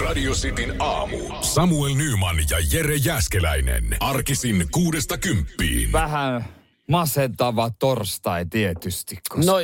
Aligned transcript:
Radio 0.00 0.32
Cityn 0.32 0.74
aamu. 0.78 1.18
Samuel 1.42 1.94
Nyman 1.94 2.36
ja 2.50 2.58
Jere 2.72 2.96
Jäskeläinen. 2.96 3.96
Arkisin 4.00 4.66
kuudesta 4.70 5.18
kymppiin. 5.18 5.92
Vähän 5.92 6.44
masentava 6.88 7.70
torstai 7.78 8.46
tietysti. 8.46 9.18
Koska 9.28 9.52
No, 9.52 9.58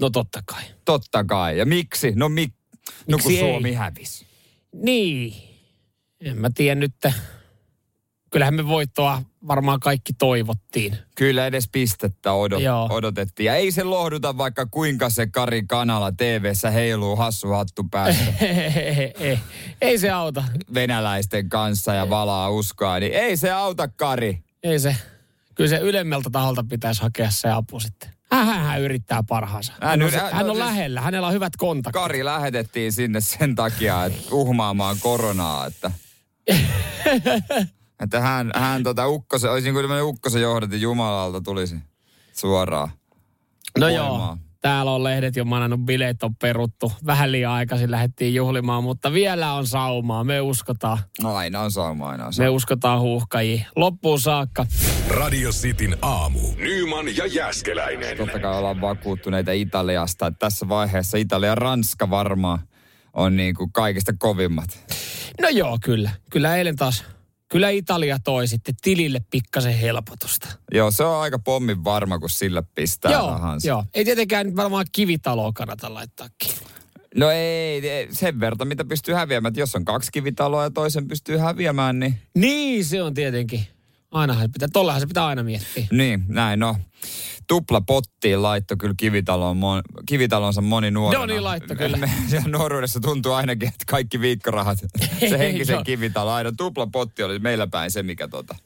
no 0.00 0.10
totta 0.10 0.42
kai. 0.46 0.62
Totta 0.84 1.24
kai. 1.24 1.58
Ja 1.58 1.66
miksi? 1.66 2.12
No, 2.14 2.28
mik, 2.28 2.54
no 3.08 3.18
kun 3.18 3.32
Miksi 3.32 3.40
ei? 3.40 3.50
Suomi 3.50 3.72
hävisi. 3.72 4.26
Niin. 4.72 5.34
En 6.20 6.38
mä 6.38 6.50
tiedä 6.54 6.74
nyt. 6.80 6.94
Kyllähän 8.32 8.54
me 8.54 8.66
voittoa 8.68 9.22
varmaan 9.48 9.80
kaikki 9.80 10.12
toivottiin. 10.12 10.98
Kyllä 11.14 11.46
edes 11.46 11.68
pistettä 11.72 12.32
odot, 12.32 12.62
Joo. 12.62 12.88
odotettiin. 12.90 13.44
Ja 13.44 13.54
ei 13.56 13.72
se 13.72 13.84
lohduta, 13.84 14.38
vaikka 14.38 14.66
kuinka 14.66 15.10
se 15.10 15.26
Kari 15.26 15.62
Kanala 15.68 16.12
TV-ssä 16.12 16.70
heiluu 16.70 17.16
hassu 17.16 17.48
hattu 17.48 17.84
päässä 17.90 18.24
ei, 19.20 19.38
ei 19.80 19.98
se 19.98 20.10
auta. 20.10 20.44
venäläisten 20.74 21.48
kanssa 21.48 21.94
ja 21.94 22.10
valaa 22.10 22.50
uskoa. 22.50 23.00
Niin 23.00 23.12
ei 23.12 23.36
se 23.36 23.50
auta, 23.50 23.88
Kari. 23.88 24.38
Ei 24.62 24.78
se. 24.78 24.96
Kyllä 25.54 25.70
se 25.70 25.76
ylemmältä 25.78 26.30
taholta 26.32 26.64
pitäisi 26.68 27.02
hakea 27.02 27.30
se 27.30 27.50
apu 27.50 27.80
sitten. 27.80 28.10
Hän, 28.30 28.80
yrittää 28.80 29.22
parhaansa. 29.28 29.72
Hän 29.80 29.90
Hän, 29.90 30.02
on, 30.02 30.10
hän- 30.12 30.32
hän 30.32 30.50
on 30.50 30.56
siis- 30.56 30.66
lähellä, 30.66 31.00
hänellä 31.00 31.26
on 31.26 31.32
hyvät 31.34 31.56
kontaktit. 31.56 32.02
Kari 32.02 32.24
lähetettiin 32.24 32.92
sinne 32.92 33.20
sen 33.20 33.54
takia, 33.54 34.04
että 34.04 34.20
uhmaamaan 34.30 34.96
koronaa, 35.00 35.66
että... 35.66 35.90
että 38.02 38.20
hän, 38.20 38.50
hän 38.54 38.82
tota 38.82 39.08
ukkosen, 39.08 39.50
olisi 39.52 39.64
niin 39.66 39.74
kuin 39.74 39.82
tämmöinen 39.82 40.04
ukkosen 40.04 40.42
johdatin 40.42 40.80
Jumalalta 40.80 41.40
tulisi 41.40 41.76
suoraan. 42.32 42.88
No 43.78 43.86
voimaa. 43.86 44.06
joo, 44.06 44.36
täällä 44.60 44.92
on 44.92 45.04
lehdet 45.04 45.36
jo 45.36 45.44
manannut, 45.44 45.80
bileet 45.80 46.22
on 46.22 46.36
peruttu. 46.36 46.92
Vähän 47.06 47.32
liian 47.32 47.52
aikaisin 47.52 47.90
lähdettiin 47.90 48.34
juhlimaan, 48.34 48.82
mutta 48.84 49.12
vielä 49.12 49.52
on 49.52 49.66
saumaa. 49.66 50.24
Me 50.24 50.40
uskotaan, 50.40 50.98
Aina 51.24 51.60
on 51.60 51.72
sauma, 51.72 52.08
aina 52.08 52.24
on 52.24 52.28
me 52.28 52.32
sauma. 52.32 52.50
uskotaan 52.50 53.00
huuhkajia. 53.00 53.64
Loppuun 53.76 54.20
saakka. 54.20 54.66
Radio 55.08 55.50
Cityn 55.50 55.96
aamu. 56.02 56.40
Nyman 56.56 57.16
ja 57.16 57.26
Jäskeläinen. 57.26 58.16
Totta 58.16 58.38
kai 58.38 58.58
ollaan 58.58 58.80
vakuuttuneita 58.80 59.52
Italiasta. 59.52 60.26
Että 60.26 60.38
tässä 60.38 60.68
vaiheessa 60.68 61.18
Italia 61.18 61.48
ja 61.48 61.54
Ranska 61.54 62.10
varmaan 62.10 62.58
on 63.12 63.36
niin 63.36 63.54
kuin 63.54 63.72
kaikista 63.72 64.12
kovimmat. 64.18 64.84
No 65.40 65.48
joo, 65.48 65.78
kyllä. 65.84 66.10
Kyllä 66.30 66.56
eilen 66.56 66.76
taas, 66.76 67.04
kyllä 67.52 67.70
Italia 67.70 68.18
toi 68.24 68.48
sitten 68.48 68.74
tilille 68.82 69.20
pikkasen 69.30 69.74
helpotusta. 69.74 70.48
Joo, 70.74 70.90
se 70.90 71.04
on 71.04 71.20
aika 71.20 71.38
pommin 71.38 71.84
varma, 71.84 72.18
kun 72.18 72.30
sillä 72.30 72.62
pistää 72.74 73.12
joo, 73.12 73.30
rahansa. 73.30 73.68
joo. 73.68 73.84
Ei 73.94 74.04
tietenkään 74.04 74.46
nyt 74.46 74.56
varmaan 74.56 74.86
kivitaloa 74.92 75.52
kannata 75.52 75.94
laittaa 75.94 76.28
kiinni. 76.38 76.60
No 77.14 77.30
ei, 77.30 77.88
ei, 77.88 78.08
sen 78.10 78.40
verran, 78.40 78.68
mitä 78.68 78.84
pystyy 78.84 79.14
häviämään. 79.14 79.50
Että 79.50 79.60
jos 79.60 79.74
on 79.74 79.84
kaksi 79.84 80.12
kivitaloa 80.12 80.62
ja 80.62 80.70
toisen 80.70 81.08
pystyy 81.08 81.36
häviämään, 81.36 82.00
niin... 82.00 82.18
Niin, 82.34 82.84
se 82.84 83.02
on 83.02 83.14
tietenkin. 83.14 83.66
Ainahan 84.10 84.42
se 84.44 84.48
pitää, 84.52 84.68
tollahan 84.72 85.00
se 85.00 85.06
pitää 85.06 85.26
aina 85.26 85.42
miettiä. 85.42 85.86
Niin, 85.90 86.24
näin 86.28 86.60
no. 86.60 86.76
Tupla 87.52 87.80
pottiin 87.80 88.42
laitto 88.42 88.76
kyllä 88.76 88.94
kivitalon, 88.96 89.56
mon, 89.56 89.82
kivitalonsa 90.06 90.60
moni 90.60 90.90
nuorena. 90.90 91.18
Joo, 91.18 91.26
niin 91.26 91.44
laitto 91.44 91.74
kyllä. 91.74 91.96
Me, 92.06 92.10
siellä 92.26 92.48
nuoruudessa 92.48 93.00
tuntuu 93.00 93.32
ainakin, 93.32 93.68
että 93.68 93.84
kaikki 93.88 94.20
viikkorahat, 94.20 94.78
se 95.30 95.38
henkisen 95.38 95.84
kivitalo, 95.84 96.30
aina 96.30 96.52
tupla 96.56 96.86
potti 96.86 97.22
oli 97.22 97.38
meillä 97.38 97.66
päin 97.66 97.90
se, 97.90 98.02
mikä 98.02 98.28
tota. 98.28 98.56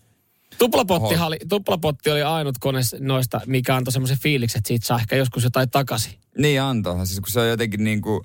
Tuplapotti 0.58 1.14
oli, 1.16 1.36
tuplapotti 1.48 2.10
oli 2.10 2.22
ainut 2.22 2.58
kone 2.58 2.80
noista, 3.00 3.40
mikä 3.46 3.76
antoi 3.76 3.92
semmoisen 3.92 4.18
fiiliksen, 4.18 4.58
että 4.58 4.68
siitä 4.68 4.86
saa 4.86 4.98
ehkä 4.98 5.16
joskus 5.16 5.44
jotain 5.44 5.70
takaisin. 5.70 6.12
Niin 6.38 6.62
antoihan, 6.62 7.06
siis 7.06 7.20
kun 7.20 7.30
se 7.30 7.40
on 7.40 7.48
jotenkin 7.48 7.84
niin 7.84 8.02
kuin, 8.02 8.20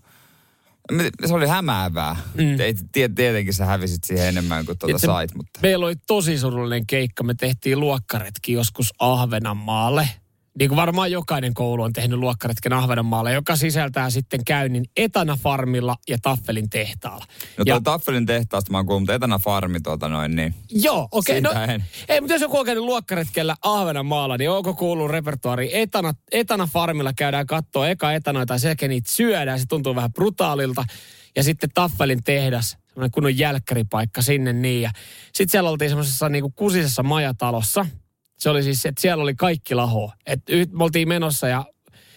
se 1.26 1.34
oli 1.34 1.48
hämäävää. 1.48 2.16
Mm. 2.34 2.58
Tiet, 2.92 3.12
tietenkin 3.16 3.54
sä 3.54 3.66
hävisit 3.66 4.04
siihen 4.04 4.28
enemmän 4.28 4.66
kuin 4.66 4.78
tuota 4.78 4.98
se- 4.98 5.06
sait, 5.06 5.36
mutta... 5.36 5.60
Meillä 5.64 5.86
oli 5.86 5.96
tosi 6.08 6.38
surullinen 6.38 6.88
keikka. 6.88 7.24
Me 7.24 7.34
tehtiin 7.34 7.80
luokkaretki 7.80 8.54
joskus 8.54 8.94
Ahvenanmaalle. 9.00 10.10
Niin 10.60 10.70
kuin 10.70 10.76
varmaan 10.76 11.12
jokainen 11.12 11.54
koulu 11.54 11.84
on 11.84 11.94
tehnyt 11.94 12.20
luokkaretken 12.20 12.74
Ahvenanmaalle, 12.74 13.34
joka 13.34 13.56
sisältää 13.56 14.10
sitten 14.10 14.46
käynnin 14.46 14.86
Etana 14.98 15.38
Farmilla 15.44 15.96
ja 16.10 16.18
Taffelin 16.22 16.70
tehtaalla. 16.70 17.26
No 17.58 17.64
ja, 17.66 17.82
Taffelin 17.84 18.26
tehtaasta 18.26 18.72
mä 18.72 18.78
oon 18.78 18.86
kuullut, 18.86 19.02
mutta 19.02 19.14
Etana 19.14 19.40
Farmi 19.40 19.80
tuota 19.80 20.10
noin, 20.10 20.36
niin... 20.36 20.56
joo, 20.70 21.08
okei. 21.12 21.40
Okay, 21.40 21.54
no, 21.54 21.74
en. 21.74 21.84
ei, 22.10 22.22
mutta 22.22 22.34
jos 22.34 22.42
joku 22.42 22.60
on 22.60 22.66
käynyt 22.66 22.84
luokkaretkellä 22.84 23.56
Ahvenanmaalla, 23.62 24.38
niin 24.38 24.50
onko 24.50 24.74
kuullut 24.74 25.12
repertuaari? 25.12 25.80
Etana, 25.80 26.14
Etana 26.32 26.68
Farmilla 26.74 27.14
käydään 27.14 27.46
katsoa 27.46 27.90
eka 27.90 28.14
etanoita 28.14 28.54
ja 28.54 28.60
sen 28.60 28.70
jälkeen 28.70 28.90
niitä 28.90 29.12
syödään. 29.12 29.60
Se 29.60 29.66
tuntuu 29.66 29.96
vähän 29.96 30.14
brutaalilta. 30.14 30.86
Ja 31.36 31.44
sitten 31.44 31.70
Taffelin 31.74 32.24
tehdas, 32.24 32.78
semmoinen 32.88 33.12
kunnon 33.12 33.38
jälkkäripaikka 33.38 34.22
sinne 34.22 34.54
niin. 34.54 34.82
Ja 34.82 34.92
sitten 35.34 35.52
siellä 35.52 35.70
oltiin 35.70 35.90
semmoisessa 35.90 36.30
niinku 36.30 36.54
kusisessa 36.56 37.04
majatalossa. 37.04 37.86
Se 38.42 38.50
oli 38.50 38.64
siis, 38.64 38.86
että 38.86 39.02
siellä 39.02 39.24
oli 39.24 39.36
kaikki 39.36 39.76
laho. 39.76 40.12
Että 40.26 40.52
me 40.72 40.84
oltiin 40.84 41.08
menossa 41.08 41.48
ja 41.48 41.66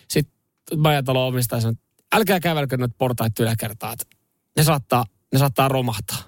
sitten 0.09 0.35
majatalo 0.77 1.27
omistaja 1.27 1.61
sanoi, 1.61 1.73
että 1.73 2.17
älkää 2.17 2.41
kävelkö 2.41 2.77
noita 2.77 2.95
portaita 2.99 3.43
yläkertaa, 3.43 3.93
että 3.93 4.05
ne 4.57 4.63
saattaa, 4.65 5.05
ne 5.33 5.39
saattaa 5.39 5.69
romahtaa. 5.69 6.19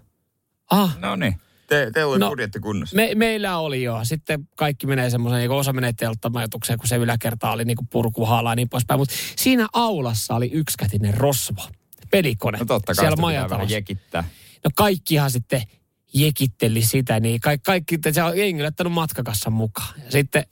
Ah, 0.71 0.99
No 0.99 1.17
niin. 1.17 1.41
Te, 1.69 1.91
teillä 1.95 2.11
oli 2.12 2.19
No, 2.19 2.29
budjetti 2.29 2.61
kunnossa. 2.61 2.97
me, 2.97 3.11
meillä 3.15 3.59
oli 3.59 3.83
jo. 3.83 4.01
Sitten 4.03 4.49
kaikki 4.56 4.87
menee 4.87 5.11
semmoisen, 5.11 5.39
niin 5.41 5.51
osa 5.51 5.73
menee 5.73 5.93
telttamajoitukseen, 5.93 6.79
kun 6.79 6.89
se 6.89 6.97
yläkerta 6.97 7.51
oli 7.51 7.65
niin 7.65 7.77
purkuhaala 7.91 8.51
ja 8.53 8.56
niin 8.56 8.69
poispäin. 8.69 9.01
Mutta 9.01 9.15
siinä 9.37 9.67
aulassa 9.73 10.35
oli 10.35 10.51
yksikätinen 10.53 11.15
rosvo, 11.15 11.62
pelikone. 12.11 12.59
No 12.59 12.65
totta 12.65 12.87
kai 12.87 12.95
siellä 12.95 13.17
sitä 13.17 13.23
vähän 13.27 13.35
majatalossa. 13.41 13.75
jekittää. 13.75 14.25
No 14.65 14.71
kaikkihan 14.75 15.31
sitten 15.31 15.62
jekitteli 16.21 16.82
sitä, 16.82 17.21
niin 17.21 17.41
kaikki, 17.41 17.65
kaikki 17.65 17.99
se 18.12 18.22
on 18.22 18.38
jengi 18.38 18.62
laittanut 18.62 18.93
matkakassan 18.93 19.53
mukaan. 19.53 20.00
Ja 20.04 20.10
sitten 20.10 20.44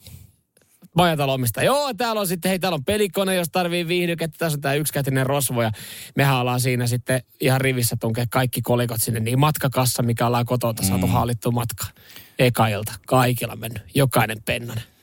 majatalomista, 0.97 1.63
joo, 1.63 1.95
täällä 1.95 2.21
on 2.21 2.27
sitten, 2.27 2.49
hei, 2.49 2.59
täällä 2.59 2.77
on 2.77 2.85
pelikone, 2.85 3.35
jos 3.35 3.49
tarvii 3.53 3.89
viihdykettä, 3.89 4.39
tässä 4.39 4.57
on 4.57 4.61
tämä 4.61 4.75
yksikätinen 4.75 5.27
rosvo, 5.27 5.63
ja 5.63 5.71
mehän 6.17 6.37
ollaan 6.37 6.61
siinä 6.61 6.87
sitten 6.87 7.23
ihan 7.41 7.61
rivissä 7.61 7.97
tunkea 8.01 8.25
kaikki 8.31 8.63
kolikot 8.63 9.03
sinne, 9.03 9.21
niin 9.21 9.39
matkakassa, 9.39 10.03
mikä 10.03 10.27
ollaan 10.27 10.47
kotota 10.47 10.83
saatu 10.83 11.07
mm. 11.07 11.13
haalittua 11.13 11.53
matka. 11.53 11.87
Eka 12.39 12.69
ilta, 12.69 12.93
kaikilla 13.07 13.57
mennyt, 13.57 13.83
jokainen 13.95 14.43
pennanen. 14.45 14.94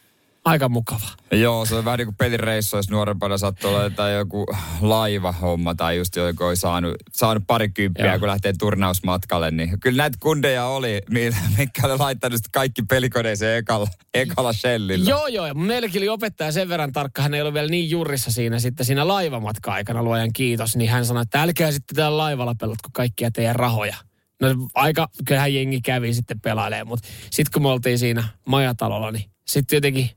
Aika 0.45 0.69
mukava. 0.69 1.07
Joo, 1.31 1.65
se 1.65 1.75
on 1.75 1.85
vähän 1.85 1.97
niin 1.97 2.07
kuin 2.07 2.15
pelireissu, 2.15 2.75
jos 2.77 2.89
nuorempana 2.89 3.37
sattui 3.37 3.69
olla 3.69 3.83
jotain 3.83 4.15
joku 4.15 4.45
laivahomma 4.81 5.75
tai 5.75 5.97
just 5.97 6.15
joku 6.15 6.43
oli 6.43 6.55
saanut, 6.55 6.95
saanut 7.13 7.43
parikymppiä, 7.47 8.19
kun 8.19 8.27
lähtee 8.27 8.53
turnausmatkalle. 8.59 9.51
Niin 9.51 9.79
kyllä 9.79 10.03
näitä 10.03 10.17
kundeja 10.21 10.65
oli, 10.65 11.01
mi- 11.09 11.29
mitkä 11.57 11.87
oli 11.87 11.97
laittanut 11.97 12.41
kaikki 12.51 12.81
pelikoneeseen 12.81 13.57
ekalla, 13.57 13.87
ekalla 14.13 14.53
shellillä. 14.53 15.09
Joo, 15.09 15.27
joo. 15.27 15.47
Ja 15.47 15.53
meilläkin 15.53 15.99
oli 16.01 16.09
opettaja 16.09 16.51
sen 16.51 16.69
verran 16.69 16.91
tarkka, 16.91 17.21
hän 17.21 17.33
ei 17.33 17.41
ollut 17.41 17.53
vielä 17.53 17.67
niin 17.69 17.89
jurissa 17.89 18.31
siinä 18.31 18.59
sitten 18.59 18.85
siinä 18.85 19.07
laivamatka-aikana, 19.07 20.03
luojan 20.03 20.33
kiitos, 20.33 20.75
niin 20.75 20.89
hän 20.89 21.05
sanoi, 21.05 21.23
että 21.23 21.41
älkää 21.41 21.71
sitten 21.71 21.95
täällä 21.95 22.17
laivalla 22.17 22.55
pelatko 22.55 22.89
kaikkia 22.93 23.31
teidän 23.31 23.55
rahoja. 23.55 23.95
No 24.41 24.47
aika, 24.73 25.09
kyllähän 25.27 25.53
jengi 25.53 25.81
kävi 25.81 26.13
sitten 26.13 26.41
pelailemaan, 26.41 26.87
mutta 26.87 27.07
sitten 27.31 27.51
kun 27.53 27.61
me 27.61 27.69
oltiin 27.69 27.99
siinä 27.99 28.23
majatalolla, 28.47 29.11
niin 29.11 29.25
sitten 29.47 29.77
jotenkin, 29.77 30.09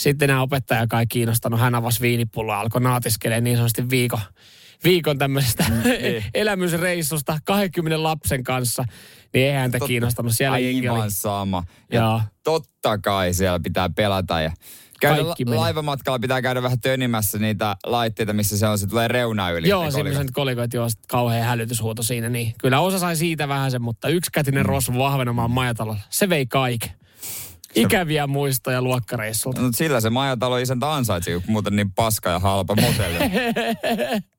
sitten 0.00 0.28
nämä 0.28 0.42
opettaja 0.42 0.86
kai 0.86 1.06
kiinnostanut, 1.06 1.60
hän 1.60 1.74
avasi 1.74 2.00
viinipulloa, 2.00 2.60
alkoi 2.60 2.80
naatiskelemaan 2.80 3.44
niin 3.44 3.56
sanotusti 3.56 3.90
viikon, 3.90 4.20
viikon 4.84 5.18
tämmöisestä 5.18 5.64
niin. 5.84 6.24
elämysreissusta 6.34 7.38
20 7.44 8.02
lapsen 8.02 8.44
kanssa, 8.44 8.84
niin 9.34 9.46
ei 9.46 9.52
häntä 9.52 9.78
kiinnostanut. 9.86 10.32
Siellä 10.34 10.54
Aivan 10.54 11.10
sama. 11.10 11.64
Ja 11.92 12.00
Joo. 12.00 12.20
totta 12.44 12.98
kai 12.98 13.34
siellä 13.34 13.60
pitää 13.62 13.90
pelata 13.96 14.40
ja 14.40 14.52
käydä 15.00 15.28
la- 15.28 15.36
laivamatkalla 15.46 16.18
pitää 16.18 16.42
käydä 16.42 16.62
vähän 16.62 16.80
tönimässä 16.80 17.38
niitä 17.38 17.76
laitteita, 17.86 18.32
missä 18.32 18.58
se 18.58 18.66
on, 18.66 18.78
se 18.78 18.86
tulee 18.86 19.08
reuna 19.08 19.50
yli. 19.50 19.68
Joo, 19.68 19.90
semmoiset 19.90 20.30
kolikot, 20.32 20.74
joo, 20.74 20.88
kauhean 21.08 21.46
hälytyshuuto 21.46 22.02
siinä. 22.02 22.28
Niin 22.28 22.54
kyllä 22.58 22.80
osa 22.80 22.98
sai 22.98 23.16
siitä 23.16 23.48
vähän 23.48 23.70
sen, 23.70 23.82
mutta 23.82 24.08
yksikätinen 24.08 24.62
mm. 24.62 24.68
rosvo 24.68 24.98
Vahvenomaan 24.98 25.50
majatalolla, 25.50 26.00
se 26.10 26.28
vei 26.28 26.46
kaiken. 26.46 26.90
Ikäviä 27.74 28.26
muistoja 28.26 28.82
luokkareissulta. 28.82 29.60
No, 29.60 29.68
sillä 29.74 30.00
se 30.00 30.10
majatalo 30.10 30.58
isäntä 30.58 30.94
ansaitsi, 30.94 31.30
kun 31.32 31.42
muuten 31.46 31.76
niin 31.76 31.92
paska 31.92 32.30
ja 32.30 32.38
halpa 32.38 32.76
motelli. 32.76 33.18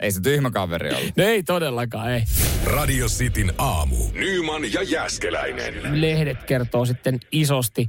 Ei 0.00 0.12
se 0.12 0.20
tyhmä 0.20 0.50
kaveri 0.50 0.94
ollut. 0.94 1.16
No 1.16 1.24
ei 1.24 1.42
todellakaan, 1.42 2.10
ei. 2.10 2.22
Radio 2.64 3.06
Cityn 3.06 3.52
aamu. 3.58 3.96
Nyman 4.12 4.72
ja 4.72 4.82
Jäskeläinen. 4.82 6.00
Lehdet 6.00 6.44
kertoo 6.44 6.86
sitten 6.86 7.20
isosti 7.32 7.88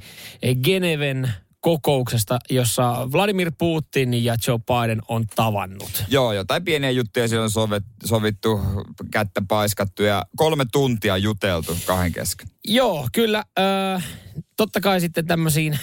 Geneven 0.63 1.33
kokouksesta, 1.61 2.39
jossa 2.49 3.07
Vladimir 3.11 3.51
Putin 3.57 4.25
ja 4.25 4.35
Joe 4.47 4.59
Biden 4.59 5.01
on 5.07 5.25
tavannut. 5.35 6.03
Joo, 6.07 6.33
jotain 6.33 6.65
pieniä 6.65 6.91
juttuja 6.91 7.27
siellä 7.27 7.43
on 7.43 7.49
sovet, 7.49 7.83
sovittu, 8.05 8.61
kättä 9.11 9.41
paiskattu 9.47 10.03
ja 10.03 10.25
kolme 10.35 10.65
tuntia 10.71 11.17
juteltu 11.17 11.77
kahden 11.85 12.11
kesken. 12.11 12.47
Joo, 12.65 13.07
kyllä. 13.11 13.43
Äh, 13.59 14.07
totta 14.57 14.81
kai 14.81 15.01
sitten 15.01 15.27
tämmöisiin 15.27 15.79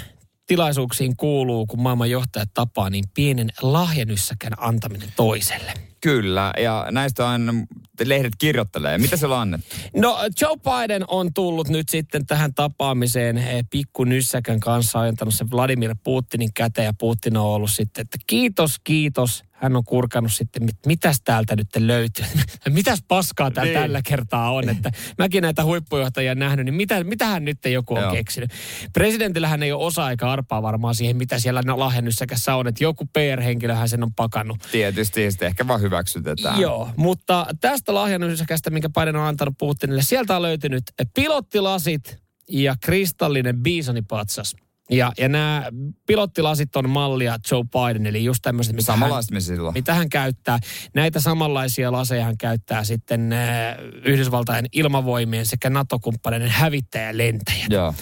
tilaisuuksiin 0.47 1.17
kuuluu, 1.17 1.67
kun 1.67 1.83
maailman 1.83 2.11
johtajat 2.11 2.51
tapaa, 2.55 2.91
niin 2.91 3.05
pienen 3.15 3.53
lahjanyssäkän 3.63 4.53
antaminen 4.57 5.13
toiselle. 5.17 5.88
Kyllä, 6.01 6.53
ja 6.63 6.87
näistä 6.91 7.27
on 7.27 7.67
lehdet 8.05 8.33
kirjoittelee. 8.39 8.99
Mitä 8.99 9.17
se 9.17 9.27
on 9.27 9.39
annettu? 9.39 9.77
No 9.97 10.19
Joe 10.41 10.57
Biden 10.57 11.05
on 11.09 11.35
tullut 11.35 11.69
nyt 11.69 11.89
sitten 11.89 12.27
tähän 12.27 12.55
tapaamiseen 12.55 13.39
eh, 13.39 13.65
pikku 13.71 14.05
nyssäkän 14.05 14.61
kanssa, 14.61 15.01
ajantanut 15.01 15.35
se 15.35 15.51
Vladimir 15.51 15.95
Putinin 16.05 16.53
käteen 16.55 16.85
ja 16.87 16.93
Putin 16.99 17.37
on 17.37 17.47
ollut 17.47 17.71
sitten, 17.71 18.03
että 18.03 18.19
kiitos, 18.27 18.79
kiitos. 18.85 19.45
Hän 19.61 19.77
on 19.77 19.85
kurkannut 19.85 20.33
sitten, 20.33 20.65
mit, 20.65 20.77
mitäs 20.87 21.21
täältä 21.25 21.57
nyt 21.57 21.69
löytyy. 21.79 22.25
mitäs 22.69 23.03
paskaa 23.09 23.51
täällä 23.51 23.73
Niin. 23.73 23.83
tällä 23.83 24.01
kertaa 24.03 24.51
on, 24.51 24.69
että 24.69 24.91
mäkin 25.19 25.43
näitä 25.43 25.65
huippujohtajia 25.65 26.35
nähnyt, 26.35 26.65
niin 26.65 26.75
mitä, 26.75 27.05
mitähän 27.05 27.45
nyt 27.45 27.59
joku 27.65 27.95
on 27.95 28.03
Joo. 28.03 28.13
keksinyt. 28.13 28.51
Presidentillähän 28.93 29.63
ei 29.63 29.73
ole 29.73 29.85
osa 29.85 30.11
eikä 30.11 30.31
arpaa 30.31 30.63
varmaan 30.63 30.95
siihen, 30.95 31.17
mitä 31.17 31.39
siellä 31.39 31.63
lahjennyssäkässä 31.77 32.55
on, 32.55 32.67
että 32.69 32.85
joku 32.85 33.05
PR-henkilöhän 33.13 33.89
sen 33.89 34.03
on 34.03 34.15
pakannut. 34.15 34.59
Tietysti 34.73 35.31
sitten 35.31 35.49
ehkä 35.49 35.69
vaan 35.69 35.81
hyväksytetään. 35.81 36.61
Joo, 36.61 36.91
mutta 36.97 37.47
tästä 37.61 37.95
lahjannyssäkästä, 37.95 38.71
minkä 38.71 38.89
Biden 38.89 39.17
on 39.17 39.27
antanut 39.27 39.55
Putinille, 39.59 40.03
sieltä 40.03 40.37
on 40.37 40.43
löytynyt 40.43 40.83
pilottilasit 41.15 42.19
ja 42.49 42.77
kristallinen 42.81 43.63
biisonipatsas. 43.63 44.57
Ja, 44.91 45.13
ja 45.19 45.29
nämä 45.29 45.65
pilottilasit 46.07 46.77
on 46.77 46.91
mallia 46.91 47.37
Joe 47.51 47.63
Biden, 47.65 48.07
eli 48.07 48.25
just 48.25 48.39
tämmöiset, 48.43 48.77
mitä 48.77 48.93
hän, 48.93 48.99
Samanlaista 48.99 49.35
me 49.35 49.41
silloin. 49.41 49.75
mitä 49.75 49.95
hän 49.95 50.09
käyttää. 50.09 50.59
Näitä 50.95 51.21
samanlaisia 51.21 51.93
laseja 51.93 52.25
hän 52.25 52.39
käyttää 52.39 52.85
sitten 52.85 53.33
äh, 53.33 53.77
Yhdysvaltain 54.05 54.67
ilmavoimien 54.73 55.47
sekä 55.47 55.71
NATO-kumppaneiden 55.71 56.49
hävittäjälentäjät. 56.51 57.71
Joo. 57.71 57.95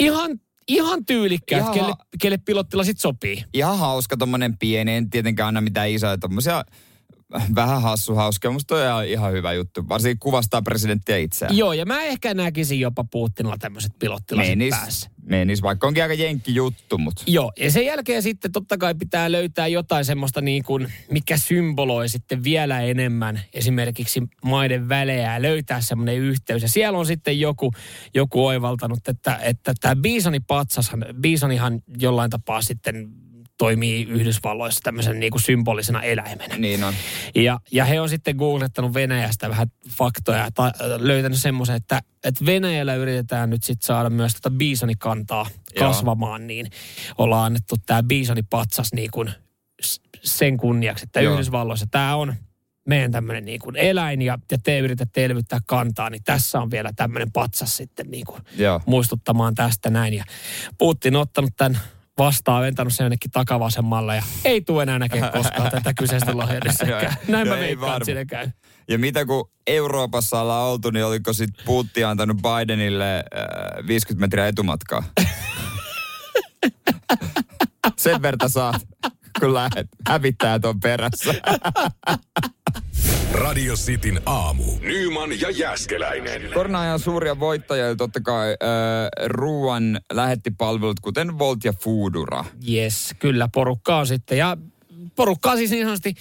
Ihan, 0.00 0.30
ihan 0.68 1.04
tyylikkäät, 1.06 1.62
Ihan- 1.62 1.74
kelle, 1.74 1.92
kelle 2.20 2.38
pilottilasit 2.38 2.98
sopii. 2.98 3.44
Ihan 3.54 3.78
hauska 3.78 4.16
tommonen 4.16 4.58
pieni, 4.58 4.94
en 4.96 5.10
tietenkään 5.10 5.48
anna 5.48 5.60
mitään 5.60 5.90
isoja 5.90 6.18
tommosia 6.18 6.64
vähän 7.54 7.82
hassu 7.82 8.14
hauska. 8.14 8.50
Musta 8.50 8.74
toi 8.74 8.92
on 8.92 9.04
ihan- 9.04 9.32
hyvä 9.32 9.52
juttu. 9.52 9.88
Varsinkin 9.88 10.18
kuvastaa 10.18 10.62
presidenttiä 10.62 11.16
itseään. 11.16 11.56
Joo, 11.56 11.72
ja 11.72 11.86
mä 11.86 12.02
ehkä 12.02 12.34
näkisin 12.34 12.80
jopa 12.80 13.04
Putinilla 13.10 13.56
tämmöiset 13.58 13.92
pilottilasit 13.98 14.50
Menis, 14.50 14.74
päässä. 14.74 15.10
menis, 15.22 15.62
vaikka 15.62 15.86
onkin 15.86 16.02
aika 16.02 16.14
jenkki 16.14 16.54
juttu, 16.54 16.98
mutta 16.98 17.22
Joo, 17.26 17.52
ja 17.60 17.70
sen 17.70 17.86
jälkeen 17.86 18.22
sitten 18.22 18.52
totta 18.52 18.78
kai 18.78 18.94
pitää 18.94 19.32
löytää 19.32 19.66
jotain 19.66 20.04
semmoista 20.04 20.40
niin 20.40 20.62
kuin, 20.64 20.92
mikä 21.10 21.36
symboloi 21.36 22.08
sitten 22.08 22.44
vielä 22.44 22.80
enemmän 22.80 23.40
esimerkiksi 23.52 24.22
maiden 24.44 24.88
välejä 24.88 25.34
ja 25.34 25.42
löytää 25.42 25.80
semmoinen 25.80 26.16
yhteys. 26.18 26.62
Ja 26.62 26.68
siellä 26.68 26.98
on 26.98 27.06
sitten 27.06 27.40
joku, 27.40 27.72
joku 28.14 28.46
oivaltanut, 28.46 29.08
että, 29.08 29.38
että 29.42 29.74
tämä 29.80 29.96
Bisoni 29.96 30.40
patsashan, 30.40 31.04
Bisonihan 31.20 31.82
jollain 31.98 32.30
tapaa 32.30 32.62
sitten 32.62 33.23
toimii 33.58 34.04
Yhdysvalloissa 34.04 34.80
tämmöisen 34.82 35.20
niin 35.20 35.30
kuin 35.30 35.42
symbolisena 35.42 36.02
eläimenä. 36.02 36.56
niin 36.56 36.84
on. 36.84 36.94
Ja, 37.34 37.60
ja 37.72 37.84
he 37.84 38.00
on 38.00 38.08
sitten 38.08 38.36
googlettanut 38.36 38.94
Venäjästä 38.94 39.48
vähän 39.48 39.66
faktoja 39.88 40.38
ja 40.38 40.50
ta- 40.50 40.72
löytänyt 40.98 41.40
semmoisen, 41.40 41.76
että, 41.76 42.02
että 42.24 42.46
Venäjällä 42.46 42.94
yritetään 42.94 43.50
nyt 43.50 43.62
sitten 43.62 43.86
saada 43.86 44.10
myös 44.10 44.34
tätä 44.34 44.50
biisonikantaa 44.50 45.46
Joo. 45.76 45.88
kasvamaan, 45.88 46.46
niin 46.46 46.66
ollaan 47.18 47.46
annettu 47.46 47.74
tämä 47.86 48.02
biisonipatsas 48.02 48.92
niin 48.92 49.10
kuin 49.10 49.30
sen 50.22 50.56
kunniaksi, 50.56 51.04
että 51.04 51.20
Joo. 51.20 51.34
Yhdysvalloissa 51.34 51.86
tämä 51.90 52.16
on 52.16 52.34
meidän 52.88 53.12
tämmöinen 53.12 53.44
niin 53.44 53.60
kuin 53.60 53.76
eläin 53.76 54.22
ja, 54.22 54.38
ja 54.50 54.58
te 54.64 54.78
yritätte 54.78 55.24
elvyttää 55.24 55.58
kantaa, 55.66 56.10
niin 56.10 56.24
tässä 56.24 56.60
on 56.60 56.70
vielä 56.70 56.90
tämmöinen 56.96 57.32
patsas 57.32 57.76
sitten 57.76 58.10
niin 58.10 58.26
kuin 58.26 58.42
Joo. 58.56 58.80
muistuttamaan 58.86 59.54
tästä 59.54 59.90
näin. 59.90 60.14
Ja 60.14 60.24
Putin 60.78 61.16
on 61.16 61.22
ottanut 61.22 61.52
tämän 61.56 61.80
vastaan, 62.18 62.62
ventänyt 62.62 62.94
sen 62.94 63.04
jonnekin 63.04 63.30
takavasemmalle 63.30 64.16
ja 64.16 64.22
ei 64.44 64.60
tule 64.60 64.82
enää 64.82 64.98
näkemään 64.98 65.32
koskaan 65.32 65.70
tätä 65.70 65.94
kyseistä 65.98 66.36
lahjannyssäkään. 66.38 67.16
Näin 67.28 67.48
mä 67.48 67.54
ei 67.56 67.60
veikkaan, 67.60 67.96
että 67.96 68.04
siinä 68.04 68.24
käy. 68.24 68.50
Ja 68.88 68.98
mitä 68.98 69.26
kun 69.26 69.50
Euroopassa 69.66 70.40
ollaan 70.40 70.64
oltu, 70.68 70.90
niin 70.90 71.04
oliko 71.04 71.32
sitten 71.32 71.64
Putin 71.64 72.06
antanut 72.06 72.36
Bidenille 72.36 73.16
äh, 73.16 73.86
50 73.86 74.20
metriä 74.20 74.48
etumatkaa? 74.48 75.02
Sen 77.96 78.22
verta 78.22 78.48
saat, 78.48 78.82
kun 79.40 79.54
lähet. 79.54 79.86
Hävittäjät 80.08 80.64
on 80.64 80.80
perässä. 80.80 81.34
Radio 83.34 83.74
Cityn 83.74 84.20
aamu. 84.26 84.64
Nyman 84.80 85.40
ja 85.40 85.50
Jäskeläinen. 85.50 86.42
Korona-ajan 86.54 86.98
suuria 86.98 87.40
voittajia 87.40 87.96
totta 87.96 88.20
kai 88.20 88.50
äh, 88.50 89.26
ruoan 89.26 90.00
lähettipalvelut, 90.12 91.00
kuten 91.00 91.38
Volt 91.38 91.64
ja 91.64 91.72
Foodura. 91.72 92.44
Yes, 92.68 93.14
kyllä 93.18 93.48
porukka 93.54 93.96
on 93.96 94.06
sitten. 94.06 94.38
Ja 94.38 94.56
porukka 95.16 95.50
on 95.50 95.58
siis 95.58 95.70
niin 95.70 95.84
sanotusti 95.84 96.14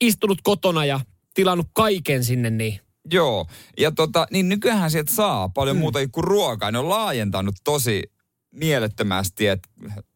istunut 0.00 0.38
kotona 0.42 0.84
ja 0.84 1.00
tilannut 1.34 1.66
kaiken 1.72 2.24
sinne, 2.24 2.50
niin 2.50 2.80
Joo, 3.12 3.46
ja 3.78 3.92
tota, 3.92 4.26
niin 4.30 4.48
nykyään 4.48 4.90
sieltä 4.90 5.12
saa 5.12 5.48
paljon 5.48 5.76
mm. 5.76 5.80
muuta 5.80 5.98
kuin 6.12 6.24
ruokaa. 6.24 6.70
Ne 6.70 6.78
on 6.78 6.88
laajentanut 6.88 7.54
tosi 7.64 8.02
mielettömästi, 8.54 9.46
että 9.46 9.68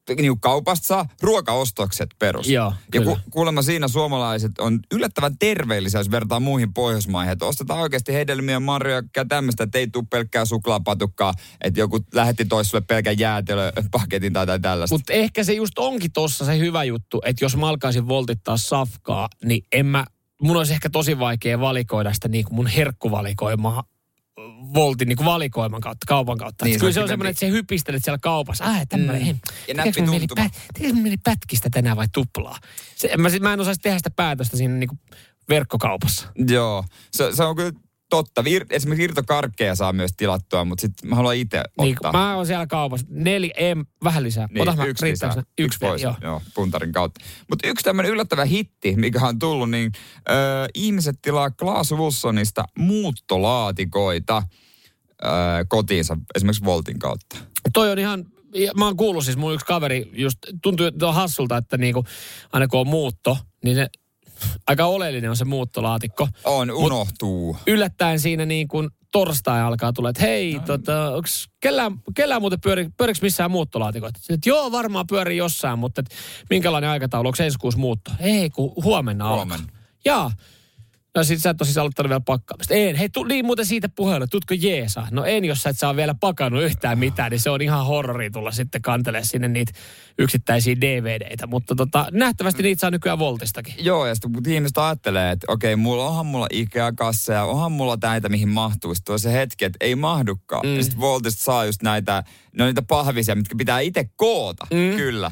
niin 0.08 0.40
kaupasta 0.40 0.86
saa 0.86 1.06
ruokaostokset 1.22 2.10
perus. 2.18 2.48
Joo, 2.48 2.74
ja 2.94 3.02
ku, 3.02 3.18
kuulemma 3.30 3.62
siinä 3.62 3.88
suomalaiset 3.88 4.58
on 4.58 4.80
yllättävän 4.92 5.38
terveellisiä, 5.38 6.00
jos 6.00 6.10
vertaa 6.10 6.40
muihin 6.40 6.74
Pohjoismaihin. 6.74 7.32
Että 7.32 7.46
ostetaan 7.46 7.80
oikeasti 7.80 8.12
hedelmiä, 8.12 8.60
marjoja 8.60 9.02
ja 9.16 9.24
tämmöistä, 9.24 9.64
että 9.64 9.78
ei 9.78 9.86
tule 9.86 10.04
pelkkää 10.10 10.44
suklaapatukkaa, 10.44 11.34
että 11.60 11.80
joku 11.80 12.00
lähetti 12.14 12.44
toiselle 12.44 12.84
pelkän 12.88 13.18
jäätelöpaketin 13.18 14.32
tai, 14.32 14.46
tai 14.46 14.60
tällaista. 14.60 14.94
Mutta 14.94 15.12
ehkä 15.12 15.44
se 15.44 15.52
just 15.52 15.78
onkin 15.78 16.12
tossa 16.12 16.44
se 16.44 16.58
hyvä 16.58 16.84
juttu, 16.84 17.22
että 17.24 17.44
jos 17.44 17.56
mä 17.56 17.68
alkaisin 17.68 18.08
voltittaa 18.08 18.56
safkaa, 18.56 19.28
niin 19.44 19.66
en 19.72 19.86
mä, 19.86 20.04
mun 20.42 20.56
olisi 20.56 20.72
ehkä 20.72 20.90
tosi 20.90 21.18
vaikea 21.18 21.60
valikoida 21.60 22.12
sitä 22.12 22.28
niin 22.28 22.44
kuin 22.44 22.54
mun 22.54 22.66
herkkuvalikoimaa 22.66 23.84
voltin 24.74 25.08
niin 25.08 25.16
kuin 25.16 25.26
valikoiman 25.26 25.80
kautta, 25.80 26.06
kaupan 26.08 26.38
kautta. 26.38 26.64
Niin, 26.64 26.74
se 26.74 26.78
kyllä 26.80 26.92
se 26.92 27.00
on 27.00 27.08
semmoinen, 27.08 27.30
että 27.30 27.40
se 27.40 27.50
hypistelet 27.50 28.04
siellä 28.04 28.18
kaupassa. 28.18 28.64
Ai, 28.64 28.86
tämmöinen. 28.86 29.22
Mm. 29.22 29.38
Ja 29.68 30.94
mun 30.94 31.02
mieli 31.02 31.16
pätkistä 31.16 31.68
tänään 31.70 31.96
vai 31.96 32.06
tuplaa? 32.14 32.58
Se, 32.96 33.16
mä, 33.16 33.28
mä 33.40 33.52
en 33.52 33.60
osaisi 33.60 33.80
tehdä 33.80 33.98
sitä 33.98 34.10
päätöstä 34.10 34.56
siinä 34.56 34.74
niin 34.74 34.88
kuin 34.88 35.00
verkkokaupassa. 35.48 36.32
Joo, 36.48 36.84
se, 37.12 37.36
se 37.36 37.42
on 37.42 37.56
kyllä 37.56 37.72
totta. 38.16 38.44
Vir, 38.44 38.66
esimerkiksi 38.70 39.04
irtokarkkeja 39.04 39.74
saa 39.74 39.92
myös 39.92 40.10
tilattua, 40.16 40.64
mutta 40.64 40.82
sitten 40.82 41.10
mä 41.10 41.16
haluan 41.16 41.36
itse 41.36 41.62
Niin, 41.80 41.96
ottaa. 41.96 42.10
kun 42.12 42.20
mä 42.20 42.36
oon 42.36 42.46
siellä 42.46 42.66
kaupassa. 42.66 43.06
Neljä, 43.10 43.54
em, 43.56 43.84
vähän 44.04 44.22
lisää. 44.22 44.48
Niin, 44.50 44.62
Ota 44.62 44.76
mä, 44.76 44.84
yksi 44.84 45.06
lisää. 45.06 45.34
ne? 45.36 45.42
Yksi 45.58 45.78
pois, 45.78 46.02
joo. 46.02 46.14
joo. 46.22 46.42
puntarin 46.54 46.92
kautta. 46.92 47.20
Mutta 47.50 47.68
yksi 47.68 47.84
tämmöinen 47.84 48.12
yllättävä 48.12 48.44
hitti, 48.44 48.94
mikä 48.96 49.20
on 49.26 49.38
tullut, 49.38 49.70
niin 49.70 49.92
ö, 50.30 50.32
ihmiset 50.74 51.18
tilaa 51.22 51.50
Klaas 51.50 51.92
Wilsonista 51.92 52.64
muuttolaatikoita 52.78 54.42
ö, 55.24 55.28
kotiinsa, 55.68 56.16
esimerkiksi 56.34 56.64
Voltin 56.64 56.98
kautta. 56.98 57.36
Toi 57.72 57.90
on 57.92 57.98
ihan, 57.98 58.24
mä 58.76 58.84
oon 58.84 58.96
kuullut 58.96 59.24
siis, 59.24 59.36
mun 59.36 59.54
yksi 59.54 59.66
kaveri 59.66 60.10
just, 60.12 60.38
tuntuu 60.62 60.86
että 60.86 61.08
on 61.08 61.14
hassulta, 61.14 61.56
että 61.56 61.78
niinku, 61.78 62.04
aina 62.52 62.68
kun 62.68 62.80
on 62.80 62.86
muutto, 62.88 63.38
niin 63.64 63.76
se, 63.76 63.86
aika 64.66 64.86
oleellinen 64.86 65.30
on 65.30 65.36
se 65.36 65.44
muuttolaatikko. 65.44 66.28
On, 66.44 66.70
unohtuu. 66.70 67.56
Yllättäen 67.66 68.20
siinä 68.20 68.46
niin 68.46 68.68
kuin 68.68 68.90
torstai 69.10 69.60
alkaa 69.62 69.92
tulla, 69.92 70.08
että 70.08 70.22
hei, 70.22 70.60
tota, 70.66 71.14
onks 71.14 71.48
kellään, 71.60 71.92
kellään 72.14 72.40
muuten 72.42 72.60
pyöri, 72.60 72.88
pyöriks 72.96 73.22
missään 73.22 73.50
muuttolaatikoita? 73.50 74.18
Sitten, 74.18 74.34
että 74.34 74.48
joo, 74.48 74.72
varmaan 74.72 75.06
pyörii 75.06 75.36
jossain, 75.36 75.78
mutta 75.78 76.00
et, 76.00 76.14
minkälainen 76.50 76.90
aikataulu, 76.90 77.28
onko 77.28 77.42
ensi 77.42 77.58
kuussa 77.58 77.80
muutto? 77.80 78.10
Ei, 78.20 78.50
kun 78.50 78.72
huomenna 78.84 79.24
alkaa. 79.24 79.36
Huomenna. 79.36 79.72
Jaa. 80.04 80.30
No 81.16 81.24
sit 81.24 81.42
sä 81.42 81.50
et 81.50 81.60
ole 81.60 81.66
siis 81.66 81.78
aloittanut 81.78 82.08
vielä 82.08 82.20
pakkaamista. 82.20 82.74
En. 82.74 82.96
Hei, 82.96 83.08
tu, 83.08 83.24
niin 83.24 83.46
muuten 83.46 83.66
siitä 83.66 83.88
puheelle, 83.88 84.26
tutko 84.26 84.54
jeesaa? 84.58 85.08
No 85.10 85.24
en, 85.24 85.44
jos 85.44 85.62
sä 85.62 85.70
et 85.70 85.78
saa 85.78 85.96
vielä 85.96 86.14
pakannut 86.20 86.62
yhtään 86.62 86.98
mitään, 86.98 87.30
niin 87.30 87.40
se 87.40 87.50
on 87.50 87.62
ihan 87.62 87.86
horrori 87.86 88.30
tulla 88.30 88.50
sitten 88.50 88.82
kantelee 88.82 89.24
sinne 89.24 89.48
niitä 89.48 89.72
yksittäisiä 90.18 90.76
DVDitä. 90.80 91.46
Mutta 91.46 91.74
tota, 91.74 92.06
nähtävästi 92.12 92.62
niitä 92.62 92.80
saa 92.80 92.90
nykyään 92.90 93.18
Voltistakin. 93.18 93.74
Joo, 93.78 94.06
ja 94.06 94.14
sitten 94.14 94.52
ihmiset 94.52 94.78
ajattelee, 94.78 95.30
että 95.30 95.52
okei, 95.52 95.76
mulla 95.76 96.08
onhan 96.08 96.26
mulla 96.26 96.46
Ikea-kasseja, 96.52 97.44
onhan 97.44 97.72
mulla 97.72 97.98
näitä, 98.02 98.28
mihin 98.28 98.48
mahtuisi. 98.48 99.02
Tuo 99.04 99.18
se 99.18 99.32
hetki, 99.32 99.64
että 99.64 99.76
ei 99.80 99.94
mahdukaan. 99.94 100.66
Mm. 100.66 100.76
Ja 100.76 100.82
sitten 100.82 101.00
Voltista 101.00 101.44
saa 101.44 101.64
just 101.64 101.82
näitä, 101.82 102.24
ne 102.58 102.64
on 102.64 102.68
niitä 102.68 102.82
pahvisia, 102.82 103.34
mitkä 103.34 103.54
pitää 103.58 103.80
itse 103.80 104.04
koota, 104.16 104.66
mm. 104.70 104.96
kyllä. 104.96 105.30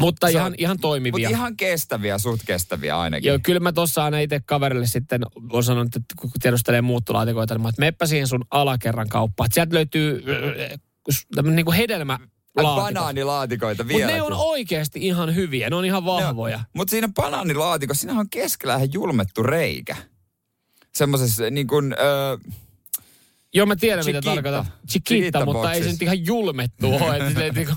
Mutta 0.00 0.26
Se 0.26 0.30
on- 0.36 0.40
ihan, 0.40 0.54
ihan 0.58 0.78
toimivia. 0.80 1.28
Mutta 1.28 1.38
ihan 1.38 1.56
kestäviä, 1.56 2.18
suht 2.18 2.42
kestäviä 2.46 2.98
ainakin. 2.98 3.28
Joo, 3.28 3.38
kyllä 3.42 3.60
mä 3.60 3.72
tuossa 3.72 4.04
aina 4.04 4.18
itse 4.18 4.40
kaverille 4.46 4.86
sitten 4.86 5.20
on 5.52 5.64
sanonut, 5.64 5.96
että 5.96 6.14
kun 6.20 6.30
tiedustelee 6.42 6.82
muuttolaatikoita, 6.82 7.54
niin 7.54 7.62
mä, 7.62 7.68
että 7.68 7.80
meppä 7.80 8.06
siihen 8.06 8.26
sun 8.26 8.44
alakerran 8.50 9.08
kauppaan. 9.08 9.48
Sieltä 9.52 9.74
löytyy 9.74 10.24
äh, 10.72 10.80
tämmöinen 11.34 11.56
niin 11.56 11.66
kuin 11.66 11.76
hedelmä 11.76 12.12
Ai, 12.56 12.64
laatikot. 12.64 12.84
Banaanilaatikoita 12.94 13.82
Mutta 13.84 13.96
vielä. 13.96 14.12
ne 14.12 14.22
on 14.22 14.32
oikeasti 14.32 15.06
ihan 15.06 15.34
hyviä, 15.34 15.70
ne 15.70 15.76
on 15.76 15.84
ihan 15.84 16.04
vahvoja. 16.04 16.60
Mutta 16.76 16.90
siinä 16.90 17.08
banaanilaatikossa, 17.14 18.00
siinä 18.00 18.20
on 18.20 18.30
keskellä 18.30 18.76
ihan 18.76 18.92
julmettu 18.92 19.42
reikä. 19.42 19.96
Semmoisessa 20.94 21.50
niin 21.50 21.66
kuin, 21.66 21.92
öö, 21.98 22.36
Joo, 23.54 23.66
mä 23.66 23.76
tiedän 23.76 24.04
mitä 24.04 24.20
Chiquita. 24.20 24.42
tarkoitat. 24.42 24.66
Chiquita 24.88 25.08
Chiquita, 25.14 25.44
mutta 25.44 25.72
ei 25.72 25.78
se 25.78 25.80
boxes. 25.80 25.92
nyt 25.94 26.02
ihan 26.02 26.26
julmettu 26.26 26.94
ole. 26.94 27.16
että 27.16 27.52
niinku, 27.54 27.72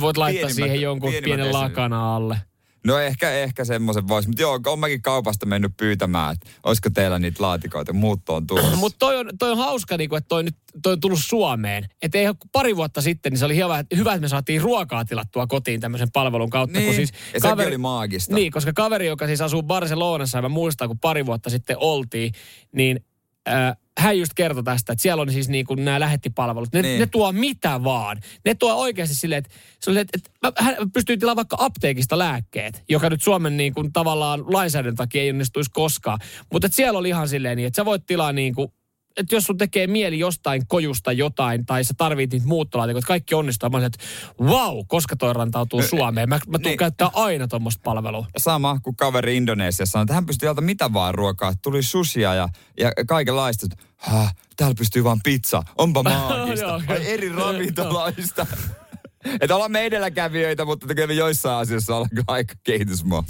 voit 0.00 0.16
laittaa 0.16 0.48
Pienimmät- 0.48 0.54
siihen 0.54 0.80
jonkun 0.80 1.12
pienen 1.24 1.52
lakana 1.52 2.16
alle. 2.16 2.38
No 2.86 2.98
ehkä, 2.98 3.30
ehkä 3.30 3.64
semmoisen 3.64 4.08
voisi, 4.08 4.28
mutta 4.28 4.42
joo, 4.42 4.60
on 4.66 4.78
mäkin 4.78 5.02
kaupasta 5.02 5.46
mennyt 5.46 5.72
pyytämään, 5.76 6.32
että 6.32 6.50
olisiko 6.62 6.90
teillä 6.90 7.18
niitä 7.18 7.42
laatikoita, 7.42 7.92
muutto 7.92 8.34
on 8.34 8.46
tulossa. 8.46 8.76
Mutta 8.76 8.98
toi 8.98 9.16
on, 9.16 9.30
toi 9.38 9.50
on 9.50 9.58
hauska, 9.58 9.96
niin 9.96 10.10
kuin, 10.10 10.18
että 10.18 10.28
toi, 10.28 10.42
nyt, 10.42 10.56
toi 10.82 10.92
on 10.92 11.00
tullut 11.00 11.18
Suomeen. 11.22 11.86
Että 12.02 12.18
ei 12.18 12.26
pari 12.52 12.76
vuotta 12.76 13.02
sitten, 13.02 13.32
niin 13.32 13.38
se 13.38 13.44
oli 13.44 13.56
hyvä, 13.56 13.84
hyvä, 13.96 14.12
että 14.12 14.20
me 14.20 14.28
saatiin 14.28 14.62
ruokaa 14.62 15.04
tilattua 15.04 15.46
kotiin 15.46 15.80
tämmöisen 15.80 16.10
palvelun 16.12 16.50
kautta. 16.50 16.78
Niin, 16.78 16.86
kun 16.86 16.94
siis 16.94 17.12
ja 17.34 17.40
sekin 17.40 17.66
oli 17.66 17.78
maagista. 17.78 18.34
Niin, 18.34 18.52
koska 18.52 18.72
kaveri, 18.72 19.06
joka 19.06 19.26
siis 19.26 19.40
asuu 19.40 19.62
Barcelonassa, 19.62 20.38
ja 20.38 20.42
mä 20.42 20.48
muistan, 20.48 20.88
kun 20.88 20.98
pari 20.98 21.26
vuotta 21.26 21.50
sitten 21.50 21.76
oltiin, 21.80 22.32
niin 22.72 23.04
äh, 23.48 23.76
hän 23.98 24.18
just 24.18 24.32
kertoi 24.34 24.62
tästä, 24.62 24.92
että 24.92 25.02
siellä 25.02 25.22
on 25.22 25.32
siis 25.32 25.48
niin 25.48 25.66
kuin 25.66 25.84
nämä 25.84 26.00
lähettipalvelut. 26.00 26.72
Ne, 26.72 26.82
Niin. 26.82 27.00
ne 27.00 27.06
tuo 27.06 27.32
mitä 27.32 27.84
vaan. 27.84 28.20
Ne 28.44 28.54
tuo 28.54 28.74
oikeasti 28.74 29.14
silleen, 29.14 29.38
että, 29.38 29.90
oli, 29.90 29.98
että, 29.98 30.18
että 30.18 30.62
hän 30.64 30.90
pystyy 30.92 31.16
tilaamaan 31.16 31.36
vaikka 31.36 31.56
apteekista 31.60 32.18
lääkkeet, 32.18 32.82
joka 32.88 33.10
nyt 33.10 33.22
Suomen 33.22 33.56
niin 33.56 33.74
kuin 33.74 33.92
tavallaan 33.92 34.44
lainsäädännön 34.52 34.96
takia 34.96 35.22
ei 35.22 35.30
onnistuisi 35.30 35.70
koskaan. 35.70 36.18
Mutta 36.52 36.66
että 36.66 36.76
siellä 36.76 36.98
oli 36.98 37.08
ihan 37.08 37.28
silleen 37.28 37.56
niin, 37.56 37.66
että 37.66 37.76
sä 37.76 37.84
voit 37.84 38.06
tilaa 38.06 38.32
niin 38.32 38.54
kuin 38.54 38.68
että 39.16 39.34
jos 39.34 39.44
sun 39.44 39.58
tekee 39.58 39.86
mieli 39.86 40.18
jostain 40.18 40.66
kojusta 40.66 41.12
jotain, 41.12 41.66
tai 41.66 41.84
sä 41.84 41.94
tarvit 41.96 42.32
niitä 42.32 42.46
muuttolaatikoita, 42.46 43.06
kaikki 43.06 43.34
onnistuu. 43.34 43.70
Mä 43.70 43.76
olin, 43.76 43.86
että 43.86 44.04
wow, 44.40 44.78
koska 44.86 45.16
toi 45.16 45.32
rantautuu 45.32 45.82
Suomeen. 45.82 46.28
Mä, 46.28 46.34
mä 46.34 46.58
tuun 46.58 46.62
Niin. 46.62 46.78
käyttää 46.78 47.10
aina 47.12 47.48
tuommoista 47.48 47.80
palvelua. 47.84 48.26
Sama 48.36 48.78
kuin 48.82 48.96
kaveri 48.96 49.36
Indonesiassa 49.36 49.92
sanoi, 49.92 50.02
että 50.02 50.14
hän 50.14 50.26
pystyy 50.26 50.48
alta 50.48 50.60
mitä 50.60 50.92
vaan 50.92 51.14
ruokaa. 51.14 51.52
Tuli 51.62 51.82
susia 51.82 52.34
ja, 52.34 52.48
ja 52.78 52.92
kaikenlaista. 53.06 53.66
Häh, 53.96 54.34
täällä 54.56 54.74
pystyy 54.78 55.04
vaan 55.04 55.20
pizza. 55.24 55.62
Onpa 55.78 56.02
maagista. 56.08 56.66
Joo, 56.66 56.80
Ai 56.88 57.06
eri 57.12 57.28
ravintolaista. 57.38 58.46
että 59.40 59.54
ollaan 59.54 59.72
me 59.72 59.80
edelläkävijöitä, 59.84 60.64
mutta 60.64 60.86
kyllä 60.86 61.06
me 61.06 61.14
joissain 61.14 61.56
asioissa 61.60 61.96
ollaan 61.96 62.10
aika 62.26 62.54
kehitysmaa. 62.64 63.24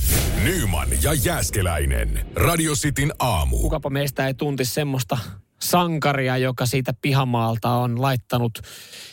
Nyman 0.44 0.88
ja 1.02 1.14
Jääskeläinen. 1.14 2.26
Radio 2.36 2.72
Cityn 2.74 3.12
aamu. 3.18 3.58
Kukapa 3.58 3.90
meistä 3.90 4.26
ei 4.26 4.34
tuntisi 4.34 4.72
semmoista 4.74 5.18
sankaria, 5.64 6.36
joka 6.36 6.66
siitä 6.66 6.92
pihamaalta 7.02 7.70
on 7.70 8.02
laittanut 8.02 8.60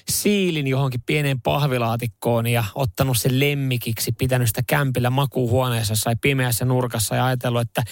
siilin 0.09 0.67
johonkin 0.67 1.01
pieneen 1.05 1.41
pahvilaatikkoon 1.41 2.47
ja 2.47 2.63
ottanut 2.75 3.17
sen 3.17 3.39
lemmikiksi, 3.39 4.11
pitänyt 4.11 4.47
sitä 4.47 4.61
kämpillä 4.67 5.09
makuuhuoneessa 5.09 5.91
jossain 5.91 6.19
pimeässä 6.19 6.65
nurkassa 6.65 7.15
ja 7.15 7.25
ajatellut, 7.25 7.61
että 7.61 7.83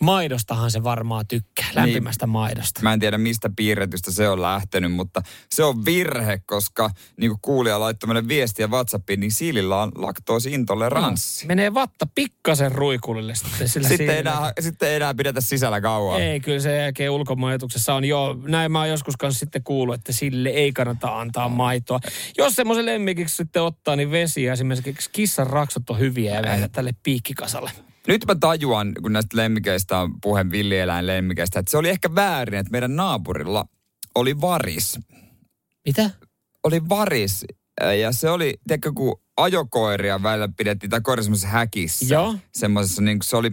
maidostahan 0.00 0.70
se 0.70 0.84
varmaan 0.84 1.26
tykkää, 1.28 1.66
lämpimästä 1.74 2.26
maidosta. 2.26 2.82
Mä 2.82 2.92
en 2.92 3.00
tiedä 3.00 3.18
mistä 3.18 3.50
piirretystä 3.56 4.12
se 4.12 4.28
on 4.28 4.42
lähtenyt, 4.42 4.92
mutta 4.92 5.22
se 5.54 5.64
on 5.64 5.84
virhe, 5.84 6.38
koska 6.46 6.90
niin 7.20 7.30
kuin 7.30 7.40
kuulija 7.42 7.80
laittoi 7.80 8.06
meille 8.08 8.28
viestiä 8.28 8.66
WhatsAppiin, 8.66 9.20
niin 9.20 9.32
siilillä 9.32 9.82
on 9.82 9.92
laktoosintoleranssi. 9.94 11.46
Menee 11.46 11.74
vatta 11.74 12.06
pikkasen 12.14 12.72
ruikulille 12.72 13.34
sitten 13.34 13.68
sillä 13.68 13.88
Sitten 13.88 14.06
siilillä. 14.06 14.32
enää, 14.32 14.52
sitten 14.60 14.92
enää 14.92 15.14
pidetä 15.14 15.40
sisällä 15.40 15.80
kauan. 15.80 16.20
Ei, 16.20 16.40
kyllä 16.40 16.60
se 16.60 16.76
jälkeen 16.76 17.10
ulkomajoituksessa 17.10 17.94
on 17.94 18.04
jo, 18.08 18.38
näin 18.46 18.72
mä 18.72 18.78
oon 18.78 18.88
joskus 18.88 19.16
kanssa 19.16 19.38
sitten 19.38 19.62
kuullut, 19.62 19.94
että 19.94 20.12
sille 20.12 20.48
ei 20.48 20.72
kannata 20.72 21.20
antaa 21.20 21.48
maitoa. 21.48 22.00
Jos 22.38 22.54
semmoisen 22.54 22.86
lemmikiksi 22.86 23.36
sitten 23.36 23.62
ottaa, 23.62 23.96
niin 23.96 24.10
vesi 24.10 24.42
ja 24.42 24.52
esimerkiksi 24.52 25.10
kissan 25.12 25.46
raksot 25.46 25.90
on 25.90 25.98
hyviä 25.98 26.34
ja 26.34 26.42
vähän 26.42 26.70
tälle 26.70 26.92
piikkikasalle. 27.02 27.70
Nyt 28.08 28.24
mä 28.26 28.34
tajuan, 28.34 28.92
kun 29.02 29.12
näistä 29.12 29.36
lemmikeistä 29.36 29.98
on 29.98 30.20
puhe 30.20 30.50
villieläinlemmikeistä, 30.50 31.58
että 31.58 31.70
se 31.70 31.78
oli 31.78 31.88
ehkä 31.88 32.14
väärin, 32.14 32.60
että 32.60 32.70
meidän 32.70 32.96
naapurilla 32.96 33.64
oli 34.14 34.40
varis. 34.40 34.98
Mitä? 35.86 36.10
Oli 36.64 36.88
varis 36.88 37.44
äh, 37.82 37.96
ja 37.96 38.12
se 38.12 38.30
oli, 38.30 38.54
tiedätkö, 38.68 38.92
kun 38.92 39.20
ajokoiria 39.36 40.22
välillä 40.22 40.48
pidettiin, 40.56 40.90
tai 40.90 41.00
koira 41.00 41.22
semmoisessa 41.22 41.48
häkissä. 41.48 42.14
Joo. 42.14 42.36
Semmoisessa, 42.52 43.02
niin 43.02 43.18
kuin 43.18 43.28
se 43.28 43.36
oli 43.36 43.50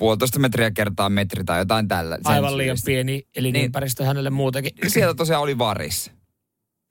puolitoista 0.00 0.38
metriä 0.38 0.70
kertaa 0.70 1.08
metri 1.08 1.44
tai 1.44 1.58
jotain 1.58 1.88
tällä. 1.88 2.18
Aivan 2.24 2.56
liian 2.56 2.66
tyylistä. 2.66 2.86
pieni 2.86 3.26
elinympäristö 3.36 4.04
hänelle 4.04 4.30
muutenkin. 4.30 4.72
Sieltä 4.86 5.14
tosiaan 5.14 5.42
oli 5.42 5.58
varis. 5.58 6.10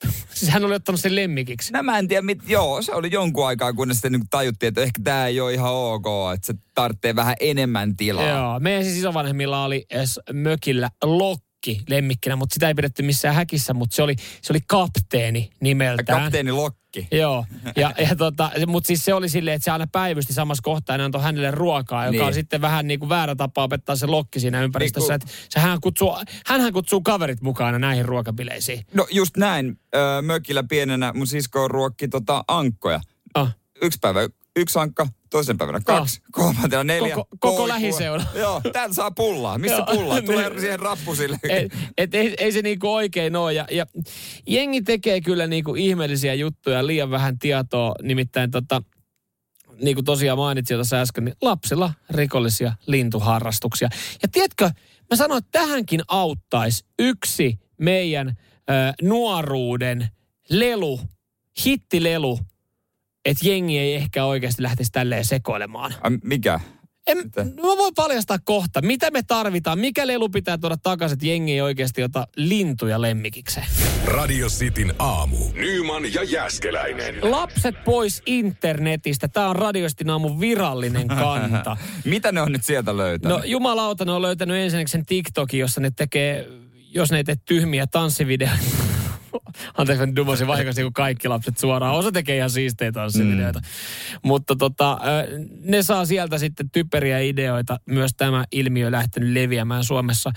Siis 0.34 0.51
hän 0.51 0.66
oli 0.66 0.75
ottanut 0.75 1.00
sen 1.00 1.16
lemmikiksi. 1.16 1.74
No 1.74 1.84
mä 1.84 2.00
en 2.00 2.08
tiedä, 2.08 2.22
mit, 2.22 2.39
joo, 2.48 2.82
se 2.82 2.94
oli 2.94 3.12
jonkun 3.12 3.48
aikaa, 3.48 3.74
kunnes 3.74 3.98
sitten 3.98 4.12
niin 4.12 4.30
tajuttiin, 4.30 4.68
että 4.68 4.82
ehkä 4.82 5.01
tämä 5.04 5.28
ei 5.28 5.42
ole 5.42 5.54
ihan 5.54 5.74
ok, 5.74 6.06
että 6.34 6.48
se 6.48 6.54
tarvitsee 6.75 7.16
vähän 7.16 7.36
enemmän 7.39 7.96
tilaa. 7.98 8.30
Joo, 8.30 8.60
meidän 8.60 8.84
siis 8.84 8.98
isovanhemmilla 8.98 9.63
oli 9.63 9.86
mökillä 10.34 10.89
lokki 11.60 11.82
lemmikkinä, 11.89 12.36
mutta 12.36 12.54
sitä 12.54 12.68
ei 12.68 12.74
pidetty 12.74 13.04
missään 13.04 13.36
häkissä, 13.36 13.74
mutta 13.74 13.96
se 13.96 14.04
oli, 14.04 14.16
se 14.42 14.54
oli 14.54 14.60
kapteeni 14.68 15.50
nimeltään. 15.62 16.22
Kapteeni 16.22 16.51
Lokki. 16.51 17.08
Joo, 17.12 17.46
ja, 17.75 17.94
ja 18.10 18.16
tota, 18.16 18.51
mutta 18.68 18.88
siis 18.88 19.06
se 19.06 19.13
oli 19.13 19.30
silleen, 19.30 19.56
että 19.56 19.63
se 19.63 19.72
aina 19.72 19.88
päivysti 19.92 20.34
samassa 20.34 20.62
kohtaa 20.63 20.98
ja 20.98 21.06
antoi 21.06 21.22
hänelle 21.22 21.51
ruokaa, 21.51 22.06
joka 22.06 22.12
Niin. 22.12 22.24
on 22.24 22.34
sitten 22.34 22.62
vähän 22.62 22.88
niin 22.88 23.00
kuin 23.00 23.10
väärä 23.10 23.36
tapa 23.36 23.63
opettaa 23.63 23.96
se 23.96 24.06
lokki 24.06 24.39
siinä 24.39 24.62
ympäristössä. 24.62 25.13
Niin 25.13 25.16
Että 25.16 25.28
se 25.50 25.60
hän 25.60 25.82
kutsuu, 25.82 26.16
hänhän 26.46 26.74
kutsuu 26.74 27.01
kaverit 27.01 27.42
mukaan 27.42 27.82
näihin 27.82 28.06
ruokabileisiin. 28.06 28.86
No 28.94 29.08
just 29.12 29.38
näin. 29.38 29.80
Öö, 29.96 30.22
mökillä 30.22 30.63
pienenä 30.63 31.13
mun 31.13 31.28
sisko 31.28 31.68
ruokki 31.68 32.08
tota 32.08 32.44
ankkoja. 32.48 33.00
Ah. 33.34 33.56
Yksi 33.82 34.00
päivä 34.01 34.20
yksi 34.56 34.80
ankka, 34.80 35.08
toisen 35.30 35.58
päivänä 35.58 35.80
kaksi, 35.86 36.22
kolmantena 36.32 36.84
neljä. 36.84 37.16
Koko- 37.16 37.38
koko 37.40 37.68
lähiseura. 37.68 38.24
Joo, 38.40 38.62
täältä 38.74 38.94
saa 38.96 39.12
pullaa. 39.12 39.58
Missä 39.58 39.84
pullaa? 39.94 40.22
Tulee 40.26 40.50
Niin. 40.50 40.60
siihen 40.60 40.80
rappusille. 40.80 41.38
Et, 41.50 41.74
et 41.98 42.16
ei, 42.16 42.36
ei 42.38 42.52
se 42.52 42.62
niinku 42.62 42.94
oikein 42.94 43.36
ole. 43.36 43.54
Ja, 43.54 43.66
ja 43.72 43.86
jengi 44.48 44.82
tekee 44.82 45.22
kyllä 45.22 45.48
niinku 45.48 45.76
ihmeellisiä 45.76 46.34
juttuja, 46.34 46.88
liian 46.88 47.12
vähän 47.12 47.40
tietoa. 47.40 47.96
Nimittäin 48.02 48.52
tota, 48.52 48.82
niin 49.82 49.96
kuin 49.96 50.06
tosiaan 50.06 50.38
mainitsin 50.38 50.76
jo 50.76 50.80
tässä 50.80 51.02
äsken, 51.02 51.26
niin 51.26 51.36
lapsilla 51.42 51.94
rikollisia 52.10 52.74
lintuharrastuksia. 52.88 53.90
Ja 54.22 54.28
tiedätkö, 54.32 54.70
mä 55.10 55.16
sanoin, 55.16 55.38
että 55.38 55.60
tähänkin 55.60 56.02
auttaisi 56.08 56.86
yksi 57.00 57.60
meidän 57.78 58.28
ö, 58.30 58.74
nuoruuden 59.02 60.08
lelu, 60.50 61.00
hittilelu, 61.66 62.40
että 63.26 63.48
jengi 63.48 63.78
ei 63.78 63.96
ehkä 63.96 64.26
oikeasti 64.26 64.64
lähtisi 64.64 64.92
tälleen 64.92 65.26
sekoilemaan. 65.26 65.94
Ai, 66.02 66.12
mikä? 66.24 66.60
En, 67.08 67.18
Mitä? 67.18 67.44
no 67.44 67.68
mä 67.70 67.78
voin 67.78 67.94
paljastaa 67.96 68.38
kohta, 68.44 68.82
mitä 68.82 69.12
me 69.12 69.24
tarvitaan, 69.24 69.80
mikä 69.80 70.08
lelu 70.08 70.30
pitää 70.30 70.58
tuoda 70.58 70.78
takaisin, 70.78 71.14
että 71.14 71.26
jengi 71.26 71.52
ei 71.54 71.62
oikeasti 71.62 72.04
ota 72.04 72.28
lintuja 72.36 73.02
lemmikikseen. 73.02 73.66
Radio 74.06 74.48
Cityn 74.48 74.94
aamu. 75.00 75.38
Nyman 75.54 76.14
ja 76.14 76.24
Jääskeläinen. 76.24 77.16
Lapset 77.22 77.76
pois 77.86 78.22
internetistä. 78.26 79.28
Tämä 79.28 79.50
on 79.50 79.56
Radiostin 79.56 80.10
aamun 80.10 80.40
virallinen 80.40 81.08
kanta. 81.24 81.78
Mitä 82.06 82.32
ne 82.32 82.42
on 82.42 82.52
nyt 82.52 82.64
sieltä 82.64 82.98
löytänyt? 82.98 83.38
No 83.38 83.44
jumalauta, 83.46 84.06
ne 84.06 84.12
on 84.12 84.22
löytänyt 84.22 84.58
ensinnäkin 84.58 84.92
sen 84.92 85.06
TikTokin, 85.06 85.60
jossa 85.60 85.82
ne 85.82 85.92
tekee, 85.92 86.48
jos 86.90 87.12
ne 87.12 87.18
ei 87.18 87.24
tee 87.24 87.36
tyhmiä 87.46 87.88
tanssivideoita. 87.88 88.79
Anteeksi, 89.78 90.06
mä 90.06 90.16
dumasin 90.16 90.48
vahingossa 90.48 90.82
kuin 90.82 90.94
kaikki 90.94 91.28
lapset 91.28 91.58
suoraan. 91.58 91.96
Osa 91.96 92.12
tekee 92.12 92.38
ihan 92.38 92.50
siistejä 92.50 92.92
tanssivideoita. 92.92 93.60
Mm. 93.60 93.66
Mutta 94.24 94.56
tota, 94.56 95.00
ne 95.64 95.84
saa 95.84 96.06
sieltä 96.06 96.38
sitten 96.38 96.70
typeriä 96.72 97.20
ideoita. 97.20 97.78
Myös 97.86 98.12
tämä 98.18 98.46
ilmiö 98.52 98.92
lähtenyt 98.92 99.34
leviämään 99.34 99.84
Suomessa. 99.84 100.32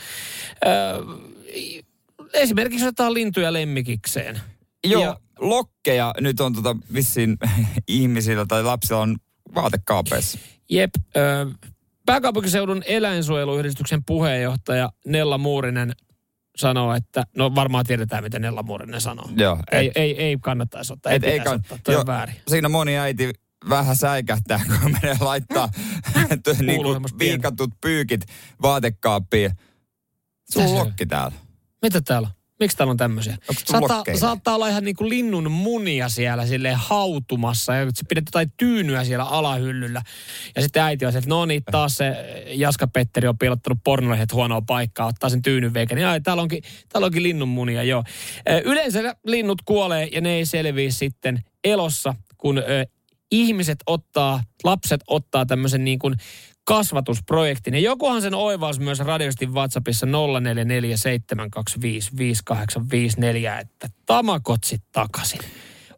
Esimerkiksi 2.33 2.87
otetaan 2.87 3.15
lintuja 3.15 3.53
lemmikikseen. 3.53 4.41
Joo, 4.85 5.03
Ja- 5.03 5.21
lokkeja 5.39 6.15
nyt 6.21 6.41
on 6.41 6.53
tota 6.55 6.77
vissiin 6.95 7.37
ihmisillä 7.89 8.47
tai 8.49 8.63
lapsilla 8.63 9.01
on 9.01 9.17
vaatekaapeissa. 9.55 10.39
Jep. 10.71 10.91
Ö, 11.17 11.47
pääkaupunkiseudun 12.07 12.83
eläinsuojeluyhdistyksen 12.87 14.05
puheenjohtaja 14.05 14.91
Nella 15.07 15.39
Muurinen 15.39 15.93
sanoo, 16.56 16.94
että 16.94 17.25
no 17.37 17.54
varmaan 17.54 17.85
tiedetään, 17.87 18.25
mitä 18.25 18.38
Nella 18.38 18.62
Muurinen 18.62 19.00
sanoo. 19.00 19.28
Joo, 19.37 19.59
Ei, 19.73 19.87
et- 19.87 19.92
ei, 19.97 20.23
ei 20.23 20.37
kannattaisi 20.40 20.92
ottaa, 20.92 21.12
ei, 21.12 21.16
Et- 21.16 21.25
ei 21.25 21.38
kann- 21.38 21.54
ottaa, 21.54 21.78
toi 21.85 21.97
on 21.97 22.06
väärin. 22.06 22.37
Siinä 22.49 22.68
moni 22.68 22.99
äiti 22.99 23.32
vähän 23.68 23.97
säikähtää, 23.97 24.61
kun 24.82 24.92
menee 24.92 25.16
laittaa 25.21 25.68
niin 26.61 26.82
kuin 26.82 27.02
pientä. 27.02 27.18
viikatut 27.18 27.71
pyykit 27.80 28.21
vaatekaappiin. 28.62 29.50
Sulla 30.52 30.75
lokki 30.75 31.06
täällä. 31.06 31.37
Mitä 31.82 32.00
täällä 32.00 32.28
on? 32.28 32.42
Miksi 32.62 32.76
täällä 32.76 32.90
on 32.90 32.97
tämmöisiä? 32.97 33.37
Saattaa, 33.64 34.04
saattaa 34.14 34.54
olla 34.54 34.69
ihan 34.69 34.85
niin 34.85 34.97
kuin 34.97 35.09
linnun 35.09 35.50
munia 35.50 36.09
siellä 36.09 36.47
silleen 36.47 36.76
hautumassa 36.76 37.75
ja 37.75 37.87
se 37.95 38.04
pidät 38.09 38.25
jotain 38.26 38.52
tyynyä 38.57 39.04
siellä 39.04 39.25
alahyllyllä. 39.25 40.02
Ja 40.57 40.62
sitten 40.62 40.83
äiti 40.83 41.07
on 41.07 41.12
se, 41.12 41.19
että 41.19 41.31
no 41.31 41.47
niin, 41.47 41.62
taas 41.71 41.97
se 41.97 42.14
Jaska 42.47 42.87
Petteri 42.87 43.28
on 43.28 43.38
piilottanut 43.38 43.78
pornolehdet 43.85 44.33
huonoa 44.33 44.62
paikkaa, 44.66 45.07
ottaa 45.07 45.31
sen 45.31 45.42
tyynyn 45.42 45.75
veikä. 45.75 45.95
Niin 45.95 46.07
ai, 46.07 46.21
täällä 46.21 46.42
onkin, 46.42 46.62
täällä 46.88 47.07
onkin 47.07 47.23
linnun 47.23 47.49
munia, 47.49 47.83
joo. 47.83 48.04
Yleensä 48.64 49.16
linnut 49.26 49.62
kuolee 49.64 50.09
ja 50.12 50.21
ne 50.21 50.31
ei 50.31 50.47
selviä 50.47 50.90
sitten 50.90 51.38
elossa, 51.64 52.14
kun 52.38 52.62
ihmiset 53.31 53.78
ottaa, 53.87 54.45
lapset 54.64 55.00
ottaa 55.07 55.47
tämmöisen 55.47 55.85
niin 55.85 55.99
kuin 55.99 56.14
kasvatusprojektin. 56.64 57.75
Ja 57.75 57.81
jokuhan 57.81 58.23
sen 58.23 58.35
oivaus 58.35 58.81
myös 58.81 58.99
radiostin 58.99 59.54
WhatsAppissa 59.54 60.07
0447255854, 60.07 60.11
että 63.61 63.88
tamakotsit 64.07 64.83
takaisin. 64.92 65.40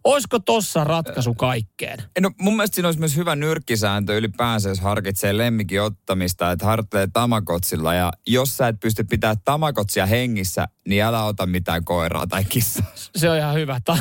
Olisiko 0.04 0.38
tossa 0.38 0.84
ratkaisu 0.84 1.34
kaikkeen? 1.34 1.98
No 2.20 2.30
mun 2.40 2.56
mielestä 2.56 2.74
siinä 2.74 2.88
olisi 2.88 3.00
myös 3.00 3.16
hyvä 3.16 3.36
nyrkkisääntö 3.36 4.16
ylipäänsä, 4.16 4.68
jos 4.68 4.80
harkitsee 4.80 5.38
lemmikin 5.38 5.82
ottamista, 5.82 6.50
että 6.50 6.66
harjoittelee 6.66 7.08
tamakotsilla. 7.12 7.94
Ja 7.94 8.12
jos 8.26 8.56
sä 8.56 8.68
et 8.68 8.80
pysty 8.80 9.04
pitämään 9.04 9.36
tamakotsia 9.44 10.06
hengissä, 10.06 10.68
niin 10.88 11.02
älä 11.02 11.24
ota 11.24 11.46
mitään 11.46 11.84
koiraa 11.84 12.26
tai 12.26 12.44
kissaa. 12.44 12.92
Se 13.16 13.30
on 13.30 13.38
ihan 13.38 13.54
hyvä. 13.54 13.80
Tai, 13.84 13.98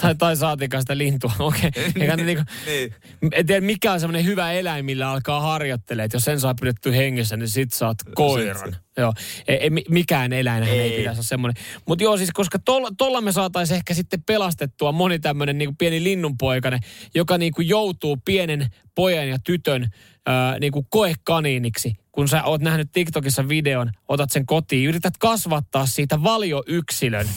tai, 0.00 0.14
tai 0.14 0.36
saatikaan 0.36 0.82
sitä 0.82 0.98
lintua. 0.98 1.32
Okei. 1.38 1.70
Okay. 1.96 2.16
niinku, 2.16 2.44
niin. 2.66 2.94
En 3.32 3.46
tiedä, 3.46 3.66
mikä 3.66 3.92
on 3.92 4.00
semmoinen 4.00 4.24
hyvä 4.24 4.52
eläin, 4.52 4.84
millä 4.84 5.10
alkaa 5.10 5.40
harjoittelemaan. 5.40 6.04
Että 6.04 6.16
jos 6.16 6.24
sen 6.24 6.40
saa 6.40 6.54
pidetty 6.60 6.92
hengissä, 6.92 7.36
niin 7.36 7.48
sit 7.48 7.72
saat 7.72 7.96
koiran. 8.14 8.76
Joo, 8.98 9.12
ei, 9.48 9.56
ei, 9.56 9.70
mikään 9.70 10.32
eläin 10.32 10.62
ei, 10.62 10.80
ei 10.80 10.90
pitäisi 10.90 11.18
olla 11.18 11.22
semmoinen. 11.22 11.64
Mutta 11.86 12.04
joo, 12.04 12.16
siis 12.16 12.30
koska 12.32 12.58
tuolla 12.98 13.20
me 13.20 13.32
saataisiin 13.32 13.76
ehkä 13.76 13.94
sitten 13.94 14.22
pelastettua 14.22 14.92
moni 14.92 15.18
tämmöinen 15.18 15.35
niin 15.44 15.76
pieni 15.76 16.04
linnunpoikane, 16.04 16.78
joka 17.14 17.38
niin 17.38 17.52
kuin 17.52 17.68
joutuu 17.68 18.16
pienen 18.24 18.66
pojan 18.94 19.28
ja 19.28 19.38
tytön 19.44 19.88
ää, 20.26 20.58
niin 20.58 20.72
kuin 20.72 20.86
koekaniiniksi. 20.90 21.94
Kun 22.12 22.28
sä 22.28 22.44
oot 22.44 22.60
nähnyt 22.60 22.92
TikTokissa 22.92 23.48
videon, 23.48 23.90
otat 24.08 24.30
sen 24.30 24.46
kotiin, 24.46 24.88
yrität 24.88 25.14
kasvattaa 25.18 25.86
siitä 25.86 26.22
valioyksilön. 26.22 27.28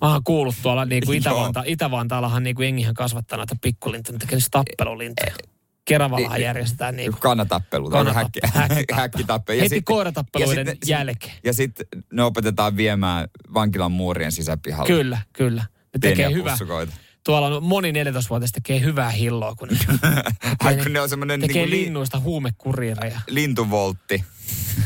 Mä 0.00 0.12
oon 0.12 0.24
kuullut 0.24 0.54
tuolla 0.62 0.84
niin 0.84 1.02
kuin 1.06 1.18
Itä-Vanta, 1.18 1.62
Itä-Vantaallahan 1.66 2.42
niin 2.42 2.56
kuin 2.56 2.64
jengihän 2.64 2.94
kasvattaa 2.94 3.38
näitä 3.38 3.56
pikkulintuja, 3.62 4.18
tekee 4.18 4.38
tappelulintuja. 4.50 5.34
Keravallahan 5.84 6.34
niin, 6.34 6.44
järjestetään 6.44 6.96
niin. 6.96 7.12
Kannatappelu, 7.12 7.90
Kannatappelu, 7.90 8.52
häkki, 8.52 8.74
häkki, 8.74 8.94
häkkitappelu. 8.94 9.60
Heti 9.60 9.82
koiratappeluiden 9.82 10.66
ja 10.66 10.74
jälkeen. 10.86 11.32
Ja 11.44 11.52
sitten 11.52 11.86
ne 12.12 12.22
opetetaan 12.22 12.76
viemään 12.76 13.28
vankilan 13.54 13.92
muurien 13.92 14.32
sisäpihalle. 14.32 14.86
Kyllä, 14.86 15.18
kyllä. 15.32 15.64
Ne 16.02 16.08
tekee 16.08 16.32
hyvää. 16.32 16.56
Tuolla 17.24 17.46
on 17.46 17.64
moni 17.64 17.92
14-vuotias 17.92 18.52
tekee 18.52 18.80
hyvää 18.80 19.10
hilloa, 19.10 19.54
kun 19.54 19.68
ne, 19.72 19.76
Ai, 20.60 20.76
kun 20.76 20.92
ne 20.92 21.00
on 21.00 21.08
semmoinen 21.08 21.40
tekee 21.40 21.66
niin 21.66 21.70
linnuista 21.70 22.20
huumekuriireja. 22.20 23.20
Lintuvoltti. 23.28 24.24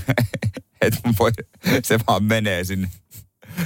Et 0.81 0.95
voi, 1.19 1.31
se 1.83 1.99
vaan 2.07 2.25
menee 2.25 2.64
sinne 2.64 2.88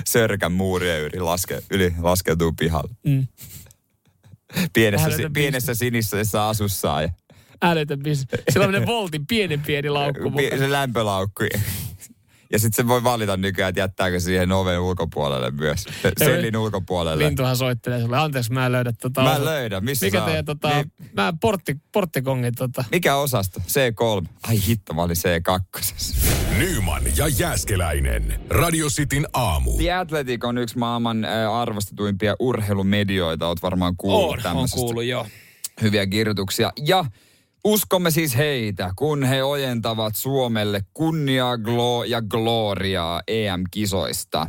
sörkän 0.06 0.52
muurien 0.52 1.00
yli, 1.00 1.20
laske, 1.20 1.62
yli 1.70 1.94
laskeutuu 2.00 2.52
pihalle. 2.52 2.94
Mm. 3.06 3.26
Pienessä, 4.72 5.10
si, 5.10 5.22
pienessä 5.32 5.74
sinisessä 5.74 6.48
asussaan. 6.48 7.02
Ja... 7.02 7.08
Älytön 7.62 8.02
bisnes. 8.02 8.40
Sillä 8.50 8.66
on 8.66 8.86
voltin 8.86 9.26
pienen 9.26 9.60
pieni 9.60 9.90
laukku. 9.90 10.32
Se 10.58 10.70
lämpölaukku. 10.70 11.44
Ja 12.52 12.58
sitten 12.58 12.84
se 12.84 12.88
voi 12.88 13.04
valita 13.04 13.36
nykyään, 13.36 13.68
että 13.68 13.80
jättääkö 13.80 14.20
siihen 14.20 14.52
oven 14.52 14.80
ulkopuolelle 14.80 15.50
myös. 15.50 15.84
Sellin 16.18 16.56
ulkopuolelle. 16.56 17.24
Lintuhan 17.24 17.56
soittelee 17.56 18.00
sulle. 18.00 18.18
Anteeksi, 18.18 18.52
mä 18.52 18.66
en 18.66 18.72
löydä 18.72 18.92
tota 18.92 19.22
Mä 19.22 19.36
en 19.36 19.44
löydä. 19.44 19.80
Missä 19.80 20.06
Mikä 20.06 20.20
teidän 20.20 20.44
tota, 20.44 20.68
niin... 20.68 20.92
mä 21.12 21.32
portti, 21.40 21.76
porttikongin 21.92 22.54
tota. 22.54 22.84
Mikä 22.92 23.16
osasto? 23.16 23.60
C3. 23.60 24.26
Ai 24.42 24.66
hitto, 24.66 24.94
mä 24.94 25.02
olin 25.02 25.16
C2. 25.16 26.14
Nyman 26.58 27.02
ja 27.16 27.28
Jääskeläinen. 27.28 28.40
Radio 28.50 28.88
Cityn 28.88 29.26
aamu. 29.32 29.76
The 29.76 29.92
Athletic 29.92 30.44
on 30.44 30.58
yksi 30.58 30.78
maailman 30.78 31.24
arvostetuimpia 31.52 32.36
urheilumedioita. 32.38 33.46
Oot 33.46 33.62
varmaan 33.62 33.96
kuullut 33.96 34.36
on, 34.36 34.42
tämmöisestä. 34.42 34.80
On 34.80 34.84
kuullut, 34.84 35.04
joo. 35.04 35.26
Hyviä 35.82 36.06
kirjoituksia. 36.06 36.72
Ja 36.86 37.04
Uskomme 37.64 38.10
siis 38.10 38.36
heitä, 38.36 38.92
kun 38.96 39.24
he 39.24 39.44
ojentavat 39.44 40.16
Suomelle 40.16 40.80
kunniaa 40.94 41.56
glo- 41.56 42.04
ja 42.06 42.22
gloriaa 42.22 43.22
EM-kisoista. 43.28 44.46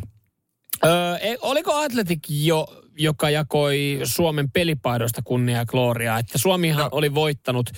Öö, 0.85 1.15
e, 1.15 1.37
oliko 1.41 1.73
Atletic 1.73 2.19
jo 2.29 2.67
joka 2.97 3.29
jakoi 3.29 3.99
Suomen 4.03 4.51
pelipaidoista 4.51 5.21
kunnia 5.21 5.57
ja 5.57 5.65
gloriaa. 5.65 6.19
Että 6.19 6.37
Suomihan 6.37 6.83
no, 6.83 6.89
oli 6.91 7.13
voittanut. 7.13 7.69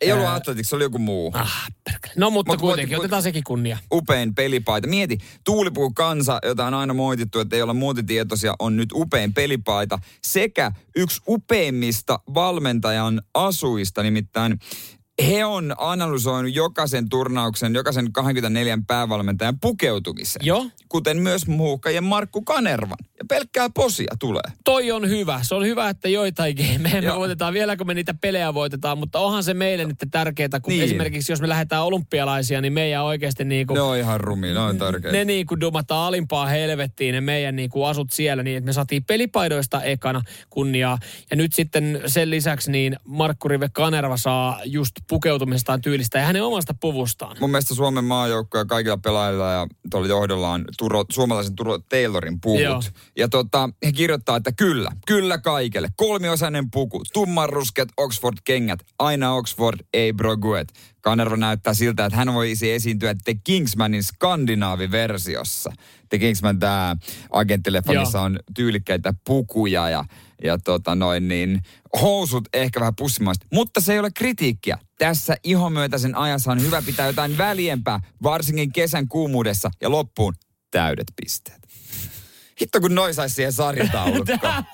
Ei 0.00 0.12
ollut 0.12 0.28
Atletic, 0.28 0.66
se 0.66 0.76
oli 0.76 0.84
joku 0.84 0.98
muu. 0.98 1.30
Ah, 1.34 1.68
No 2.16 2.30
mutta 2.30 2.52
mut, 2.52 2.60
kuitenkin, 2.60 2.96
mut, 2.96 3.04
otetaan 3.04 3.22
sekin 3.22 3.44
kunnia. 3.44 3.78
Upein 3.92 4.34
pelipaita. 4.34 4.88
Mieti, 4.88 5.18
Tuulipuu 5.44 5.90
kansa, 5.90 6.38
jota 6.44 6.66
on 6.66 6.74
aina 6.74 6.94
moitittu, 6.94 7.40
että 7.40 7.56
ei 7.56 7.62
olla 7.62 7.74
muotitietoisia, 7.74 8.54
on 8.58 8.76
nyt 8.76 8.88
upein 8.94 9.34
pelipaita. 9.34 9.98
Sekä 10.22 10.72
yksi 10.96 11.20
upeimmista 11.28 12.18
valmentajan 12.34 13.22
asuista, 13.34 14.02
nimittäin 14.02 14.58
he 15.22 15.44
on 15.44 15.74
analysoinut 15.78 16.54
jokaisen 16.54 17.08
turnauksen, 17.08 17.74
jokaisen 17.74 18.12
24 18.12 18.78
päävalmentajan 18.86 19.60
pukeutumisen. 19.60 20.40
Joo. 20.44 20.66
Kuten 20.88 21.22
myös 21.22 21.46
muukkajen 21.46 22.04
Markku 22.04 22.42
Kanervan. 22.42 22.98
Ja 23.18 23.24
pelkkää 23.28 23.70
posia 23.74 24.14
tulee. 24.18 24.42
Toi 24.64 24.92
on 24.92 25.08
hyvä. 25.08 25.40
Se 25.42 25.54
on 25.54 25.64
hyvä, 25.66 25.88
että 25.88 26.08
joitain 26.08 26.56
me, 26.78 27.00
me 27.00 27.14
voitetaan 27.14 27.54
vielä, 27.54 27.76
kun 27.76 27.86
me 27.86 27.94
niitä 27.94 28.14
pelejä 28.20 28.54
voitetaan. 28.54 28.98
Mutta 28.98 29.18
onhan 29.18 29.44
se 29.44 29.54
meille 29.54 29.84
nyt 29.84 29.96
tärkeää, 30.10 30.60
kun 30.62 30.70
niin. 30.72 30.82
esimerkiksi 30.82 31.32
jos 31.32 31.40
me 31.40 31.48
lähdetään 31.48 31.84
olympialaisia, 31.84 32.60
niin 32.60 32.72
meidän 32.72 33.04
oikeasti 33.04 33.44
niin 33.44 33.66
kuin, 33.66 33.74
Ne 33.74 33.80
on 33.80 33.96
ihan 33.96 34.20
rumi, 34.20 34.52
ne 34.52 34.60
on 34.60 34.78
tärkeitä. 34.78 35.16
Ne 35.16 35.24
niin 35.24 35.46
kuin 35.46 35.60
dumataan 35.60 36.08
alimpaa 36.08 36.46
helvettiin, 36.46 37.14
ne 37.14 37.20
meidän 37.20 37.56
niin 37.56 37.70
kuin 37.70 37.88
asut 37.88 38.12
siellä, 38.12 38.42
niin 38.42 38.56
että 38.56 38.66
me 38.66 38.72
saatiin 38.72 39.04
pelipaidoista 39.04 39.82
ekana 39.82 40.22
kunniaa. 40.50 40.98
Ja 41.30 41.36
nyt 41.36 41.52
sitten 41.52 42.02
sen 42.06 42.30
lisäksi 42.30 42.70
niin 42.70 42.96
Markku 43.04 43.48
Rive 43.48 43.68
Kanerva 43.72 44.16
saa 44.16 44.60
just 44.64 45.03
pukeutumisestaan 45.08 45.80
tyylistä 45.80 46.18
ja 46.18 46.24
hänen 46.24 46.44
omasta 46.44 46.74
puvustaan. 46.80 47.36
Mun 47.40 47.50
mielestä 47.50 47.74
Suomen 47.74 48.04
maajoukko 48.04 48.58
ja 48.58 48.64
kaikilla 48.64 48.96
pelaajilla 48.96 49.52
ja 49.52 49.66
tuolla 49.90 50.08
johdolla 50.08 50.50
on 50.50 50.64
Turo, 50.78 51.04
suomalaisen 51.12 51.56
Turo 51.56 51.78
Taylorin 51.78 52.40
puvut. 52.40 52.60
Joo. 52.60 52.82
Ja 53.16 53.28
tota, 53.28 53.70
he 53.86 53.92
kirjoittaa, 53.92 54.36
että 54.36 54.52
kyllä, 54.52 54.90
kyllä 55.06 55.38
kaikille. 55.38 55.88
Kolmiosainen 55.96 56.70
puku, 56.70 57.02
tummanrusket 57.12 57.88
Oxford-kengät, 57.96 58.80
aina 58.98 59.34
Oxford, 59.34 59.80
ei 59.94 60.12
broguet. 60.12 60.72
Kanerva 61.04 61.36
näyttää 61.36 61.74
siltä, 61.74 62.04
että 62.04 62.16
hän 62.16 62.34
voisi 62.34 62.72
esiintyä 62.72 63.14
The 63.24 63.34
Kingsmanin 63.44 64.02
skandinaaviversiossa. 64.02 65.72
The 66.08 66.18
Kingsman, 66.18 66.58
tämä 66.58 66.96
agenttileffa, 67.30 67.92
missä 67.92 68.20
on 68.20 68.38
tyylikkäitä 68.54 69.14
pukuja 69.26 69.90
ja, 69.90 70.04
ja 70.44 70.58
tota 70.58 70.94
noin 70.94 71.28
niin, 71.28 71.62
housut 72.00 72.48
ehkä 72.52 72.80
vähän 72.80 72.96
pussimaista. 72.96 73.46
Mutta 73.52 73.80
se 73.80 73.92
ei 73.92 73.98
ole 73.98 74.10
kritiikkiä. 74.10 74.78
Tässä 74.98 75.36
ihomyötäisen 75.42 76.16
ajassa 76.16 76.52
on 76.52 76.62
hyvä 76.62 76.82
pitää 76.82 77.06
jotain 77.06 77.38
väliempää, 77.38 78.00
varsinkin 78.22 78.72
kesän 78.72 79.08
kuumuudessa 79.08 79.70
ja 79.80 79.90
loppuun 79.90 80.34
täydet 80.70 81.06
pisteet. 81.22 81.63
Hitto 82.60 82.80
kun 82.80 82.94
noin 82.94 83.14
saisi 83.14 83.34
siihen 83.34 83.52
sarjataulukkoon. 83.52 84.64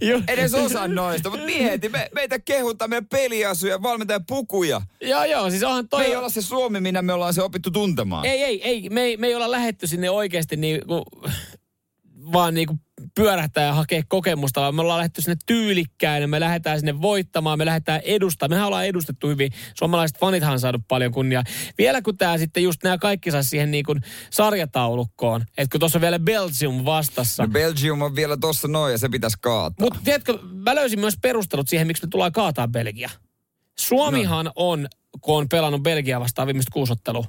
Edes 0.28 0.54
osa 0.54 0.88
noista, 0.88 1.30
mutta 1.30 1.46
mieti, 1.46 1.88
me, 1.88 2.08
meitä 2.14 2.38
kehutaan 2.38 2.90
meidän 2.90 3.06
peliasuja, 3.06 3.82
valmentajan 3.82 4.26
pukuja. 4.26 4.82
Joo, 5.00 5.24
joo, 5.24 5.50
siis 5.50 5.62
onhan 5.62 5.88
toi... 5.88 6.00
Me 6.00 6.06
ei 6.06 6.16
olla 6.16 6.28
se 6.28 6.42
Suomi, 6.42 6.80
minä 6.80 7.02
me 7.02 7.12
ollaan 7.12 7.34
se 7.34 7.42
opittu 7.42 7.70
tuntemaan. 7.70 8.26
Ei, 8.26 8.42
ei, 8.42 8.62
ei, 8.62 8.88
me 8.88 9.00
ei, 9.00 9.16
me 9.16 9.26
ei 9.26 9.34
olla 9.34 9.50
lähetty 9.50 9.86
sinne 9.86 10.10
oikeasti 10.10 10.56
niin 10.56 10.86
kuin, 10.86 11.02
vaan 12.32 12.54
niin 12.54 12.66
kuin 12.66 12.80
pyörähtää 13.16 13.64
ja 13.64 13.74
hakea 13.74 14.02
kokemusta, 14.08 14.60
vaan 14.60 14.74
me 14.74 14.80
ollaan 14.80 14.98
lähdetty 14.98 15.22
sinne 15.22 15.36
tyylikkäin, 15.46 16.30
me 16.30 16.40
lähdetään 16.40 16.78
sinne 16.78 17.00
voittamaan, 17.00 17.58
me 17.58 17.66
lähdetään 17.66 18.00
edustamaan. 18.04 18.50
Mehän 18.50 18.66
ollaan 18.66 18.86
edustettu 18.86 19.28
hyvin. 19.28 19.50
Suomalaiset 19.74 20.18
fanithan 20.18 20.52
on 20.52 20.60
saanut 20.60 20.82
paljon 20.88 21.12
kunniaa. 21.12 21.42
Vielä 21.78 22.02
kun 22.02 22.16
tämä 22.16 22.38
sitten 22.38 22.62
just 22.62 22.82
nämä 22.82 22.98
kaikki 22.98 23.30
saa 23.30 23.42
siihen 23.42 23.70
niin 23.70 23.84
kuin 23.84 24.00
sarjataulukkoon, 24.30 25.40
että 25.40 25.72
kun 25.72 25.80
tuossa 25.80 25.98
on 25.98 26.02
vielä 26.02 26.18
Belgium 26.18 26.84
vastassa. 26.84 27.42
No 27.42 27.48
Belgium 27.48 28.02
on 28.02 28.16
vielä 28.16 28.36
tuossa 28.36 28.68
noin 28.68 28.92
ja 28.92 28.98
se 28.98 29.08
pitäisi 29.08 29.36
kaataa. 29.40 29.84
Mutta 29.86 30.00
tiedätkö, 30.04 30.38
mä 30.42 30.74
löysin 30.74 31.00
myös 31.00 31.14
perustelut 31.22 31.68
siihen, 31.68 31.86
miksi 31.86 32.06
me 32.06 32.10
tullaan 32.10 32.32
kaataa 32.32 32.68
Belgia. 32.68 33.10
Suomihan 33.78 34.44
no. 34.44 34.52
on, 34.56 34.86
kun 35.20 35.38
on 35.38 35.48
pelannut 35.48 35.82
Belgia 35.82 36.20
vastaan 36.20 36.46
viimeistä 36.46 36.70
kuusottelua, 36.72 37.24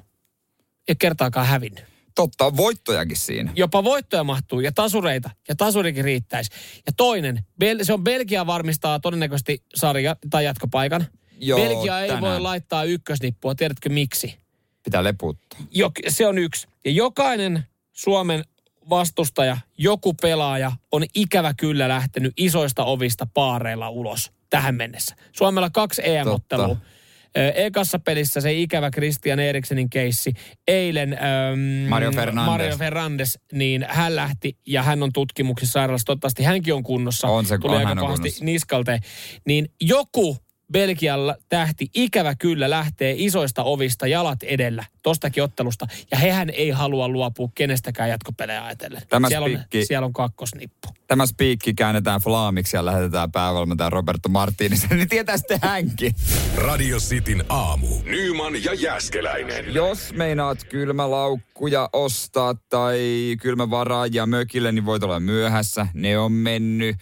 ei 0.88 0.96
kertaakaan 0.98 1.46
hävinnyt. 1.46 1.97
Totta, 2.14 2.56
voittojakin 2.56 3.16
siinä. 3.16 3.52
Jopa 3.56 3.84
voittoja 3.84 4.24
mahtuu 4.24 4.60
ja 4.60 4.72
tasureita 4.72 5.30
ja 5.48 5.54
tasurikin 5.54 6.04
riittäisi. 6.04 6.50
Ja 6.86 6.92
toinen, 6.96 7.44
se 7.82 7.92
on 7.92 8.04
Belgia 8.04 8.46
varmistaa 8.46 9.00
todennäköisesti 9.00 9.62
sarja 9.74 10.16
tai 10.30 10.44
jatkopaikan. 10.44 11.06
Joo, 11.40 11.58
Belgia 11.58 12.00
ei 12.00 12.08
tänään. 12.08 12.32
voi 12.32 12.40
laittaa 12.40 12.84
ykkösnippua, 12.84 13.54
tiedätkö 13.54 13.88
miksi? 13.88 14.38
Pitää 14.84 15.04
leputtaa. 15.04 15.60
Jo, 15.70 15.90
se 16.08 16.26
on 16.26 16.38
yksi. 16.38 16.66
Ja 16.84 16.90
jokainen 16.90 17.66
Suomen 17.92 18.44
vastustaja, 18.90 19.58
joku 19.78 20.14
pelaaja 20.14 20.72
on 20.92 21.04
ikävä 21.14 21.54
kyllä 21.54 21.88
lähtenyt 21.88 22.32
isoista 22.36 22.84
ovista 22.84 23.26
paareilla 23.34 23.90
ulos 23.90 24.32
tähän 24.50 24.74
mennessä. 24.74 25.16
Suomella 25.32 25.70
kaksi 25.70 26.02
EM-ottelua. 26.04 26.68
Totta 26.68 26.97
Ekassa 27.34 27.98
pelissä 27.98 28.40
se 28.40 28.52
ikävä 28.52 28.90
Christian 28.90 29.38
Eriksenin 29.38 29.90
keissi. 29.90 30.32
Eilen 30.68 31.12
äm, 31.12 31.88
Mario, 31.88 32.12
Fernandes. 32.12 32.46
Mario 32.46 32.76
Fernandes, 32.76 33.38
niin 33.52 33.86
hän 33.88 34.16
lähti 34.16 34.56
ja 34.66 34.82
hän 34.82 35.02
on 35.02 35.12
tutkimuksissa 35.12 35.72
sairaalassa. 35.72 36.04
Toivottavasti 36.04 36.42
hänkin 36.42 36.74
on 36.74 36.82
kunnossa. 36.82 37.28
On 37.28 37.46
se, 37.46 37.58
Tuli 37.58 37.76
on 37.76 37.86
aika 37.86 38.00
pahasti 38.00 38.28
niskalteen. 38.40 39.00
Niin 39.46 39.68
joku 39.80 40.36
Belgialla 40.72 41.36
tähti 41.48 41.90
ikävä 41.94 42.34
kyllä 42.34 42.70
lähtee 42.70 43.14
isoista 43.16 43.62
ovista 43.62 44.06
jalat 44.06 44.42
edellä 44.42 44.84
tostakin 45.02 45.42
ottelusta. 45.42 45.86
Ja 46.10 46.18
hehän 46.18 46.50
ei 46.50 46.70
halua 46.70 47.08
luopua 47.08 47.48
kenestäkään 47.54 48.08
jatkopelejä 48.08 48.64
ajatellen. 48.64 49.02
Tämä 49.08 49.28
siellä, 49.28 49.44
on, 49.44 49.50
spiikki- 49.50 49.86
siellä 49.86 50.06
on 50.06 50.12
kakkosnippu. 50.12 50.88
Tämä 51.06 51.26
spiikki 51.26 51.74
käännetään 51.74 52.20
flaamiksi 52.20 52.76
ja 52.76 52.84
lähetetään 52.84 53.32
päävalmentaja 53.32 53.90
Roberto 53.90 54.28
Martinez, 54.28 54.84
niin 54.90 55.08
tietää 55.08 55.36
sitten 55.36 55.58
hänkin. 55.62 56.14
Radio 56.56 56.98
Cityn 56.98 57.44
aamu. 57.48 57.86
Nyman 58.04 58.64
ja 58.64 58.74
Jäskeläinen. 58.74 59.74
Jos 59.74 60.12
meinaat 60.12 60.64
kylmälaukkuja 60.64 61.90
ostaa 61.92 62.54
tai 62.54 63.36
kylmävaraajia 63.40 64.26
mökille, 64.26 64.72
niin 64.72 64.86
voit 64.86 65.02
olla 65.02 65.20
myöhässä. 65.20 65.86
Ne 65.94 66.18
on 66.18 66.32
mennyt. 66.32 66.96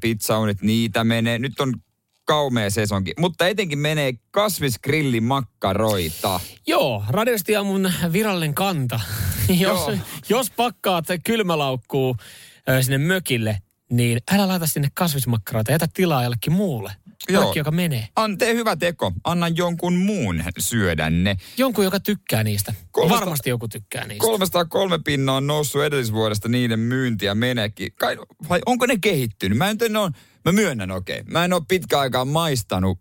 Pizzaunit, 0.00 0.62
niitä 0.62 1.04
menee. 1.04 1.38
Nyt 1.38 1.60
on 1.60 1.74
kaumea 2.26 2.70
sesonki. 2.70 3.12
Mutta 3.18 3.48
etenkin 3.48 3.78
menee 3.78 4.12
kasvisgrillimakkaroita. 4.30 6.40
Joo, 6.66 7.04
radiosti 7.08 7.56
on 7.56 7.66
mun 7.66 7.92
virallinen 8.12 8.54
kanta. 8.54 9.00
jos, 9.60 9.80
jos 10.28 10.50
pakkaat 10.50 11.04
kylmälaukkuu 11.24 12.16
sinne 12.80 12.98
mökille, 12.98 13.58
niin 13.90 14.18
älä 14.32 14.48
laita 14.48 14.66
sinne 14.66 14.88
kasvismakkaroita. 14.94 15.72
Jätä 15.72 15.86
tilaa 15.94 16.22
jollekin 16.22 16.52
muulle. 16.52 16.92
Joo. 17.28 17.40
Jollekin, 17.42 17.60
joka 17.60 17.70
menee. 17.70 18.08
An, 18.16 18.38
tee 18.38 18.54
hyvä 18.54 18.76
teko. 18.76 19.12
Anna 19.24 19.48
jonkun 19.48 19.96
muun 19.96 20.44
syödä 20.58 21.10
ne. 21.10 21.36
Jonkun, 21.56 21.84
joka 21.84 22.00
tykkää 22.00 22.44
niistä. 22.44 22.74
Kolmesta- 22.90 23.20
Varmasti 23.20 23.50
joku 23.50 23.68
tykkää 23.68 24.06
niistä. 24.06 24.26
303 24.26 24.98
pinnaa 25.04 25.36
on 25.36 25.46
noussut 25.46 25.82
edellisvuodesta 25.84 26.48
niiden 26.48 26.80
myyntiä 26.80 27.34
menekin. 27.34 27.92
Kai, 27.94 28.16
vai 28.48 28.60
onko 28.66 28.86
ne 28.86 28.96
kehittynyt? 29.00 29.58
Mä, 29.58 29.70
en, 29.70 29.76
ne 29.88 29.98
on, 29.98 30.12
mä 30.44 30.52
myönnän 30.52 30.90
okei. 30.90 31.20
Okay. 31.20 31.32
Mä 31.32 31.44
en 31.44 31.52
ole 31.52 31.62
pitkä 31.68 31.98
aikaa 32.00 32.24
maistanut 32.24 32.98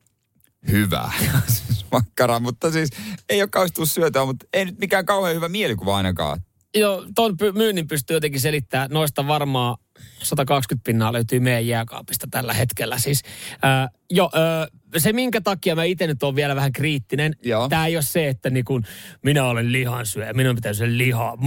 hyvää 0.71 1.11
makkaraa, 1.91 2.39
mutta 2.39 2.71
siis 2.71 2.89
ei 3.29 3.41
ole 3.41 3.49
kauheasti 3.49 3.85
syötyä, 3.85 4.25
mutta 4.25 4.45
ei 4.53 4.65
nyt 4.65 4.79
mikään 4.79 5.05
kauhean 5.05 5.35
hyvä 5.35 5.49
mielikuva 5.49 5.97
ainakaan. 5.97 6.39
Joo, 6.75 7.05
ton 7.15 7.31
py- 7.31 7.51
myynnin 7.51 7.87
pystyy 7.87 8.15
jotenkin 8.15 8.41
selittämään. 8.41 8.89
Noista 8.91 9.27
varmaan 9.27 9.77
120 10.25 10.85
pinnaa 10.85 11.13
löytyy 11.13 11.39
meidän 11.39 11.67
jääkaapista 11.67 12.27
tällä 12.31 12.53
hetkellä. 12.53 12.99
Siis, 12.99 13.21
äh, 13.65 13.89
jo, 14.09 14.29
äh, 14.35 14.67
se 14.97 15.13
minkä 15.13 15.41
takia 15.41 15.75
mä 15.75 15.83
itse 15.83 16.07
nyt 16.07 16.23
on 16.23 16.35
vielä 16.35 16.55
vähän 16.55 16.71
kriittinen, 16.71 17.33
Joo. 17.43 17.69
tämä 17.69 17.85
ei 17.85 17.95
ole 17.95 18.03
se, 18.03 18.27
että 18.27 18.49
niin 18.49 18.65
kun 18.65 18.83
minä 19.23 19.45
olen 19.45 19.71
lihansyöjä, 19.71 20.33
minun 20.33 20.55
pitää 20.55 20.73
syödä 20.73 20.97
lihaa, 20.97 21.37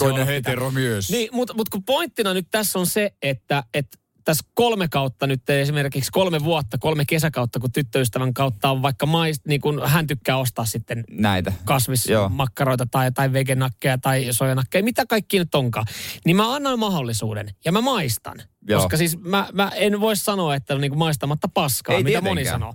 olla 0.00 0.12
pitää. 0.12 0.24
heteromies. 0.24 1.10
Niin, 1.10 1.28
mutta, 1.32 1.54
mutta 1.54 1.70
kun 1.70 1.84
pointtina 1.84 2.34
nyt 2.34 2.46
tässä 2.50 2.78
on 2.78 2.86
se, 2.86 3.12
että, 3.22 3.64
että 3.74 3.98
tässä 4.24 4.44
kolme 4.54 4.88
kautta 4.88 5.26
nyt 5.26 5.50
esimerkiksi 5.50 6.10
kolme 6.12 6.44
vuotta, 6.44 6.78
kolme 6.78 7.04
kesäkautta, 7.08 7.60
kun 7.60 7.72
tyttöystävän 7.72 8.34
kautta 8.34 8.70
on 8.70 8.82
vaikka 8.82 9.06
maist, 9.06 9.46
niin 9.46 9.60
kun 9.60 9.82
hän 9.88 10.06
tykkää 10.06 10.36
ostaa 10.36 10.64
sitten 10.64 11.04
Näitä. 11.10 11.52
Kasvismakkaroita 11.64 12.86
tai, 12.90 13.12
tai 13.12 13.32
vegenakkeja 13.32 13.98
tai 13.98 14.26
sojanakkeja, 14.30 14.84
mitä 14.84 15.06
kaikki 15.06 15.38
nyt 15.38 15.54
onkaan. 15.54 15.86
Niin 16.24 16.36
mä 16.36 16.54
annan 16.54 16.78
mahdollisuuden 16.78 17.50
ja 17.64 17.72
mä 17.72 17.80
maistan. 17.80 18.42
Joo. 18.68 18.80
Koska 18.80 18.96
siis 18.96 19.18
mä, 19.18 19.48
mä 19.52 19.70
en 19.74 20.00
voi 20.00 20.16
sanoa, 20.16 20.54
että 20.54 20.74
on 20.74 20.80
niinku 20.80 20.98
maistamatta 20.98 21.48
paskaa, 21.54 21.96
Ei 21.96 22.02
mitä 22.02 22.20
moni 22.20 22.42
tietenkään. 22.42 22.60
sanoo. 22.60 22.74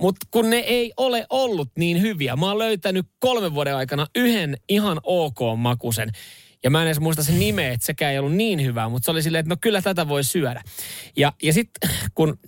Mutta 0.00 0.26
kun 0.30 0.50
ne 0.50 0.56
ei 0.56 0.92
ole 0.96 1.26
ollut 1.30 1.70
niin 1.78 2.00
hyviä, 2.00 2.36
mä 2.36 2.46
oon 2.46 2.58
löytänyt 2.58 3.06
kolmen 3.18 3.54
vuoden 3.54 3.76
aikana 3.76 4.06
yhden 4.16 4.56
ihan 4.68 5.00
ok 5.02 5.38
makusen. 5.56 6.10
Ja 6.64 6.70
mä 6.70 6.80
en 6.82 6.86
edes 6.86 7.00
muista 7.00 7.22
sen 7.22 7.38
nimeä, 7.38 7.72
että 7.72 7.86
sekään 7.86 8.12
ei 8.12 8.18
ollut 8.18 8.34
niin 8.34 8.64
hyvää, 8.64 8.88
mutta 8.88 9.04
se 9.04 9.10
oli 9.10 9.22
silleen, 9.22 9.40
että 9.40 9.54
no 9.54 9.56
kyllä 9.60 9.82
tätä 9.82 10.08
voi 10.08 10.24
syödä. 10.24 10.62
Ja, 11.16 11.32
ja 11.42 11.52
sitten 11.52 11.90
kun 12.14 12.38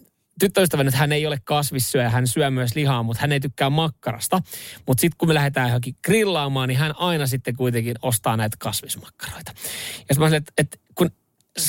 tyttöystäväni, 0.40 0.88
että 0.88 0.98
hän 0.98 1.12
ei 1.12 1.26
ole 1.26 1.38
kasvissyöjä, 1.44 2.10
hän 2.10 2.26
syö 2.26 2.50
myös 2.50 2.74
lihaa, 2.74 3.02
mutta 3.02 3.20
hän 3.20 3.32
ei 3.32 3.40
tykkää 3.40 3.70
makkarasta. 3.70 4.40
Mutta 4.86 5.00
sitten 5.00 5.18
kun 5.18 5.28
me 5.28 5.34
lähdetään 5.34 5.68
johonkin 5.68 5.94
grillaamaan, 6.04 6.68
niin 6.68 6.78
hän 6.78 6.94
aina 6.96 7.26
sitten 7.26 7.56
kuitenkin 7.56 7.94
ostaa 8.02 8.36
näitä 8.36 8.56
kasvismakkaroita. 8.60 9.52
Ja 10.08 10.14
mä 10.18 10.36
että, 10.36 10.52
että 10.58 10.78
kun 10.94 11.10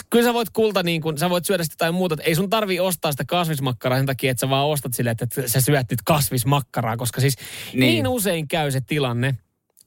kyllä 0.09 0.25
sä 0.25 0.33
voit 0.33 0.49
kulta 0.49 0.83
niin 0.83 1.01
kun, 1.01 1.17
sä 1.17 1.29
voit 1.29 1.45
syödä 1.45 1.63
sitä 1.63 1.73
jotain 1.73 1.93
muuta. 1.93 2.13
että 2.13 2.23
Ei 2.23 2.35
sun 2.35 2.49
tarvii 2.49 2.79
ostaa 2.79 3.11
sitä 3.11 3.25
kasvismakkaraa 3.25 3.99
sen 3.99 4.05
takia, 4.05 4.31
että 4.31 4.41
sä 4.41 4.49
vaan 4.49 4.67
ostat 4.67 4.93
silleen, 4.93 5.15
että 5.21 5.47
sä 5.47 5.61
syöt 5.61 5.87
nyt 5.91 6.01
kasvismakkaraa. 6.05 6.97
Koska 6.97 7.21
siis 7.21 7.35
Niin. 7.73 7.79
niin 7.79 8.07
usein 8.07 8.47
käy 8.47 8.71
se 8.71 8.81
tilanne, 8.81 9.37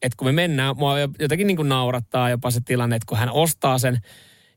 että 0.03 0.17
kun 0.17 0.29
me 0.29 0.33
mennään, 0.33 0.77
mua 0.77 0.95
jotenkin 1.19 1.47
niin 1.47 1.57
kuin 1.57 1.69
naurattaa 1.69 2.31
jopa 2.31 2.51
se 2.51 2.61
tilanne, 2.65 2.97
että 2.97 3.07
kun 3.09 3.19
hän 3.19 3.31
ostaa 3.31 3.79
sen, 3.79 3.99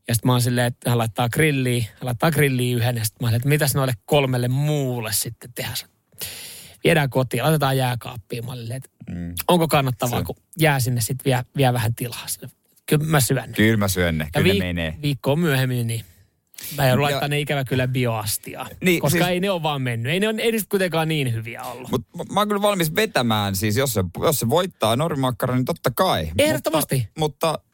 ja 0.08 0.16
sitten 0.16 0.28
mä 0.30 0.32
oon 0.32 0.42
silleen, 0.42 0.68
että 0.68 0.90
hän 0.90 0.98
laittaa 0.98 1.30
grilliin, 1.30 1.84
hän 1.84 2.00
laittaa 2.02 2.32
grilliin 2.32 2.78
yhden, 2.78 2.98
ja 2.98 3.06
sitten 3.06 3.26
mä 3.26 3.28
oon, 3.28 3.36
että 3.36 3.50
mitäs 3.50 3.76
noille 3.76 3.94
kolmelle 4.06 4.48
muulle 4.48 5.10
sitten 5.14 5.54
tehdä. 5.56 5.74
Viedään 6.84 7.10
kotiin, 7.10 7.44
laitetaan 7.44 7.78
jääkaappiin. 7.78 8.46
Mä 8.46 8.52
olin, 8.52 8.72
että 8.72 8.90
Mm. 9.10 9.34
onko 9.48 9.68
kannattavaa, 9.68 10.20
Se- 10.20 10.26
kun 10.26 10.36
jää 10.60 10.80
sinne 10.80 11.02
sitten 11.02 11.26
vie, 11.26 11.44
vie 11.58 11.74
vähän 11.74 11.96
tilaa. 11.96 12.28
Sille, 12.28 12.50
Kyllä 12.86 13.06
mä 13.06 13.20
syön 13.20 13.50
ne. 13.50 13.56
Kyllä 13.56 13.78
mä 13.78 13.88
syön 13.88 14.18
ne. 14.18 14.24
Ja 14.34 14.42
Kyllä 14.42 14.54
vi- 14.54 14.60
ne 14.60 14.66
menee. 14.66 14.94
viikkoa 15.02 15.36
myöhemmin, 15.36 15.88
niin 15.88 16.06
mä 16.78 16.88
joudun 16.88 17.04
laittaa 17.04 17.28
ne 17.28 17.40
ikävä 17.40 17.64
kyllä 17.64 17.88
bioastiaan. 17.88 18.68
Niin, 18.84 19.00
koska 19.02 19.18
siis- 19.20 19.30
ei 19.30 19.40
ne 19.40 19.52
ole 19.52 19.64
vaan 19.64 19.82
mennyt. 19.82 20.12
Ei 20.12 20.20
ne 20.20 20.28
on 20.28 20.40
ei 20.40 20.52
niistä 20.52 20.70
kuitenkaan 20.70 21.08
niin 21.08 21.34
hyviä 21.34 21.64
ollut. 21.64 21.92
Mutta 21.92 22.34
mä 22.34 22.40
oon 22.40 22.48
kyllä 22.48 22.62
valmis 22.62 22.96
vetämään, 22.96 23.56
siis 23.56 23.78
jos 23.78 23.94
se, 23.94 24.04
jos 24.24 24.40
se 24.40 24.50
voittaa 24.50 24.96
normimakkara, 24.96 25.56
niin 25.56 25.66
totta 25.66 25.92
kai. 25.92 26.32
Ehdottomasti. 26.38 27.08
Mutta, 27.18 27.48
mutta 27.48 27.70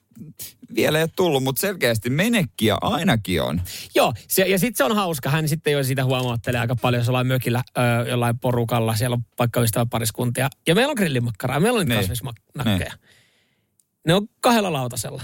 vielä 0.75 0.97
ei 0.97 1.03
ole 1.03 1.09
tullut, 1.15 1.43
mutta 1.43 1.59
selkeästi 1.61 2.09
menekkiä 2.09 2.77
ainakin 2.81 3.41
on. 3.41 3.61
Joo, 3.95 4.13
se, 4.27 4.41
ja 4.43 4.59
sitten 4.59 4.77
se 4.77 4.83
on 4.83 4.95
hauska. 4.95 5.29
Hän 5.29 5.47
sitten 5.49 5.73
jo 5.73 5.83
siitä 5.83 6.03
huomauttelee 6.05 6.59
aika 6.61 6.75
paljon, 6.75 6.99
jos 7.01 7.09
ollaan 7.09 7.27
mökillä 7.27 7.63
ö, 7.77 8.09
jollain 8.09 8.39
porukalla. 8.39 8.95
Siellä 8.95 9.13
on 9.13 9.21
vaikka 9.39 9.61
ystäväpariskuntia. 9.61 10.49
Ja 10.67 10.75
meillä 10.75 10.91
on 10.91 10.95
grillimakkaraa, 10.97 11.59
meillä 11.59 11.79
on 11.79 11.85
Niin. 11.85 11.99
kasvisnakkeja. 11.99 12.93
Ne 14.07 14.13
on 14.13 14.27
kahdella 14.41 14.73
lautasella. 14.73 15.21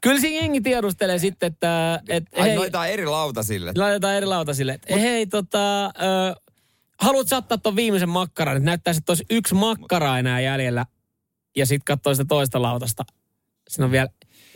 Kyllä 0.00 0.20
siinä 0.20 0.40
jengi 0.42 0.60
tiedustelee 0.60 1.18
sitten, 1.18 1.46
että... 1.46 2.02
Et, 2.08 2.24
Ai 2.36 2.48
hei, 2.48 2.56
noita 2.56 2.86
eri 2.86 3.06
lautasille. 3.06 3.72
laitetaan 3.76 4.14
eri 4.14 4.26
lautasille. 4.26 4.72
Että 4.72 4.96
hei, 4.96 5.26
tota... 5.26 5.86
Ö, 5.86 5.90
haluat 7.00 7.28
sä 7.28 7.36
ottaa 7.36 7.58
ton 7.58 7.76
viimeisen 7.76 8.08
makkaran? 8.08 8.56
Että 8.56 8.64
näyttää, 8.64 8.94
että 8.98 9.10
olisi 9.10 9.24
yksi 9.30 9.54
makkara 9.54 10.18
enää 10.18 10.40
jäljellä. 10.40 10.86
Ja 11.56 11.66
sitten 11.66 11.84
katsoo 11.84 12.14
sitä 12.14 12.24
toista 12.28 12.62
lautasta. 12.62 13.04
Siinä 13.68 13.84
on 13.84 13.90
vielä 13.92 14.08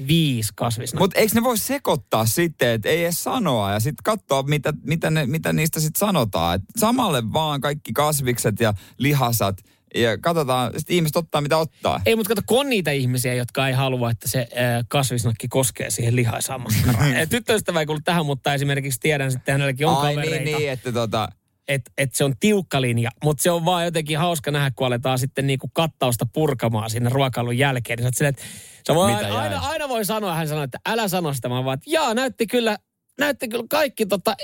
viisi 0.07 0.53
kasvisnakkeja. 0.57 1.05
Mutta 1.05 1.21
eikö 1.21 1.35
ne 1.35 1.43
voi 1.43 1.59
sekoittaa 1.59 2.27
sitten, 2.27 2.69
että 2.69 2.89
ei 2.89 3.05
edes 3.05 3.25
sanoa 3.25 3.73
ja 3.73 3.81
sitten 3.81 4.03
katsoa, 4.05 4.43
mitä, 4.43 4.73
mitä, 4.83 5.11
ne, 5.11 5.27
mitä 5.27 5.53
niistä 5.53 5.81
sitten 5.81 6.01
sanotaan. 6.01 6.55
Et 6.55 6.63
samalle 6.79 7.33
vaan 7.33 7.61
kaikki 7.61 7.93
kasvikset 7.93 8.61
ja 8.61 8.75
lihasat 8.99 9.57
ja 9.95 10.19
katsotaan, 10.19 10.73
sitten 10.77 10.97
ihmiset 10.97 11.17
ottaa 11.17 11.41
mitä 11.41 11.57
ottaa. 11.57 12.01
Ei, 12.07 12.17
mutta 12.17 12.29
kato, 12.29 12.43
kun 12.47 12.61
on 12.61 12.69
niitä 12.69 12.91
ihmisiä, 12.91 13.35
jotka 13.35 13.69
ei 13.69 13.75
halua, 13.75 14.11
että 14.11 14.29
se 14.29 14.39
äh, 14.39 14.85
kasvisnakki 14.89 15.49
koskee 15.49 15.91
siihen 15.91 16.17
lihaisaan 16.17 16.61
makkaraan. 16.61 17.15
Tyttöystävä 17.31 17.81
ei 17.81 17.87
kuulu 17.87 18.01
tähän, 18.05 18.27
mutta 18.27 18.55
esimerkiksi 18.55 19.01
tiedän 19.01 19.33
sitten 19.33 19.53
hänelläkin 19.53 19.87
on 19.87 19.97
Ai 19.97 20.15
kavereita, 20.15 20.45
niin, 20.45 20.59
niin, 20.59 20.71
että 20.71 20.93
tota, 20.93 21.29
että 21.69 21.91
et 21.99 22.15
se 22.15 22.25
on 22.25 22.35
tiukka 22.41 22.81
linja. 22.81 23.11
Mutta 23.25 23.43
se 23.43 23.51
on 23.51 23.65
vaan 23.65 23.85
jotenkin 23.85 24.19
hauska 24.19 24.51
nähdä, 24.51 24.71
kun 24.71 24.87
aletaan 24.87 25.19
sitten 25.19 25.47
niinku 25.47 25.71
kattausta 25.73 26.27
purkamaan 26.33 26.91
sinne 26.91 27.11
ruokailun 27.11 27.59
jälkeen. 27.59 27.97
Niin 27.97 28.07
sä 28.07 28.11
silleen, 28.15 28.31
että 28.31 28.43
sä 28.87 28.95
voi 28.95 29.13
Mitä 29.13 29.27
aina, 29.27 29.41
aina, 29.41 29.59
aina, 29.59 29.89
voi 29.89 30.05
sanoa, 30.05 30.35
hän 30.35 30.49
sanoi, 30.49 30.65
että 30.65 30.79
älä 30.87 31.09
sano 31.09 31.35
sitä. 31.35 31.51
Vaan, 31.51 31.75
että 31.75 31.91
jaa, 31.91 32.15
näytti 32.15 32.47
kyllä, 32.47 32.79
näytti 33.19 33.49
kyllä 33.49 33.65
kaikki 33.71 34.07
tota, 34.07 34.37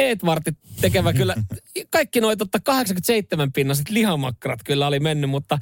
Edvartit 0.00 0.54
tekevä 0.80 1.12
kyllä, 1.12 1.34
kaikki 1.90 2.20
noin 2.20 2.38
totta 2.38 2.58
87 2.64 3.52
pinnaset 3.52 3.90
lihamakkarat 3.90 4.60
kyllä 4.64 4.86
oli 4.86 5.00
mennyt, 5.00 5.30
mutta 5.30 5.58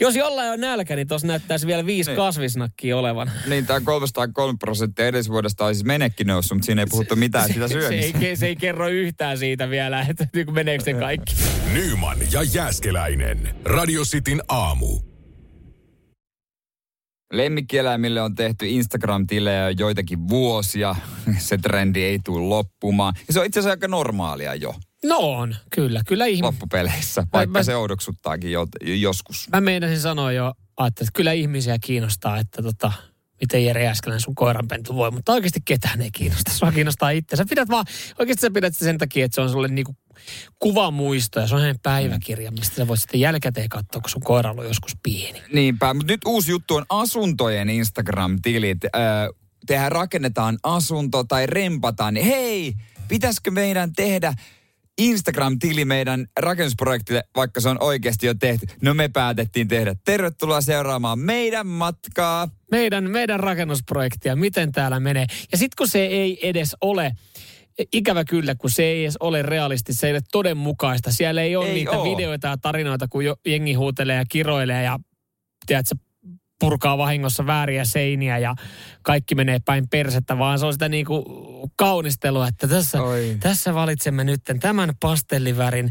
jos 0.00 0.16
jollain 0.16 0.50
on 0.50 0.60
nälkä, 0.60 0.96
niin 0.96 1.08
tuossa 1.08 1.26
näyttäisi 1.26 1.66
vielä 1.66 1.86
viisi 1.86 2.10
Niin. 2.10 2.16
kasvisnakkia 2.16 2.96
olevan. 2.96 3.30
niin 3.46 3.66
tämä 3.66 3.80
303 3.80 4.56
prosenttia 4.58 5.06
edellisvuodesta 5.06 5.64
on 5.64 5.74
siis 5.74 5.84
menekki 5.84 6.24
noussut, 6.24 6.56
mutta 6.56 6.66
siinä 6.66 6.82
ei 6.82 6.86
puhuttu 6.90 7.16
mitään 7.16 7.48
sitä 7.52 7.68
se, 7.68 7.72
syömistä. 7.72 8.18
ei, 8.18 8.36
se 8.36 8.46
ei 8.46 8.56
kerro 8.56 8.88
yhtään 8.88 9.38
siitä 9.38 9.70
vielä, 9.70 10.06
että 10.08 10.28
niin 10.34 10.54
meneekö 10.54 10.84
se 10.84 10.94
kaikki. 10.94 11.34
Nyman 11.72 12.18
ja 12.32 12.42
Jäskeläinen. 12.42 13.54
Radio 13.64 14.02
Cityn 14.04 14.42
aamu. 14.48 15.15
Lemmikkieläimille 17.32 18.22
on 18.22 18.34
tehty 18.34 18.66
Instagram-tilejä 18.68 19.62
jo 19.70 19.74
joitakin 19.78 20.28
vuosia. 20.28 20.96
Se 21.38 21.58
trendi 21.58 22.02
ei 22.02 22.18
tule 22.24 22.40
loppumaan. 22.48 23.14
Ja 23.26 23.32
se 23.32 23.40
on 23.40 23.46
itse 23.46 23.60
asiassa 23.60 23.70
aika 23.70 23.88
normaalia 23.88 24.54
jo 24.54 24.74
No 25.04 25.16
on, 25.18 25.56
kyllä, 25.70 26.00
kyllä 26.06 26.26
ihme. 26.26 26.46
loppupeleissä, 26.46 27.26
vaikka 27.32 27.52
mä- 27.58 27.62
se 27.62 27.76
oudoksuttaakin 27.76 28.52
jo, 28.52 28.66
joskus. 29.00 29.48
Mä 29.52 29.60
meinasin 29.60 30.00
sanoa 30.00 30.32
jo, 30.32 30.52
että 30.86 31.04
kyllä 31.14 31.32
ihmisiä 31.32 31.76
kiinnostaa, 31.80 32.38
että 32.38 32.62
tota, 32.62 32.92
miten 33.40 33.64
Jere 33.64 33.84
Jääskelän 33.84 34.20
sun 34.20 34.34
koiranpentu 34.34 34.94
voi, 34.94 35.10
mutta 35.10 35.32
oikeasti 35.32 35.60
ketään 35.64 36.02
ei 36.02 36.10
kiinnosta. 36.10 36.50
Sua 36.52 36.72
kiinnostaa 36.72 37.10
itse. 37.10 37.36
Sä 37.36 37.44
pidät 37.48 37.68
vaan, 37.68 37.84
oikeasti 38.18 38.40
sä 38.40 38.50
pidät 38.50 38.76
sen 38.76 38.98
takia, 38.98 39.24
että 39.24 39.34
se 39.34 39.40
on 39.40 39.50
sulle 39.50 39.68
niinku 39.68 39.96
kuvamuisto 40.58 41.40
ja 41.40 41.46
se 41.46 41.54
on 41.54 41.60
hänen 41.60 41.80
päiväkirja, 41.82 42.50
mistä 42.50 42.76
sä 42.76 42.88
voit 42.88 43.00
sitten 43.00 43.20
jälkikäteen 43.20 43.68
katsoa, 43.68 44.00
kun 44.00 44.10
sun 44.10 44.22
koira 44.22 44.50
on 44.50 44.64
joskus 44.64 44.96
pieni. 45.02 45.42
Niinpä, 45.52 45.94
mutta 45.94 46.12
nyt 46.12 46.20
uusi 46.26 46.50
juttu 46.50 46.76
on 46.76 46.86
asuntojen 46.88 47.68
Instagram-tilit. 47.70 48.84
Öö, 48.84 49.00
tehdään, 49.66 49.92
rakennetaan 49.92 50.58
asunto 50.62 51.24
tai 51.24 51.46
rempataan, 51.46 52.14
niin 52.14 52.26
hei, 52.26 52.74
pitäisikö 53.08 53.50
meidän 53.50 53.92
tehdä 53.92 54.34
Instagram-tili 54.98 55.84
meidän 55.84 56.26
rakennusprojektille, 56.40 57.24
vaikka 57.36 57.60
se 57.60 57.68
on 57.68 57.82
oikeasti 57.82 58.26
jo 58.26 58.34
tehty. 58.34 58.66
No 58.82 58.94
me 58.94 59.08
päätettiin 59.08 59.68
tehdä. 59.68 59.94
Tervetuloa 60.04 60.60
seuraamaan 60.60 61.18
meidän 61.18 61.66
matkaa. 61.66 62.48
Meidän, 62.70 63.10
meidän 63.10 63.40
rakennusprojektia, 63.40 64.36
miten 64.36 64.72
täällä 64.72 65.00
menee. 65.00 65.26
Ja 65.52 65.58
sitten 65.58 65.76
kun 65.78 65.88
se 65.88 66.06
ei 66.06 66.48
edes 66.48 66.76
ole, 66.80 67.12
ikävä 67.92 68.24
kyllä, 68.24 68.54
kun 68.54 68.70
se 68.70 68.84
ei 68.84 69.04
edes 69.04 69.16
ole 69.20 69.42
realisti, 69.42 69.94
se 69.94 70.06
ei 70.06 70.12
ole 70.12 70.20
todenmukaista. 70.32 71.12
Siellä 71.12 71.42
ei 71.42 71.56
ole 71.56 71.66
Ei 71.66 71.74
niitä 71.74 71.98
oo. 71.98 72.04
videoita 72.04 72.48
ja 72.48 72.56
tarinoita, 72.56 73.08
kun 73.08 73.24
jo, 73.24 73.36
jengi 73.46 73.74
huutelee 73.74 74.16
ja 74.16 74.24
kiroilee 74.28 74.82
ja 74.82 74.98
tiedätkö, 75.66 75.94
purkaa 76.60 76.98
vahingossa 76.98 77.46
vääriä 77.46 77.84
seiniä 77.84 78.38
ja 78.38 78.54
kaikki 79.02 79.34
menee 79.34 79.58
päin 79.64 79.88
persettä, 79.88 80.38
vaan 80.38 80.58
se 80.58 80.66
on 80.66 80.72
sitä 80.72 80.88
niinku 80.88 81.24
kaunistelua, 81.76 82.48
että 82.48 82.68
tässä, 82.68 83.02
Oi. 83.02 83.36
tässä 83.40 83.74
valitsemme 83.74 84.24
nyt 84.24 84.40
tämän 84.60 84.92
pastellivärin 85.00 85.90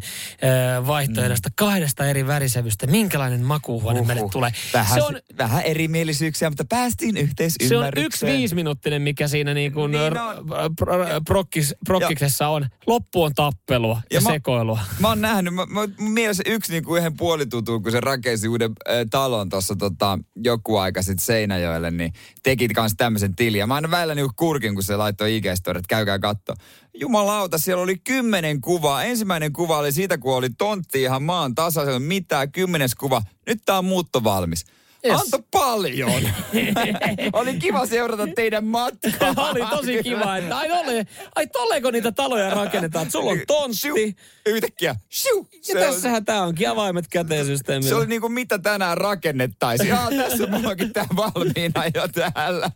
ö, 0.80 0.88
vaihtoehdosta 0.88 1.50
kahdesta 1.56 2.06
eri 2.06 2.28
värisävystä. 2.28 2.88
Minkälainen 2.88 3.42
makuuhuone 3.44 4.00
Uhuh. 4.00 4.08
meille 4.08 4.30
tulee? 4.32 4.52
Vähän, 4.74 4.94
se 5.00 5.04
on, 5.04 5.20
vähän 5.38 5.64
erimielisyyksiä, 5.64 6.50
mutta 6.50 6.66
päästiin 6.70 7.16
se 7.16 7.20
on 7.20 7.24
yhteisymmärrykseen. 7.24 8.06
yksi 8.06 8.26
viisiminuuttinen, 8.26 9.02
mikä 9.02 9.28
siinä 9.28 9.54
niinku 9.54 9.88
Niin 9.88 9.92
niin 10.14 10.18
on. 10.18 11.24
prokkis, 11.26 11.76
prokkiksessa 11.86 12.48
on. 12.48 12.66
Loppu 12.88 13.24
on 13.24 13.34
tappelua 13.36 14.02
ja, 14.12 14.16
Ja 14.18 14.22
mä- 14.22 14.30
sekoilua. 14.30 14.80
Mä 15.00 15.08
oon 15.08 15.22
nähnyt, 15.22 15.54
mä, 15.54 15.66
mä, 15.66 15.82
mun 16.00 16.12
mielessä 16.12 16.44
yksi 16.46 16.72
niinku 16.72 16.96
yhden 16.96 17.18
puolitutun, 17.18 17.84
kun 17.84 17.92
se 17.92 18.00
rakensi 18.00 18.48
uuden 18.48 18.72
äh, 18.90 18.96
talon 19.12 19.50
tuossa 19.50 19.76
tota, 19.76 20.20
joku 20.56 20.78
aika 20.78 21.02
sitten 21.02 21.26
Seinäjoelle, 21.26 21.92
niin 21.92 22.14
teki 22.44 22.68
kans 22.68 22.94
tämmöisen 22.98 23.36
tilin. 23.36 23.60
Ja 23.60 23.68
mä 23.68 23.76
aina 23.76 23.92
välillä 23.92 24.16
niinku 24.16 24.34
kurkin, 24.36 24.74
kun 24.74 24.84
se 24.84 24.96
laittoi 24.96 25.36
ig 25.36 25.46
että 25.46 25.82
käykää 25.88 26.20
katto. 26.20 26.54
Jumalauta, 26.94 27.58
siellä 27.58 27.84
oli 27.84 27.98
kymmenen 27.98 28.62
kuvaa. 28.62 29.04
Ensimmäinen 29.04 29.54
kuva 29.54 29.78
oli 29.78 29.92
siitä, 29.92 30.18
kun 30.18 30.36
oli 30.36 30.50
tontti 30.50 31.02
ihan 31.02 31.24
maan 31.24 31.56
tasaisella, 31.56 32.00
mitään. 32.00 32.52
Kymmenes 32.52 32.96
kuva. 32.96 33.22
Nyt 33.48 33.60
tää 33.66 33.78
on 33.78 33.86
muutto 33.86 34.24
valmis. 34.24 34.66
Yes. 35.06 35.22
Anto 35.22 35.40
paljon. 35.52 36.12
oli 37.34 37.54
kiva 37.60 37.86
seurata 37.86 38.28
teidän 38.36 38.66
matkaa. 38.66 39.34
oli 39.52 39.60
tosi 39.70 40.04
kiva, 40.04 40.38
että 40.38 40.58
ai, 40.58 40.70
tolle, 40.70 41.06
ai 41.36 41.48
tolleeko 41.48 41.92
niitä 41.92 42.12
taloja 42.12 42.50
rakennetaan. 42.50 43.12
Sulla 43.12 43.32
on 43.32 43.40
tontti. 43.48 44.16
Yhtäkkiä. 44.46 44.96
Shiu, 45.14 45.48
Ja 45.54 45.60
se 45.62 45.88
on- 45.88 45.94
tässähän 45.94 46.26
tää 46.26 46.44
onkin 46.44 46.70
avaimet 46.70 47.06
käteen 47.08 47.46
systeemillä. 47.46 47.90
Se 47.90 47.96
oli 47.96 48.08
niinku 48.08 48.30
mitä 48.30 48.60
tänään 48.60 48.98
rakennettaisiin. 48.98 49.90
Jaa, 49.90 50.10
tässä 50.18 50.48
mulla 50.52 50.70
onkin 50.70 50.94
tää 50.94 51.06
valmiina 51.16 51.84
jo 51.96 52.08
täällä. 52.08 52.70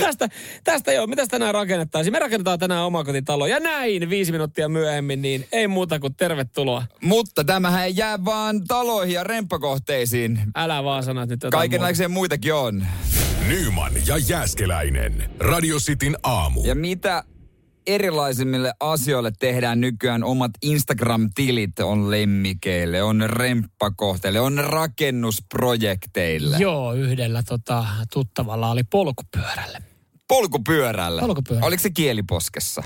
tästä, 0.00 0.28
tästä 0.64 0.92
joo, 0.92 1.06
mitäs 1.06 1.28
tänään 1.28 1.54
rakennettaisiin? 1.54 2.12
Me 2.12 2.18
rakennetaan 2.18 2.58
tänään 2.58 2.84
omakotitalo. 2.84 3.46
Ja 3.46 3.60
näin 3.60 4.10
viisi 4.10 4.32
minuuttia 4.32 4.68
myöhemmin, 4.68 5.22
niin 5.22 5.46
ei 5.52 5.68
muuta 5.68 5.98
kuin 5.98 6.14
tervetuloa. 6.14 6.86
Mutta 7.02 7.44
tämähän 7.44 7.84
ei 7.84 7.92
jää 7.96 8.24
vaan 8.24 8.64
taloihin 8.64 9.14
ja 9.14 9.24
remppakohteisiin. 9.24 10.38
Älä 10.56 10.84
vaan 10.84 11.02
sano, 11.04 11.22
että 11.22 11.34
nyt 11.34 11.42
jotain. 11.42 11.70
Kaikenlaisia 11.72 12.08
muitakin 12.08 12.54
on. 12.54 12.86
Nyman 13.48 13.92
ja 14.06 14.18
Jääskeläinen. 14.18 15.30
Radio 15.38 15.78
Cityn 15.78 16.16
aamu. 16.22 16.62
Ja 16.64 16.74
mitä 16.74 17.24
erilaisimmille 17.86 18.72
asioille 18.80 19.32
tehdään 19.38 19.80
nykyään 19.80 20.24
omat 20.24 20.50
Instagram-tilit 20.62 21.78
on 21.82 22.10
lemmikeille, 22.10 23.02
on 23.02 23.22
remppakohteille, 23.26 24.40
on 24.40 24.58
rakennusprojekteille. 24.58 26.56
Joo, 26.58 26.92
yhdellä 26.92 27.42
tota, 27.42 27.84
tuttavalla 28.12 28.70
oli 28.70 28.82
polkupyörälle. 28.84 29.91
Polkupyörällä. 30.36 31.20
Polkupyörällä. 31.20 31.66
Oliko 31.66 31.82
se 31.82 31.90
kieliposkessa? 31.90 32.82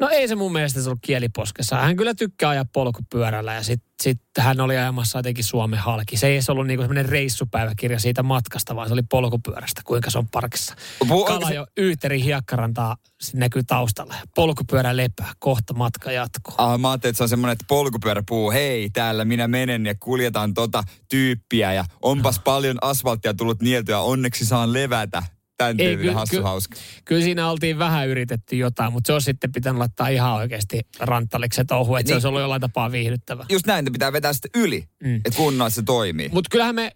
No 0.00 0.08
ei 0.08 0.28
se 0.28 0.34
mun 0.34 0.52
mielestä 0.52 0.82
se 0.82 0.88
ollut 0.88 0.98
kieliposkessa. 1.02 1.76
Hän 1.76 1.96
kyllä 1.96 2.14
tykkää 2.14 2.50
ajaa 2.50 2.64
polkupyörällä 2.72 3.54
ja 3.54 3.62
sitten 3.62 3.88
sit 4.02 4.20
hän 4.38 4.60
oli 4.60 4.76
ajamassa 4.76 5.18
jotenkin 5.18 5.44
Suomen 5.44 5.78
halki. 5.78 6.16
Se 6.16 6.26
ei 6.26 6.32
edes 6.32 6.50
ollut 6.50 6.66
niinku 6.66 6.82
semmoinen 6.82 7.08
reissupäiväkirja 7.08 7.98
siitä 7.98 8.22
matkasta, 8.22 8.76
vaan 8.76 8.88
se 8.88 8.92
oli 8.92 9.02
polkupyörästä, 9.10 9.80
kuinka 9.84 10.10
se 10.10 10.18
on 10.18 10.28
parkissa. 10.28 10.74
Pu- 11.04 11.12
onko 11.12 11.24
Kala 11.24 11.48
se- 11.48 11.54
jo 11.54 11.66
Yyterin 11.78 12.22
hiekkarantaa 12.22 12.96
näkyy 13.34 13.62
taustalla. 13.66 14.14
Polkupyörä 14.34 14.96
lepää, 14.96 15.32
kohta 15.38 15.74
matka 15.74 16.12
jatkuu. 16.12 16.54
Ah, 16.58 16.78
mä 16.80 16.90
ajattelin, 16.90 17.10
että 17.10 17.16
se 17.16 17.22
on 17.22 17.28
semmoinen, 17.28 17.52
että 17.52 17.64
polkupyörä 17.68 18.22
puhuu, 18.28 18.50
hei, 18.50 18.90
täällä 18.90 19.24
minä 19.24 19.48
menen 19.48 19.86
ja 19.86 19.94
kuljetaan 20.00 20.54
tota 20.54 20.82
tyyppiä 21.08 21.72
ja 21.72 21.84
onpas 22.02 22.38
paljon 22.38 22.78
asfalttia 22.80 23.34
tullut 23.34 23.62
nieltyä, 23.62 24.00
onneksi 24.00 24.46
saan 24.46 24.72
levätä. 24.72 25.22
Tän 25.58 25.80
Ei, 25.80 25.96
ky- 25.96 26.10
hassu 26.10 26.36
ky- 26.36 26.42
hauska. 26.42 26.76
Kyllä 27.04 27.22
siinä 27.22 27.50
oltiin 27.50 27.78
vähän 27.78 28.08
yritetty 28.08 28.56
jotain, 28.56 28.92
mutta 28.92 29.06
se 29.06 29.12
on 29.12 29.22
sitten 29.22 29.52
pitänyt 29.52 29.78
laittaa 29.78 30.08
ihan 30.08 30.34
oikeasti 30.34 30.80
ranttaliksi 30.98 31.56
se 31.56 31.64
touhu, 31.64 31.96
että 31.96 32.08
se 32.08 32.12
Niin. 32.12 32.16
olisi 32.16 32.28
ollut 32.28 32.40
jollain 32.40 32.60
tapaa 32.60 32.92
viihdyttävä. 32.92 33.46
Just 33.48 33.66
näin, 33.66 33.78
että 33.78 33.90
pitää 33.92 34.12
vetää 34.12 34.32
sitten 34.32 34.50
yli, 34.62 34.84
Mm. 35.02 35.08
mm. 35.08 35.16
että 35.16 35.36
kunnolla 35.36 35.70
se 35.70 35.82
toimii. 35.82 36.28
Mutta 36.32 36.48
kyllähän 36.50 36.74
me, 36.74 36.92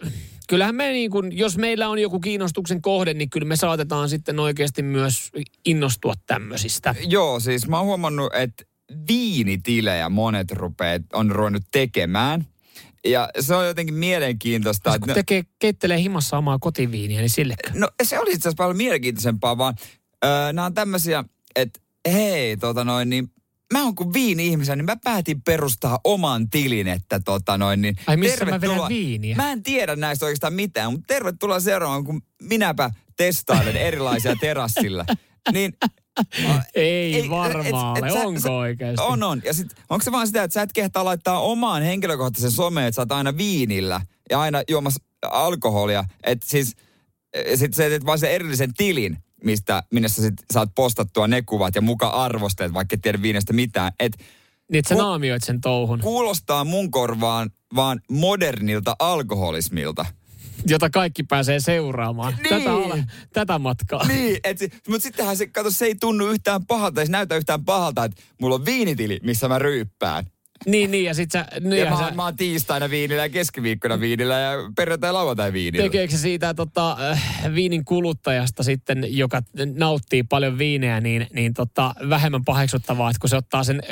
kyllähän 0.49 0.75
me 0.75 0.93
niin 0.93 1.11
kun, 1.11 1.37
jos 1.39 1.59
meillä 1.59 1.89
on 1.89 1.99
joku 1.99 2.21
kiinnostuksen 2.21 2.83
kohde, 2.83 3.15
niin 3.15 3.31
kyllä 3.31 3.47
me 3.47 3.57
saatetaan 3.57 4.09
sitten 4.09 4.41
oikeasti 4.41 4.83
myös 4.83 5.31
innostua 5.67 6.15
tämmöisistä. 6.27 6.95
Joo, 7.07 7.41
siis 7.41 7.69
mä 7.69 7.77
oon 7.77 7.87
huomannut, 7.87 8.35
että 8.35 8.65
viinitilejä 9.09 10.09
monet 10.09 10.51
rupeat 10.53 11.03
on 11.13 11.31
ruvennut 11.31 11.63
tekemään. 11.73 12.47
Ja 13.05 13.29
se 13.41 13.55
on 13.55 13.67
jotenkin 13.67 13.95
mielenkiintoista. 13.95 14.91
Kun 14.99 15.11
että 15.11 15.15
tekee, 15.15 15.43
keittelee 15.59 15.99
himassa 15.99 16.39
omaa 16.39 16.59
kotiviiniä, 16.59 17.21
niin 17.21 17.31
sille. 17.31 17.55
No 17.75 17.89
se 18.03 18.19
oli 18.19 18.31
itse 18.31 18.41
asiassa 18.49 18.57
paljon 18.63 18.77
mielenkiintoisempaa, 18.77 19.59
vaan 19.59 19.75
öö, 20.25 20.53
nämä 20.53 20.67
on 20.67 20.75
tämmöisiä, 20.75 21.25
että 21.57 21.81
hei, 22.13 22.57
tota 22.57 22.85
noin, 22.85 23.11
niin 23.11 23.29
mä 23.73 23.83
oon 23.85 23.95
kuin 23.95 24.13
viini-ihmisen, 24.13 24.79
niin 24.79 24.85
mä 24.87 24.97
päätin 25.05 25.43
perustaa 25.43 25.99
oman 26.05 26.51
tilin, 26.51 26.89
että 26.89 27.21
tota 27.21 27.59
noin, 27.59 27.83
niin 27.83 27.97
Ai 28.07 28.17
missä 28.17 28.45
mä 28.45 28.51
tervetuloa- 28.59 28.89
viiniä? 28.89 29.37
Mä 29.37 29.53
en 29.53 29.63
tiedä 29.63 29.97
näistä 29.97 30.27
oikeastaan 30.27 30.55
mitään, 30.55 30.93
mutta 30.93 31.07
tervetuloa 31.07 31.61
seuraamaan, 31.61 32.05
kun 32.05 32.23
minäpä 32.43 32.91
testailen 33.17 33.77
erilaisia 33.89 34.37
terassilla. 34.41 35.05
Niin 35.53 35.73
Ei, 36.75 37.15
Ei, 37.15 37.31
varmaan 37.31 37.67
et- 37.67 37.73
ole, 37.73 38.21
et 38.21 38.27
onko 38.27 38.41
sä- 38.41 38.53
oikeasti? 38.53 39.03
On, 39.03 39.23
on. 39.23 39.43
Ja 39.45 39.55
sit, 39.55 39.67
onko 39.91 40.03
se 40.05 40.13
vaan 40.13 40.27
sitä, 40.27 40.43
että 40.43 40.55
sä 40.55 40.63
et 40.63 40.73
kehtaa 40.73 41.05
laittaa 41.05 41.41
omaan 41.41 41.83
henkilökohtaisen 41.83 42.51
someen, 42.51 42.87
että 42.87 42.97
sä 42.97 43.03
oot 43.03 43.13
aina 43.13 43.37
viinillä 43.37 44.01
ja 44.31 44.41
aina 44.41 44.63
juomassa 44.71 45.05
alkoholia. 45.31 46.05
Että 46.25 46.47
siis, 46.49 46.77
sit 47.55 47.75
sä 47.75 47.83
teet 47.83 48.07
vaan 48.07 48.19
sen 48.19 48.31
erillisen 48.31 48.75
tilin, 48.75 49.19
mistä, 49.45 49.83
minne 49.93 50.09
sä 50.09 50.23
sit 50.23 50.35
saat 50.53 50.71
postattua 50.75 51.27
ne 51.29 51.43
kuvat 51.43 51.75
ja 51.75 51.81
muka 51.83 52.09
arvosteet, 52.09 52.75
vaikka 52.75 52.95
et 52.95 53.01
tiedä 53.03 53.23
viinestä 53.23 53.53
mitään. 53.53 53.93
Et 54.01 54.17
Niin, 54.19 54.79
että 54.79 54.89
sä 54.89 54.95
naamioit 54.95 55.43
sen 55.45 55.61
touhun, 55.61 56.01
kuulostaa 56.01 56.65
mun 56.65 56.91
korvaan 56.91 57.51
vaan 57.75 58.01
modernilta 58.11 58.97
alkoholismilta. 58.99 60.07
Jota 60.67 60.91
kaikki 60.91 61.23
pääsee 61.23 61.61
seuraamaan. 61.61 62.35
Niin. 62.43 62.49
Tätä, 62.49 62.73
ala- 62.75 63.05
tätä 63.33 63.59
matkaa. 63.59 64.07
Niin, 64.07 64.37
et, 64.45 64.59
mutta 64.89 65.03
sittenhän 65.03 65.37
se, 65.37 65.47
kato, 65.47 65.71
se 65.71 65.85
ei 65.85 65.95
tunnu 66.01 66.27
yhtään 66.29 66.67
pahalta, 66.67 67.01
ei 67.01 67.07
se 67.07 67.13
näytä 67.13 67.37
yhtään 67.37 67.65
pahalta, 67.65 68.05
että 68.05 68.23
mulla 68.41 68.55
on 68.55 68.65
viinitili, 68.65 69.21
missä 69.23 69.49
mä 69.49 69.59
ryyppään. 69.59 70.25
Niin, 70.67 70.91
niin, 70.91 71.05
ja 71.05 71.15
sit 71.15 71.31
sä... 71.31 71.47
Niin, 71.61 71.73
Ja 71.79 71.85
ja 71.85 71.91
mä, 71.91 71.99
sä 71.99 72.11
mä 72.15 72.25
oon 72.25 72.37
tiistaina 72.37 72.91
viinillä 72.91 73.23
ja 73.23 73.29
keskiviikkona 73.29 74.01
viinillä 74.01 74.35
ja 74.39 74.53
perjantai 74.77 75.09
ja 75.09 75.15
lauantai 75.15 75.53
viinillä. 75.53 75.85
tekeekö 75.85 76.13
se 76.13 76.19
siitä 76.19 76.55
tota, 76.55 76.97
äh, 77.11 77.23
viinin 77.55 77.85
kuluttajasta 77.85 78.63
sitten, 78.63 79.17
joka 79.17 79.43
nauttii 79.75 80.23
paljon 80.23 80.59
viineä, 80.59 81.01
niin, 81.01 81.27
niin 81.35 81.55
tota, 81.55 81.95
vähemmän 82.09 82.45
paheksuttavaa, 82.45 83.11
että 83.11 83.21
kun 83.21 83.31
se 83.31 83.37
ottaa 83.37 83.65
sen 83.65 83.83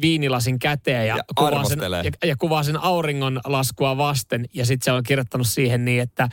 viinilasin 0.00 0.58
käteen 0.58 1.08
ja, 1.08 1.16
Ja 1.16 1.22
kuvaa, 1.36 1.64
sen, 1.64 1.78
ja, 1.80 2.28
ja 2.28 2.36
kuvaa 2.36 2.62
sen 2.62 2.82
auringonlaskua 2.82 3.96
vasten. 3.96 4.44
Ja 4.54 4.66
sitten 4.66 4.84
se 4.84 4.92
on 4.92 5.02
kirjoittanut 5.02 5.46
siihen 5.46 5.84
niin, 5.84 6.02
että 6.02 6.28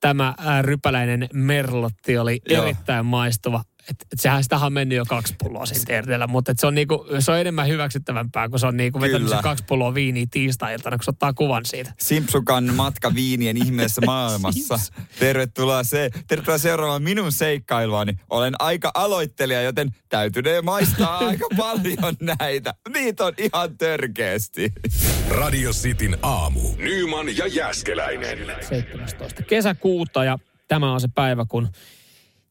tämä 0.00 0.34
rypäläinen 0.62 1.28
merlotti 1.32 2.18
oli 2.18 2.40
Joo. 2.48 2.62
erittäin 2.62 3.06
maistuva. 3.06 3.62
Et, 3.90 4.06
et 4.12 4.20
sehän 4.20 4.42
sitä 4.42 4.56
on 4.56 4.72
mennyt 4.72 4.96
jo 4.96 5.04
kaksi 5.04 5.34
pulloa 5.42 5.64
teerteellä, 5.86 6.26
mutta 6.26 6.52
et 6.52 6.58
se, 6.58 6.66
on 6.66 6.74
niinku, 6.74 7.06
se 7.18 7.32
on 7.32 7.38
enemmän 7.38 7.68
hyväksyttävämpää, 7.68 8.48
kun 8.48 8.58
se 8.58 8.66
on 8.66 8.76
niinku 8.76 9.00
vetänyt 9.00 9.28
sen 9.28 9.42
kaksi 9.42 9.64
pulloa 9.64 9.94
viiniä 9.94 10.26
tiistai-iltana, 10.30 10.96
kun 10.96 11.04
se 11.04 11.10
ottaa 11.10 11.32
kuvan 11.32 11.64
siitä. 11.64 11.92
Simpsukan 11.98 12.74
matka 12.74 13.14
viinien 13.14 13.56
ihmeessä 13.56 14.00
maailmassa. 14.06 14.78
Tervetuloa, 15.18 15.84
se, 15.84 16.10
tervetuloa 16.26 16.58
seuraamaan 16.58 17.02
minun 17.02 17.32
seikkailuani. 17.32 18.12
Olen 18.30 18.54
aika 18.58 18.90
aloittelija, 18.94 19.62
joten 19.62 19.94
täytynee 20.08 20.62
maistaa 20.62 21.18
aika 21.28 21.46
paljon 21.56 22.16
näitä. 22.38 22.74
Niitä 22.94 23.24
on 23.24 23.32
ihan 23.38 23.78
törkeästi. 23.78 24.72
Radio 25.28 25.70
Cityn 25.70 26.18
aamu. 26.22 26.60
Nyman 26.76 27.36
ja 27.36 27.46
Jääskeläinen. 27.46 28.38
17. 28.68 29.42
kesäkuuta 29.42 30.24
ja 30.24 30.38
tämä 30.68 30.92
on 30.92 31.00
se 31.00 31.08
päivä, 31.14 31.44
kun 31.48 31.68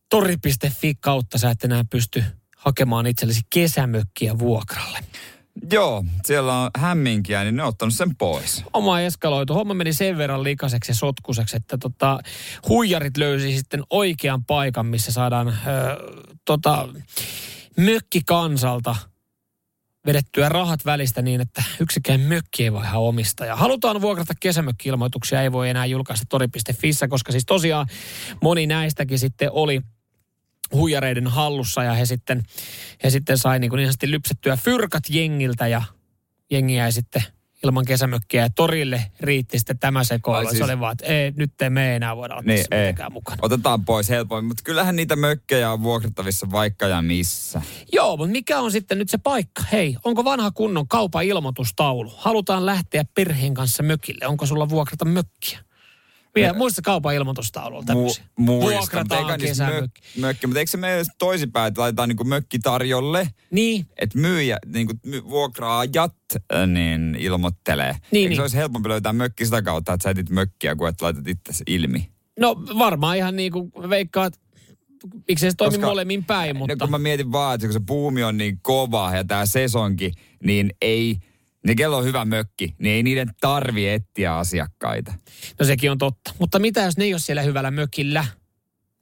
tori.fi 0.10 0.96
kautta 0.96 1.38
sä 1.38 1.50
et 1.50 1.64
enää 1.64 1.84
pysty 1.90 2.24
hakemaan 2.58 3.08
itsellesi 3.08 3.42
kesämökkiä 3.54 4.40
vuokralle. 4.40 5.00
Joo, 5.72 6.06
siellä 6.26 6.62
on 6.62 6.70
hämminkiä, 6.78 7.44
niin 7.44 7.56
ne 7.56 7.64
on 7.64 7.70
ottanut 7.70 7.94
sen 7.94 8.16
pois. 8.16 8.64
Oma 8.74 9.02
eskaloitu. 9.02 9.54
Homma 9.54 9.74
meni 9.74 9.94
sen 9.94 10.18
verran 10.18 10.44
likaseksi 10.44 10.92
ja 10.92 10.96
sotkuseksi, 10.96 11.58
että 11.58 11.78
tota, 11.78 12.20
huijarit 12.68 13.18
löysi 13.18 13.58
sitten 13.58 13.84
oikean 13.90 14.46
paikan, 14.46 14.86
missä 14.86 15.12
saadaan 15.12 15.48
ö, 15.48 15.54
tota, 16.46 16.88
mökki 17.78 18.22
kansalta 18.26 18.96
vedettyä 20.06 20.50
rahat 20.50 20.86
välistä 20.86 21.22
niin, 21.22 21.42
että 21.42 21.64
yksikään 21.80 22.20
mökki 22.20 22.64
ei 22.64 22.74
vaiha 22.74 23.00
omistaja. 23.00 23.56
Halutaan 23.56 24.02
vuokrata 24.02 24.34
kesämökki-ilmoituksia, 24.40 25.42
ei 25.42 25.52
voi 25.52 25.70
enää 25.70 25.86
julkaista 25.86 26.26
tori.fissä, 26.30 27.08
koska 27.08 27.32
siis 27.32 27.46
tosiaan 27.46 27.88
moni 28.42 28.68
näistäkin 28.68 29.20
sitten 29.20 29.50
oli 29.52 29.82
huijareiden 30.72 31.28
hallussa 31.28 31.84
ja 31.84 31.94
he 31.94 32.06
sitten, 32.06 32.44
he 33.04 33.10
sitten 33.10 33.38
sai 33.38 33.60
niin, 33.60 33.70
kuin 33.70 33.78
niin 33.78 34.12
lypsettyä 34.12 34.58
fyrkat 34.58 35.04
jengiltä 35.10 35.68
ja 35.68 35.82
jengi 36.52 36.76
jäi 36.76 36.92
sitten 36.92 37.24
ilman 37.64 37.86
kesämökkiä 37.86 38.42
ja 38.42 38.50
torille 38.50 39.12
riitti 39.20 39.58
sitten 39.58 39.80
tämä 39.80 40.04
sekoilu. 40.04 40.50
Siis... 40.50 40.58
Se 40.58 40.64
oli 40.64 40.80
vaan, 40.80 40.92
että 40.92 41.06
ei, 41.06 41.34
nyt 41.36 41.62
ei 41.62 41.70
me 41.70 41.96
enää 41.96 42.18
voida 42.18 42.34
olla 42.34 42.44
niin, 42.46 42.66
ei. 42.72 42.94
mukana. 43.10 43.38
Otetaan 43.42 43.86
pois 43.86 44.10
helpoin, 44.10 44.46
mutta 44.46 44.64
kyllähän 44.64 44.96
niitä 44.96 45.16
mökkejä 45.16 45.72
on 45.72 45.84
vuokrattavissa 45.84 46.52
vaikka 46.52 46.88
ja 46.88 47.02
missä. 47.02 47.62
Joo, 47.94 48.18
mutta 48.18 48.32
mikä 48.32 48.60
on 48.60 48.72
sitten 48.72 48.98
nyt 48.98 49.10
se 49.10 49.18
paikka? 49.18 49.64
Hei, 49.72 49.98
onko 50.04 50.24
vanha 50.24 50.52
kunnon 50.52 50.88
kaupan 50.88 51.26
ilmoitustaulu? 51.26 52.14
Halutaan 52.18 52.66
lähteä 52.66 53.06
perheen 53.16 53.54
kanssa 53.54 53.84
mökille. 53.84 54.28
Onko 54.28 54.46
sulla 54.46 54.70
vuokrata 54.70 55.06
mökkiä? 55.06 55.67
Vielä, 56.42 56.58
muista 56.58 56.82
kaupan 56.82 57.16
ilmoitustaululla 57.16 57.84
tämmöisiä. 57.86 58.24
Mu- 58.24 58.44
muista, 58.44 58.98
mutta 59.00 59.18
eikä 59.18 59.38
kesämökki. 59.38 60.02
Mök, 60.16 60.22
mökki, 60.22 60.48
mutta 60.48 60.60
eikö 60.60 60.72
se 60.72 60.78
mene 60.78 61.04
toisinpäin, 61.18 61.68
että 61.68 61.82
laitetaan 61.82 62.10
niin 62.10 62.28
mökki 62.28 62.60
tarjolle? 62.60 63.30
Niin. 63.52 63.86
Että 64.02 64.20
myyjä, 64.20 64.58
niin 64.66 64.88
kuin 64.88 65.24
vuokraajat 65.30 66.16
äh, 66.54 66.68
niin 66.68 67.16
ilmoittelee. 67.20 67.92
Niin, 67.92 68.22
eikö 68.22 68.30
niin. 68.30 68.36
se 68.36 68.42
olisi 68.42 68.58
helpompi 68.58 68.90
löytää 68.90 69.14
mökki 69.14 69.46
sitä 69.46 69.62
kautta, 69.62 69.94
että 69.94 70.04
sä 70.04 70.10
etit 70.10 70.30
mökkiä, 70.30 70.76
kuin 70.76 70.90
että 70.90 71.06
laitat 71.06 71.28
itse 71.28 71.64
ilmi? 71.68 72.10
No 72.40 72.56
varmaan 72.80 73.18
ihan 73.18 73.36
niin 73.36 73.52
kuin 73.52 73.72
veikkaat, 73.90 74.40
miksi 75.28 75.50
se 75.50 75.56
toimi 75.58 75.72
Koska, 75.72 75.88
molemmin 75.88 76.26
päin, 76.26 76.58
mutta... 76.58 76.76
No, 76.76 76.80
kun 76.80 76.92
mä 76.92 76.98
mietin 76.98 77.32
vaan, 77.32 77.56
että 77.56 77.68
kun 77.68 77.74
se 77.74 77.82
puumi 77.88 78.24
on 78.24 78.38
niin 78.38 78.60
kova 78.62 79.16
ja 79.16 79.24
tämä 79.24 79.46
sesonki, 79.46 80.12
niin 80.44 80.72
ei 80.82 81.18
ne 81.64 81.76
kello 81.76 81.98
on 81.98 82.06
hyvä 82.06 82.26
mökki, 82.26 82.76
niin 82.80 82.96
ei 82.96 83.04
niiden 83.04 83.30
tarvi 83.42 83.90
etsiä 83.90 84.38
asiakkaita. 84.38 85.14
No 85.60 85.66
sekin 85.66 85.92
on 85.92 85.98
totta. 85.98 86.34
Mutta 86.40 86.60
mitä 86.60 86.82
jos 86.82 86.98
ne 86.98 87.04
ei 87.04 87.14
ole 87.14 87.20
siellä 87.20 87.42
hyvällä 87.42 87.72
mökillä? 87.72 88.26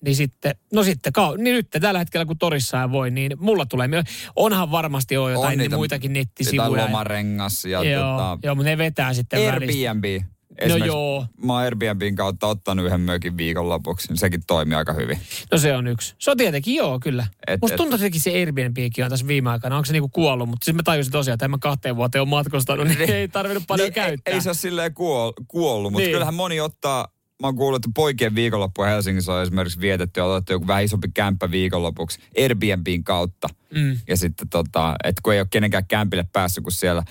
Niin 0.05 0.15
sitten, 0.15 0.55
no 0.73 0.83
sitten, 0.83 1.13
kau- 1.17 1.37
niin 1.37 1.55
nyt 1.55 1.67
tällä 1.81 1.99
hetkellä 1.99 2.25
kun 2.25 2.37
torissa 2.37 2.81
ei 2.81 2.91
voi, 2.91 3.11
niin 3.11 3.31
mulla 3.39 3.65
tulee, 3.65 3.89
onhan 4.35 4.71
varmasti 4.71 5.17
ole 5.17 5.31
jotain 5.31 5.51
on 5.51 5.57
niitä, 5.57 5.75
muitakin 5.75 6.13
nettisivuja. 6.13 6.83
lomarengas 6.85 7.65
ja 7.65 7.83
joo, 7.83 8.11
tota, 8.11 8.37
joo, 8.43 8.55
mutta 8.55 8.69
ne 8.69 8.77
vetää 8.77 9.13
sitten 9.13 9.39
Airbnb. 9.53 10.03
Välistä. 10.03 10.35
No 10.67 10.75
joo. 10.75 11.25
Mä 11.43 11.53
oon 11.53 11.61
Airbnbin 11.61 12.15
kautta 12.15 12.47
ottanut 12.47 12.85
yhden 12.85 13.01
mökin 13.01 13.37
viikonlopuksi, 13.37 14.07
niin 14.07 14.17
sekin 14.17 14.41
toimii 14.47 14.75
aika 14.75 14.93
hyvin. 14.93 15.19
No 15.51 15.57
se 15.57 15.75
on 15.75 15.87
yksi. 15.87 16.15
Se 16.19 16.31
on 16.31 16.37
tietenkin 16.37 16.75
joo, 16.75 16.99
kyllä. 16.99 17.27
Et, 17.47 17.61
Musta 17.61 17.77
tuntuu 17.77 17.99
että 18.05 18.19
se 18.19 18.31
Airbnbkin 18.31 19.03
on 19.03 19.09
tässä 19.09 19.27
viime 19.27 19.49
aikana. 19.49 19.75
Onko 19.75 19.85
se 19.85 19.93
niinku 19.93 20.09
kuollut? 20.09 20.49
Mutta 20.49 20.65
siis 20.65 20.75
mä 20.75 20.83
tajusin 20.83 21.11
tosiaan, 21.11 21.33
että 21.33 21.45
en 21.45 21.51
mä 21.51 21.57
kahteen 21.61 21.95
vuoteen 21.95 22.21
ole 22.21 22.29
matkustanut, 22.29 22.87
niin 22.87 23.11
ei 23.11 23.27
tarvinnut 23.27 23.63
paljon 23.67 23.85
niin, 23.85 23.93
käyttää. 23.93 24.31
Ei, 24.31 24.35
ei 24.35 24.41
se 24.41 24.49
ole 24.49 24.55
silleen 24.55 24.93
kuol, 24.93 25.31
kuollut, 25.47 25.91
mutta 25.91 26.03
niin. 26.03 26.11
kyllähän 26.11 26.33
moni 26.33 26.59
ottaa 26.59 27.07
mä 27.41 27.47
oon 27.47 27.55
kuullut, 27.55 27.85
että 27.85 27.91
poikien 27.95 28.35
viikonloppu 28.35 28.83
Helsingissä 28.83 29.33
on 29.33 29.41
esimerkiksi 29.41 29.79
vietetty 29.79 30.19
ja 30.19 30.25
otettu 30.25 30.53
joku 30.53 30.67
vähän 30.67 30.83
isompi 30.83 31.07
kämppä 31.13 31.51
viikonlopuksi 31.51 32.19
Airbnbin 32.41 33.03
kautta. 33.03 33.47
Mm. 33.75 33.99
Ja 34.07 34.17
sitten 34.17 34.49
tota, 34.49 34.95
että 35.03 35.21
kun 35.23 35.33
ei 35.33 35.39
ole 35.39 35.47
kenenkään 35.51 35.85
kämpille 35.87 36.25
päässyt, 36.33 36.63
kun 36.63 36.71
siellä 36.71 37.03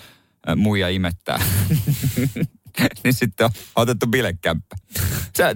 muija 0.56 0.88
imettää. 0.88 1.42
niin 3.04 3.14
sitten 3.14 3.44
on 3.44 3.50
otettu 3.76 4.06
bilekämppä. 4.06 4.76
Se, 5.34 5.54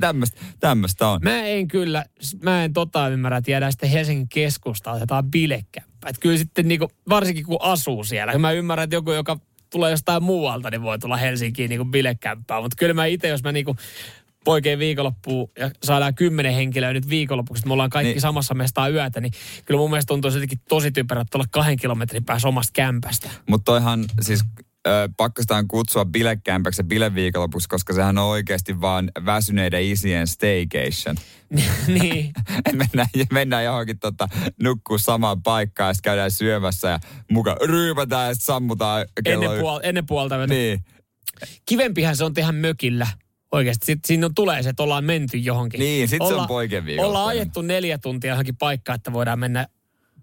tämmöstä, 0.60 1.08
on. 1.08 1.20
Mä 1.22 1.42
en 1.42 1.68
kyllä, 1.68 2.04
mä 2.42 2.64
en 2.64 2.72
tota 2.72 3.08
ymmärrä, 3.08 3.36
että 3.36 3.50
jäädään 3.50 3.72
sitten 3.72 3.90
Helsingin 3.90 4.28
keskustaan, 4.28 4.96
otetaan 4.96 5.30
bilekämppä. 5.30 6.08
Että 6.08 6.20
kyllä 6.20 6.38
sitten 6.38 6.68
niinku, 6.68 6.90
varsinkin 7.08 7.44
kun 7.44 7.58
asuu 7.60 8.04
siellä. 8.04 8.38
Mä 8.38 8.52
ymmärrän, 8.52 8.84
että 8.84 8.96
joku, 8.96 9.12
joka 9.12 9.38
tulee 9.70 9.90
jostain 9.90 10.22
muualta, 10.22 10.70
niin 10.70 10.82
voi 10.82 10.98
tulla 10.98 11.16
Helsinkiin 11.16 11.68
niinku 11.68 11.84
bilekämppään. 11.84 12.62
Mutta 12.62 12.76
kyllä 12.78 12.94
mä 12.94 13.06
itse, 13.06 13.28
jos 13.28 13.42
mä 13.42 13.52
niinku 13.52 13.76
poikien 14.44 14.78
viikonloppuun 14.78 15.50
ja 15.58 15.70
saadaan 15.82 16.14
kymmenen 16.14 16.54
henkilöä 16.54 16.92
nyt 16.92 17.08
viikonloppuksi, 17.08 17.60
että 17.60 17.68
me 17.68 17.72
ollaan 17.72 17.90
kaikki 17.90 18.12
niin. 18.12 18.20
samassa 18.20 18.54
mestaa 18.54 18.88
yötä, 18.88 19.20
niin 19.20 19.32
kyllä 19.64 19.78
mun 19.78 19.90
mielestä 19.90 20.08
tuntuu 20.08 20.30
jotenkin 20.30 20.60
tosi 20.68 20.90
typerä 20.90 21.24
olla 21.34 21.44
kahden 21.50 21.76
kilometrin 21.76 22.24
päässä 22.24 22.48
omasta 22.48 22.70
kämpästä. 22.72 23.30
Mutta 23.48 23.64
toihan 23.64 24.04
siis 24.20 24.44
pakko 25.16 25.42
sitä 25.42 25.64
kutsua 25.68 26.04
bilekämpäksi 26.04 26.82
bileviikonlopuksi, 26.82 27.68
koska 27.68 27.92
sehän 27.92 28.18
on 28.18 28.24
oikeasti 28.24 28.80
vaan 28.80 29.10
väsyneiden 29.24 29.82
isien 29.82 30.26
staycation. 30.26 31.16
niin. 32.00 32.32
mennään, 32.72 33.08
mennään 33.32 33.64
johonkin 33.64 33.98
tota, 33.98 34.28
nukkuu 34.62 34.98
samaan 34.98 35.42
paikkaan 35.42 35.88
ja 35.88 35.94
sitten 35.94 36.10
käydään 36.10 36.30
syömässä 36.30 36.88
ja 36.88 37.00
mukaan 37.30 37.56
ryypätään 37.64 38.28
ja 38.28 38.34
sammutaan 38.34 39.06
kello. 39.24 39.44
Ennen, 39.44 39.60
puol- 39.60 39.80
ennen 39.82 40.06
puolta. 40.06 40.46
Niin. 40.46 40.84
Kivempihän 41.66 42.16
se 42.16 42.24
on 42.24 42.34
tehdä 42.34 42.52
mökillä. 42.52 43.06
Oikeasti. 43.52 43.86
Sitten 43.86 44.08
siinä 44.08 44.30
tulee 44.34 44.62
se, 44.62 44.68
että 44.68 44.82
ollaan 44.82 45.04
menty 45.04 45.36
johonkin. 45.36 45.80
Niin, 45.80 46.08
sitten 46.08 46.28
se 46.28 46.34
on 46.34 46.48
poikien 46.48 46.84
Ollaan 47.00 47.28
ajettu 47.28 47.62
neljä 47.62 47.98
tuntia 47.98 48.30
johonkin 48.30 48.56
paikkaan, 48.56 48.96
että 48.96 49.12
voidaan 49.12 49.38
mennä 49.38 49.66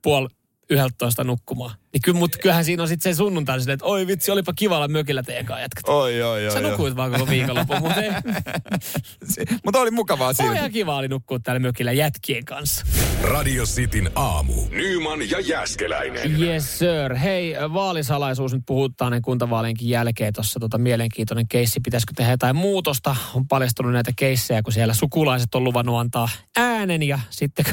puol 0.02 0.28
11 0.70 1.24
nukkumaan. 1.24 1.76
Niin 1.94 2.02
ky, 2.02 2.14
mutta 2.14 2.38
kyllähän 2.42 2.66
siinä 2.66 2.84
on 2.84 2.90
sitten 2.90 3.14
se 3.14 3.18
sunnuntai 3.18 3.60
silleen, 3.60 3.74
että 3.74 3.86
oi 3.86 4.08
vitsi, 4.08 4.32
olipa 4.32 4.54
kiva 4.54 4.76
olla 4.76 4.88
mökillä 4.88 5.24
teidän 5.24 5.46
kanssa 5.46 5.62
jätkät. 5.62 5.84
Oi, 5.88 6.22
oi, 6.22 6.48
oi. 6.48 6.54
Sä 6.54 6.62
nukuit 6.62 6.96
vaan 6.96 7.12
koko 7.12 7.28
viikonloppu, 7.28 7.74
mutta 7.80 8.02
ei. 8.02 8.12
mutta 9.66 9.80
oli 9.80 9.92
mukavaa 9.92 10.34
siinä. 10.34 10.50
Oli 10.52 10.58
ihan 10.58 10.72
kiva 10.72 10.96
oli 10.96 11.08
nukkua 11.08 11.40
täällä 11.40 11.60
mökillä 11.60 11.92
jätkien 11.92 12.46
kanssa. 12.46 12.86
Radio 13.22 13.64
Cityn 13.64 14.12
aamu. 14.16 14.54
Nyman 14.70 15.30
ja 15.30 15.40
Jäskeläinen. 15.40 16.42
Yes 16.42 16.80
sir. 16.80 17.16
Hei, 17.16 17.56
vaalisalaisuus 17.74 18.54
nyt 18.54 18.64
puhuttaa 18.66 19.10
ne 19.10 19.22
kuntavaalienkin 19.22 19.90
jälkeen. 19.90 20.34
Tuossa 20.34 20.60
tota 20.60 20.78
mielenkiintoinen 20.78 21.48
keissi. 21.48 21.80
Pitäisikö 21.80 22.14
tehdä 22.16 22.32
jotain 22.32 22.56
muutosta? 22.56 23.16
On 23.36 23.48
paljastunut 23.48 23.94
näitä 23.94 24.12
keissejä, 24.16 24.62
kun 24.62 24.74
siellä 24.74 24.94
sukulaiset 24.94 25.56
on 25.56 25.64
luvannut 25.64 26.00
antaa 26.00 26.30
äänen 26.58 27.04
ja 27.04 27.20
sitten 27.30 27.66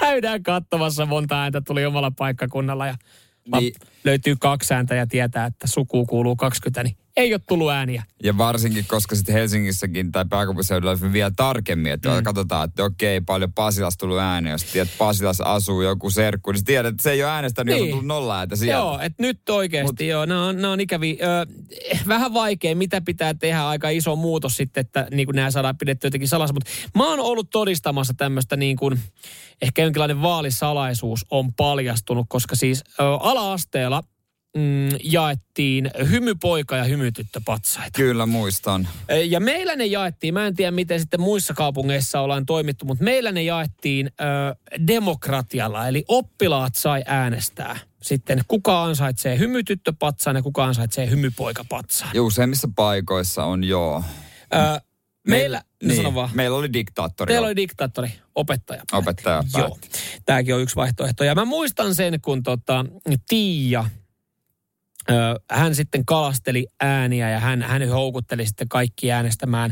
käydään 0.00 0.42
katsomassa 0.42 1.06
monta 1.06 1.42
ääntä 1.42 1.60
tuli 1.60 1.86
omalla 1.86 2.10
paikkakunnalla 2.10 2.86
ja 2.86 2.94
niin. 3.58 3.74
löytyy 4.04 4.36
kaksi 4.40 4.74
ääntä 4.74 4.94
ja 4.94 5.06
tietää, 5.06 5.46
että 5.46 5.66
suku 5.66 6.06
kuuluu 6.06 6.36
20, 6.36 6.82
niin 6.82 6.96
ei 7.16 7.34
ole 7.34 7.40
tullut 7.48 7.70
ääniä. 7.70 8.02
Ja 8.22 8.38
varsinkin, 8.38 8.84
koska 8.88 9.16
sitten 9.16 9.34
Helsingissäkin 9.34 10.12
tai 10.12 10.24
pääkaupunkiseudulla 10.30 11.12
vielä 11.12 11.30
tarkemmin, 11.36 11.92
että 11.92 12.08
mm. 12.08 12.22
katsotaan, 12.22 12.68
että 12.68 12.84
okei, 12.84 13.20
paljon 13.20 13.52
Pasilassa 13.52 13.98
tullut 13.98 14.18
ääni. 14.18 14.50
Jos 14.50 14.64
tiedät, 14.64 14.88
että 14.88 14.98
Pasilassa 14.98 15.44
asuu 15.44 15.82
joku 15.82 16.10
serkku, 16.10 16.52
niin 16.52 16.64
tiedät, 16.64 16.90
että 16.90 17.02
se 17.02 17.10
ei 17.10 17.22
ole 17.22 17.30
äänestänyt, 17.30 17.74
niin. 17.74 17.78
jos 17.78 17.86
on 17.86 17.90
tullut 17.90 18.06
nolla 18.06 18.38
ääntä 18.38 18.56
sieltä. 18.56 18.78
Joo, 18.78 18.98
että 19.00 19.22
nyt 19.22 19.48
oikeasti, 19.48 20.04
Mut, 20.04 20.08
joo, 20.08 20.26
nämä 20.26 20.46
on, 20.46 20.56
nämä 20.56 20.72
on 20.72 20.80
ikäviä. 20.80 21.16
Ö, 21.22 21.46
vähän 22.08 22.34
vaikea, 22.34 22.76
mitä 22.76 23.00
pitää 23.00 23.34
tehdä, 23.34 23.68
aika 23.68 23.88
iso 23.88 24.16
muutos 24.16 24.56
sitten, 24.56 24.80
että 24.80 25.06
niin 25.10 25.26
kuin 25.26 25.36
nämä 25.36 25.50
saadaan 25.50 25.78
pidetty 25.78 26.06
jotenkin 26.06 26.28
salassa. 26.28 26.54
Mutta 26.54 26.70
mä 26.94 27.08
oon 27.08 27.20
ollut 27.20 27.50
todistamassa 27.50 28.14
tämmöistä 28.16 28.56
niin 28.56 28.76
kuin, 28.76 29.00
ehkä 29.62 29.82
jonkinlainen 29.82 30.22
vaalisalaisuus 30.22 31.26
on 31.30 31.52
paljastunut, 31.54 32.26
koska 32.28 32.56
siis 32.56 32.84
ö, 33.00 33.02
ala-asteella 33.20 34.02
mm, 34.56 34.88
jaettiin 35.02 35.90
hymypoika 36.10 36.76
ja 36.76 36.84
hymytyttöpatsaita. 36.84 37.96
Kyllä 37.96 38.26
muistan. 38.26 38.88
Ja 39.28 39.40
meillä 39.40 39.76
ne 39.76 39.86
jaettiin, 39.86 40.34
mä 40.34 40.46
en 40.46 40.54
tiedä 40.54 40.70
miten 40.70 41.00
sitten 41.00 41.20
muissa 41.20 41.54
kaupungeissa 41.54 42.20
ollaan 42.20 42.46
toimittu, 42.46 42.84
mutta 42.84 43.04
meillä 43.04 43.32
ne 43.32 43.42
jaettiin 43.42 44.06
ö, 44.06 44.22
demokratialla, 44.86 45.88
eli 45.88 46.04
oppilaat 46.08 46.74
sai 46.74 47.02
äänestää 47.06 47.78
sitten 48.02 48.40
kuka 48.48 48.84
ansaitsee 48.84 49.38
hymytyttöpatsaan 49.38 50.36
ja 50.36 50.42
kuka 50.42 50.64
ansaitsee 50.64 51.10
hymypoikapatsaan. 51.10 52.10
Joo, 52.14 52.26
useimmissa 52.26 52.68
paikoissa 52.76 53.44
on 53.44 53.64
joo. 53.64 54.04
Ö, 54.54 54.80
meillä, 55.28 55.62
no 55.82 55.88
niin, 55.88 56.14
vaan. 56.14 56.30
meillä 56.34 56.56
oli 56.56 56.72
diktaattori. 56.72 57.32
Meillä 57.32 57.46
oli 57.46 57.56
diktaattori, 57.56 58.12
opettaja. 58.34 58.82
Opettaja 58.92 59.44
päätti. 59.52 59.58
Joo, 59.58 59.78
tämäkin 60.26 60.54
on 60.54 60.60
yksi 60.60 60.76
vaihtoehto. 60.76 61.24
Ja 61.24 61.34
mä 61.34 61.44
muistan 61.44 61.94
sen, 61.94 62.20
kun 62.20 62.42
tota, 62.42 62.86
Tiia, 63.28 63.84
hän 65.50 65.74
sitten 65.74 66.06
kalasteli 66.06 66.66
ääniä 66.80 67.30
ja 67.30 67.40
hän, 67.40 67.62
hän 67.62 67.88
houkutteli 67.88 68.46
sitten 68.46 68.68
kaikki 68.68 69.12
äänestämään 69.12 69.70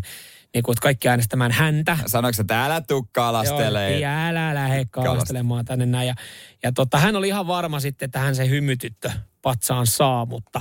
niin 0.55 0.62
kuin, 0.62 0.77
kaikki 0.83 1.09
äänestämään 1.09 1.53
häntä. 1.53 1.99
Sanoiko 2.07 2.37
että 2.40 2.64
älä 2.64 2.81
tuu 2.81 3.09
kalastelemaan? 3.12 4.01
Joo, 4.01 4.12
älä 4.12 4.55
lähde 4.55 4.85
kalastelemaan 4.90 5.64
tänne 5.64 5.87
näin. 5.87 6.09
Ja, 6.09 6.14
ja 6.62 6.73
tota, 6.73 6.99
hän 6.99 7.16
oli 7.16 7.29
ihan 7.29 7.47
varma 7.47 7.81
sitten, 7.81 8.07
että 8.07 8.19
hän 8.19 8.37
se 8.37 8.49
hymytyttö 8.49 9.11
patsaan 9.43 9.87
saa, 9.87 10.27
mutta 10.27 10.61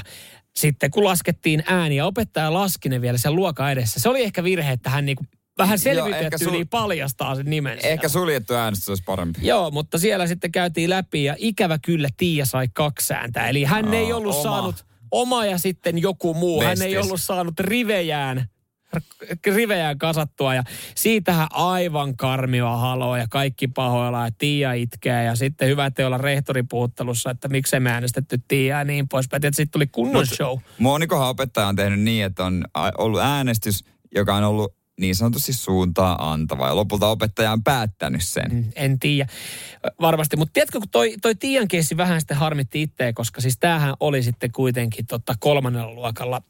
sitten 0.56 0.92
kun 0.92 1.04
laskettiin 1.04 1.64
ääniä, 1.68 2.06
opettaja 2.06 2.54
laski 2.54 2.90
ne 2.90 3.02
vielä 3.02 3.18
sen 3.18 3.36
luokan 3.36 3.72
edessä. 3.72 4.00
Se 4.00 4.10
oli 4.10 4.24
ehkä 4.24 4.44
virhe, 4.44 4.72
että 4.72 4.90
hän 4.90 5.06
niinku 5.06 5.26
vähän 5.64 5.80
selvitetty, 5.80 6.44
sul... 6.44 6.52
niin 6.52 6.68
paljastaa 6.68 7.36
sen 7.36 7.46
nimen. 7.46 7.80
Ehkä 7.84 8.10
suljettu 8.10 8.54
äänestys 8.54 8.90
olisi 8.90 9.04
parempi. 9.04 9.40
Joo, 9.44 9.72
mutta 9.72 9.98
siellä 9.98 10.28
sitten 10.28 10.52
käytiin 10.52 10.90
läpi 10.90 11.24
ja 11.24 11.36
ikävä 11.38 11.80
kyllä 11.86 12.10
Tiia 12.18 12.46
sai 12.46 12.68
kaksi 12.74 13.14
ääntä. 13.14 13.48
Eli 13.48 13.64
hän 13.64 13.88
Aa, 13.88 13.94
ei 13.94 14.14
ollut 14.14 14.36
oma. 14.36 14.44
saanut 14.44 14.86
oma 15.12 15.46
ja 15.46 15.58
sitten 15.58 15.98
joku 15.98 16.34
muu. 16.34 16.60
Vestis. 16.60 16.80
Hän 16.80 16.88
ei 16.88 16.98
ollut 16.98 17.22
saanut 17.22 17.60
rivejään 17.60 18.50
rivejään 19.48 19.98
kasattua 19.98 20.56
ja 20.56 20.64
siitähän 20.96 21.48
aivan 21.52 22.18
karmia 22.18 22.78
haloa 22.78 23.18
ja 23.18 23.26
kaikki 23.30 23.68
pahoilla 23.68 24.26
ja 24.26 24.32
Tiia 24.38 24.74
itkee 24.74 25.24
ja 25.24 25.36
sitten 25.36 25.68
hyvä, 25.68 25.86
että 25.86 26.08
olla 26.08 26.18
rehtoripuuttelussa, 26.18 27.32
että 27.32 27.48
miksei 27.48 27.80
me 27.80 27.92
äänestetty 27.92 28.42
Tiia 28.48 28.78
ja 28.78 28.84
niin 28.84 29.08
poispäin. 29.08 29.46
Että 29.46 29.56
sitten 29.56 29.72
tuli 29.72 29.88
kunnon 29.88 30.22
Mut 30.22 30.36
show. 30.36 30.58
Monikohan 30.80 31.30
opettaja 31.30 31.68
on 31.68 31.76
tehnyt 31.76 32.00
niin, 32.00 32.26
että 32.26 32.46
on 32.46 32.66
ollut 32.98 33.22
äänestys, 33.22 33.84
joka 34.16 34.36
on 34.36 34.44
ollut 34.44 34.79
niin 35.00 35.16
sanotusti 35.16 35.54
suuntaa 35.54 36.32
antava. 36.32 36.68
Ja 36.68 36.76
lopulta 36.76 37.08
opettaja 37.08 37.52
on 37.52 37.64
päättänyt 37.64 38.22
sen. 38.24 38.52
Mm, 38.52 38.64
En 38.76 39.00
tiedä 39.00 39.30
varmasti. 40.02 40.38
Mutta 40.38 40.54
tiedätkö, 40.54 40.80
kun 40.80 40.90
toi, 40.90 41.16
toi 41.22 41.36
Tiian 41.36 41.68
keissi 41.68 41.98
vähän 41.98 42.22
sitten 42.22 42.38
harmitti 42.38 42.82
itseä, 42.82 43.14
koska 43.14 43.42
siis 43.42 43.58
tämähän 43.60 43.94
oli 44.00 44.24
sitten 44.24 44.52
kuitenkin 44.52 45.08
totta 45.08 45.34
kolmannella 45.40 45.94
luokalla. 45.94 46.42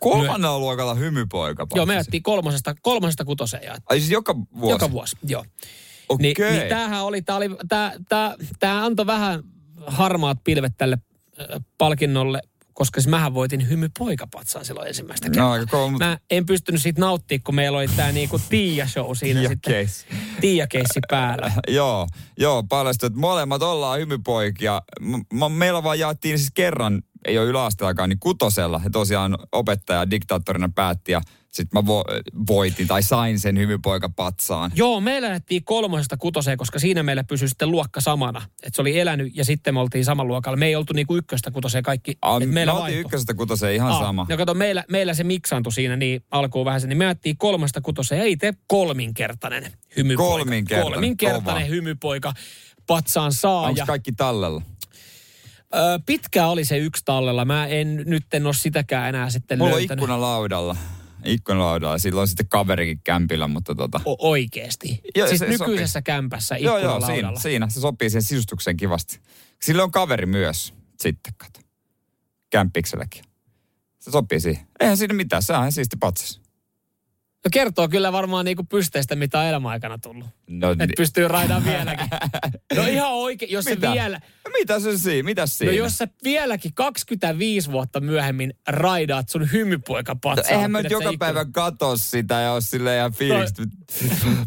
Kolmannella 0.00 0.58
luokalla 0.58 0.94
hymypoika. 0.94 1.66
Joo, 1.74 1.86
me 1.86 1.94
jättiin 1.94 2.22
kolmosesta, 2.22 2.74
kolmosesta 2.82 3.24
kutoseen 3.24 3.62
jaettiin. 3.62 3.86
Ai 3.88 4.00
siis 4.00 4.10
joka 4.10 4.36
vuosi? 4.36 4.74
Joka 4.74 4.90
vuosi, 4.90 5.16
joo. 5.22 5.44
Okei. 6.08 6.34
Niin, 6.38 6.58
niin 6.58 6.68
tämähän 6.68 7.04
oli, 7.04 7.22
tää 7.22 7.36
oli 7.36 7.50
tää, 7.68 7.92
tää, 8.08 8.34
tää 8.58 8.84
antoi 8.84 9.06
vähän 9.06 9.42
harmaat 9.86 10.38
pilvet 10.44 10.72
tälle 10.76 10.98
palkinnolle, 11.78 12.40
koska 12.80 13.00
siis 13.00 13.08
mähän 13.10 13.34
voitin 13.34 13.68
hymy 13.68 13.88
poikapatsaan 13.98 14.64
silloin 14.64 14.88
ensimmäistä 14.88 15.28
No, 15.28 15.32
kertaa. 15.32 15.52
aika 15.52 15.66
kova, 15.66 15.88
mutta- 15.90 16.04
Mä 16.06 16.18
en 16.30 16.46
pystynyt 16.46 16.82
siitä 16.82 17.00
nauttimaan, 17.00 17.42
kun 17.42 17.54
meillä 17.54 17.78
oli 17.78 17.88
tää 17.88 18.12
niinku 18.12 18.38
Tiia-show 18.38 19.14
siinä 19.14 19.40
Tiia 19.40 19.48
sitten. 19.48 19.86
Tiia-keissi 20.40 21.00
päällä. 21.10 21.52
Joo, 21.68 22.06
joo, 22.38 22.62
paljastui, 22.62 23.06
että 23.06 23.18
molemmat 23.18 23.62
ollaan 23.62 23.98
hymypoikia. 24.00 24.82
M- 25.00 25.14
m- 25.44 25.52
meillä 25.52 25.82
vaan 25.82 25.98
jaettiin 25.98 26.38
siis 26.38 26.50
kerran, 26.54 27.02
ei 27.24 27.38
ole 27.38 27.46
yläasteellakaan, 27.46 28.08
niin 28.08 28.20
kutosella. 28.20 28.80
Ja 28.84 28.90
tosiaan 28.90 29.38
opettaja 29.52 30.10
diktaattorina 30.10 30.70
päätti 30.74 31.12
ja 31.12 31.20
sitten 31.50 31.82
mä 31.82 31.88
vo- 31.92 32.22
voitin 32.46 32.86
tai 32.88 33.02
sain 33.02 33.38
sen 33.38 33.58
hymypoikapatsaan. 33.58 34.70
Joo, 34.74 35.00
meillä 35.00 35.26
lähdettiin 35.28 35.64
kolmosesta 35.64 36.16
kutoseen, 36.16 36.58
koska 36.58 36.78
siinä 36.78 37.02
meillä 37.02 37.24
pysyi 37.24 37.48
sitten 37.48 37.70
luokka 37.70 38.00
samana. 38.00 38.42
Että 38.62 38.76
se 38.76 38.82
oli 38.82 38.98
elänyt 39.00 39.36
ja 39.36 39.44
sitten 39.44 39.74
me 39.74 39.80
oltiin 39.80 40.04
samalla 40.04 40.28
luokalla. 40.28 40.56
Me 40.56 40.66
ei 40.66 40.76
oltu 40.76 40.92
niinku 40.92 41.16
ykköstä 41.16 41.50
kutoseen 41.50 41.84
kaikki. 41.84 42.18
A, 42.22 42.38
me 42.40 42.46
meillä 42.46 42.72
oltiin 42.72 42.82
vaihtui. 42.84 43.00
ykkösestä 43.00 43.34
kutoseen 43.34 43.74
ihan 43.74 43.92
Aa, 43.92 44.00
sama. 44.00 44.26
No 44.28 44.36
kato, 44.36 44.54
meillä, 44.54 44.84
meillä 44.90 45.14
se 45.14 45.24
miksaantui 45.24 45.72
siinä 45.72 45.96
niin 45.96 46.24
alkuun 46.30 46.64
vähän 46.64 46.80
se, 46.80 46.86
niin 46.86 46.98
me 46.98 47.04
jättiin 47.04 47.36
kolmesta 47.38 47.80
kutoseen 47.80 48.18
ja 48.18 48.24
itse 48.24 48.54
kolminkertainen 48.66 49.72
hymypoika. 49.96 50.32
Kolminkertainen, 50.32 50.92
Kolminkertainen 50.92 51.62
kova. 51.62 51.74
hymypoika 51.74 52.32
patsaan 52.86 53.32
saa. 53.32 53.60
Onko 53.60 53.82
kaikki 53.86 54.12
tallella? 54.12 54.62
ö, 55.74 56.00
pitkään 56.06 56.48
oli 56.48 56.64
se 56.64 56.78
yksi 56.78 57.02
tallella. 57.04 57.44
Mä 57.44 57.66
en 57.66 58.02
nyt 58.06 58.34
en 58.34 58.46
ole 58.46 58.54
sitäkään 58.54 59.08
enää 59.08 59.30
sitten 59.30 59.58
Mulla 59.58 59.70
on 59.70 59.76
löytänyt. 59.78 59.98
ikkuna 60.02 60.20
laudalla. 60.20 60.72
Ikkuna 60.72 60.86
laudalla. 60.86 60.99
Silloin 61.98 62.28
sitten 62.28 62.48
kaverikin 62.48 63.00
kämpillä, 63.04 63.48
mutta 63.48 63.74
tota... 63.74 64.00
O- 64.04 64.30
oikeesti. 64.30 65.00
Joo, 65.16 65.28
siis 65.28 65.38
se 65.38 65.48
nykyisessä 65.48 65.98
sopii. 65.98 66.02
kämpässä 66.02 66.56
Joo, 66.56 66.78
joo, 66.78 66.96
ikkunalaudalla. 66.96 67.40
siinä, 67.40 67.42
siinä. 67.42 67.68
Se 67.68 67.80
sopii 67.80 68.10
siihen 68.10 68.22
sisustukseen 68.22 68.76
kivasti. 68.76 69.20
Sillä 69.62 69.82
on 69.82 69.90
kaveri 69.90 70.26
myös 70.26 70.74
sitten, 71.00 71.32
kato. 71.36 71.60
Kämppikselläkin. 72.50 73.24
Se 74.00 74.10
sopii 74.10 74.40
siihen. 74.40 74.66
Eihän 74.80 74.96
siinä 74.96 75.14
mitään, 75.14 75.42
se 75.42 75.52
on 75.52 75.58
ihan 75.58 75.72
siisti 75.72 75.96
patsas. 76.00 76.40
No 77.44 77.48
kertoo 77.52 77.88
kyllä 77.88 78.12
varmaan 78.12 78.44
niinku 78.44 78.64
pysteistä, 78.64 79.16
mitä 79.16 79.38
on 79.38 79.44
elämäaikana 79.46 79.98
tullut. 79.98 80.26
No, 80.46 80.70
Että 80.70 80.86
pystyy 80.96 81.28
raidaan 81.28 81.64
vieläkin. 81.64 82.06
No 82.76 82.82
ihan 82.86 83.12
oikein, 83.12 83.52
jos 83.52 83.64
Mitä? 83.64 83.86
se 83.86 83.92
vielä... 83.92 84.20
No 84.44 84.50
mitä 84.60 84.80
se 84.80 84.98
siinä? 84.98 85.22
Mitäs 85.26 85.58
siinä? 85.58 85.72
No 85.72 85.78
jos 85.78 85.98
sä 85.98 86.08
vieläkin 86.24 86.74
25 86.74 87.72
vuotta 87.72 88.00
myöhemmin 88.00 88.54
raidaat 88.68 89.28
sun 89.28 89.52
hymypoika 89.52 90.16
No, 90.24 90.42
eihän 90.48 90.70
mä 90.70 90.82
nyt 90.82 90.92
joka 90.92 91.12
päivä 91.18 91.44
katso 91.44 91.96
sitä 91.96 92.40
ja 92.40 92.52
ole 92.52 92.60
silleen 92.60 92.98
ihan 92.98 93.12
fiilistä. 93.12 93.62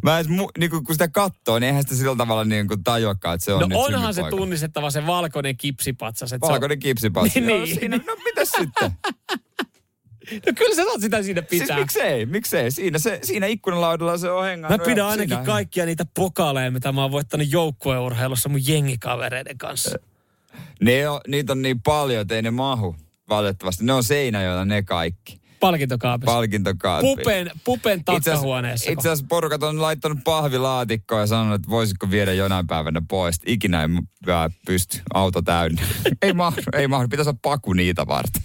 Mä 0.03 0.15
edes, 0.19 0.29
mu, 0.29 0.49
niin 0.57 0.69
kun 0.71 0.85
sitä 0.91 1.07
katsoo, 1.07 1.59
niin 1.59 1.67
eihän 1.67 1.83
sitä 1.83 1.95
sillä 1.95 2.15
tavalla 2.15 2.45
niin 2.45 2.67
kuin 2.67 2.83
tajuakaan, 2.83 3.35
että 3.35 3.45
se 3.45 3.53
on 3.53 3.69
No 3.69 3.79
onhan 3.79 4.13
se 4.13 4.17
synnypoika. 4.17 4.37
tunnistettava 4.43 4.91
se 4.91 5.07
valkoinen 5.07 5.57
kipsipatsas. 5.57 6.29
se 6.29 6.37
on- 6.41 6.51
Valkoinen 6.51 6.79
kipsipassi. 6.79 7.39
Niin, 7.41 7.49
Joo, 7.49 7.65
niin. 7.65 7.75
siinä, 7.79 7.97
no 7.97 8.15
mitäs 8.25 8.49
sitten? 8.49 8.91
No 10.31 10.53
kyllä 10.55 10.75
sä 10.75 10.83
saat 10.83 11.01
sitä 11.01 11.23
siinä 11.23 11.41
pitää. 11.41 11.67
Siis 11.67 11.79
miksei, 11.79 12.25
miksei? 12.25 12.71
Siinä, 12.71 12.99
se, 12.99 13.19
siinä 13.23 13.45
ikkunalaudalla 13.47 14.17
se 14.17 14.29
on 14.31 14.45
hengannut. 14.45 14.79
Mä 14.79 14.85
pidän 14.85 15.05
ainakin 15.05 15.29
siinä- 15.29 15.45
kaikkia 15.45 15.85
niitä 15.85 16.05
pokaaleja, 16.13 16.71
mitä 16.71 16.91
mä 16.91 17.01
oon 17.01 17.11
voittanut 17.11 17.47
joukkueurheilussa 17.51 18.49
mun 18.49 18.67
jengikavereiden 18.67 19.57
kanssa. 19.57 19.97
Ne 20.81 21.09
on, 21.09 21.21
niitä 21.27 21.51
on 21.51 21.61
niin 21.61 21.81
paljon, 21.81 22.21
että 22.21 22.35
ei 22.35 22.41
ne 22.41 22.51
mahu. 22.51 22.95
Valitettavasti. 23.29 23.85
Ne 23.85 23.93
on 23.93 24.03
Seinäjoella 24.03 24.65
ne 24.65 24.83
kaikki. 24.83 25.43
Palkintokaapissa. 25.59 26.33
Palkintokaappi. 26.33 27.07
Pupen, 27.07 27.51
pupen 27.63 28.03
takkahuoneessa. 28.03 28.91
Itse 28.91 29.09
asiassa 29.09 29.25
porukat 29.29 29.63
on 29.63 29.81
laittanut 29.81 30.17
pahvilaatikkoon 30.23 31.21
ja 31.21 31.27
sanonut, 31.27 31.55
että 31.55 31.69
voisiko 31.69 32.11
viedä 32.11 32.33
jonain 32.33 32.67
päivänä 32.67 33.01
pois. 33.09 33.39
Ikinä 33.45 33.81
ei 33.81 33.87
vielä 34.25 34.49
pysty, 34.65 35.01
auto 35.13 35.41
täynnä. 35.41 35.81
ei 36.21 36.33
mahdu, 36.33 36.61
ei 36.73 36.87
mahdu. 36.87 37.07
Pitäisi 37.07 37.29
olla 37.29 37.39
paku 37.41 37.73
niitä 37.73 38.07
varten. 38.07 38.41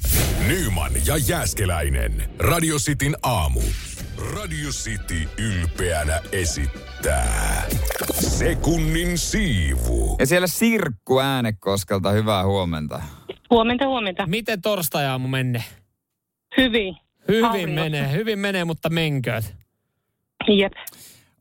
Nyman 0.49 0.93
ja 1.07 1.17
Jääskeläinen. 1.29 2.13
Radio 2.39 2.77
Cityn 2.77 3.17
aamu. 3.23 3.61
Radio 4.37 4.69
City 4.71 5.29
ylpeänä 5.39 6.21
esittää. 6.33 7.63
Sekunnin 8.21 9.19
siivu. 9.19 10.17
Ja 10.19 10.27
siellä 10.27 10.47
Sirkku 10.47 11.19
Äänekoskelta, 11.19 12.11
hyvää 12.11 12.47
huomenta. 12.47 13.03
Huomenta, 13.51 13.87
huomenta. 13.87 14.27
Miten 14.27 14.63
torstai-aamu 14.63 15.29
menee? 15.29 15.65
Hyvin. 16.57 16.97
Hyvin 17.29 17.45
Auringossa. 17.45 17.83
menee, 17.83 18.13
hyvin 18.13 18.39
menee, 18.39 18.65
mutta 18.65 18.89
menkööt. 18.91 19.55
Jep. 20.49 20.73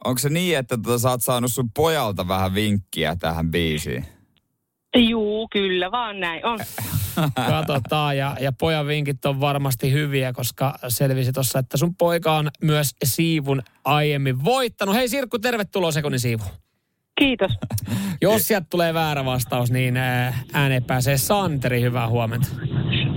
Onko 0.05 0.17
se 0.17 0.29
niin, 0.29 0.57
että 0.57 0.77
tota, 0.77 0.99
sä 0.99 1.09
oot 1.09 1.23
saanut 1.23 1.51
sun 1.51 1.69
pojalta 1.75 2.27
vähän 2.27 2.53
vinkkiä 2.53 3.15
tähän 3.15 3.51
biisiin? 3.51 4.05
Juu, 4.97 5.47
kyllä 5.51 5.91
vaan 5.91 6.19
näin 6.19 6.45
on. 6.45 6.59
Katsotaan, 7.47 8.17
ja, 8.17 8.35
ja 8.39 8.51
pojan 8.51 8.87
vinkit 8.87 9.25
on 9.25 9.39
varmasti 9.39 9.91
hyviä, 9.91 10.33
koska 10.33 10.75
selvisi 10.87 11.33
tuossa, 11.33 11.59
että 11.59 11.77
sun 11.77 11.95
poika 11.95 12.33
on 12.35 12.49
myös 12.63 12.95
siivun 13.03 13.61
aiemmin 13.85 14.43
voittanut. 14.43 14.95
Hei 14.95 15.09
Sirkku, 15.09 15.39
tervetuloa 15.39 15.91
sekunnin 15.91 16.19
siivuun. 16.19 16.51
Kiitos. 17.19 17.51
Jos 18.21 18.47
sieltä 18.47 18.67
tulee 18.69 18.93
väärä 18.93 19.25
vastaus, 19.25 19.71
niin 19.71 19.97
ää, 19.97 20.39
ääneen 20.53 20.83
pääsee 20.83 21.17
Santeri. 21.17 21.81
Hyvää 21.81 22.07
huomenta. 22.07 22.47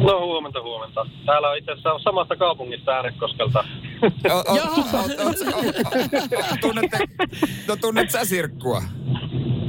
No 0.04 0.20
huomenta, 0.26 0.62
huomenta. 0.62 1.06
Täällä 1.26 1.48
on 1.48 1.58
itse 1.58 1.70
asiassa 1.72 1.98
samasta 1.98 2.36
kaupungista 2.36 2.92
Äänekoskelta. 2.92 3.64
Jaha. 4.24 5.04
no 7.68 7.76
tunnet 7.76 8.10
sä 8.10 8.24
Sirkkua? 8.24 8.82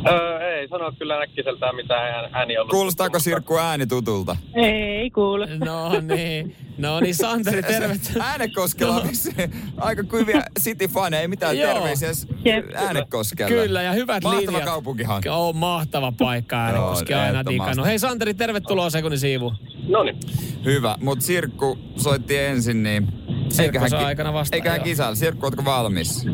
Öö, 0.08 0.39
ei 0.60 0.68
sano 0.68 0.91
kyllä 0.99 1.20
äkkiseltään 1.20 1.76
mitään 1.76 2.14
ään- 2.16 2.30
ääni 2.34 2.58
ollut. 2.58 2.72
Kuulostaako 2.72 3.20
Sirkku 3.20 3.58
ääni 3.58 3.88
tutulta? 3.88 4.36
Ei 4.54 5.10
kuulu. 5.10 5.45
No 5.66 5.89
niin, 6.16 6.56
no 6.78 6.99
niin 6.99 7.16
Santeri, 7.16 7.64
tervetuloa. 7.64 8.26
Äänekoskella 8.26 8.95
on 8.95 9.08
vissiin 9.10 9.52
aika 9.78 10.04
kuivia 10.04 10.41
City-faneja, 10.60 11.22
ei 11.22 11.28
mitään 11.28 11.58
Joo. 11.58 11.74
terveisiä 11.74 12.10
Jep. 12.45 12.66
Äänekoskella. 12.76 13.49
Kyllä, 13.49 13.82
ja 13.82 13.91
hyvät 13.91 14.24
Mahtava 14.24 14.41
linjat. 14.45 14.64
kaupunkihan. 14.66 15.24
On 15.30 15.56
mahtava 15.58 16.12
paikka 16.20 16.58
Äänekoski, 16.58 17.14
Joo, 17.14 17.22
aina 17.22 17.45
digannut. 17.45 17.86
Hei 17.86 17.99
Santeri, 17.99 18.34
tervetuloa 18.34 18.89
sekunnin 18.89 19.20
siivuun. 19.20 19.56
No 19.88 20.04
niin. 20.04 20.18
Hyvä, 20.66 20.95
mutta 21.02 21.26
Sirkku 21.26 21.78
soitti 21.95 22.38
ensin, 22.38 22.84
niin... 22.84 23.08
Sirkku 23.49 23.89
saa 23.89 24.06
aikana 24.06 24.34
vastaan, 24.34 24.58
Eiköhän 24.58 24.78
joo. 24.80 24.84
kisailla. 24.84 25.16
Sirkku, 25.16 25.45
ootko 25.45 25.66
valmis? 25.66 26.26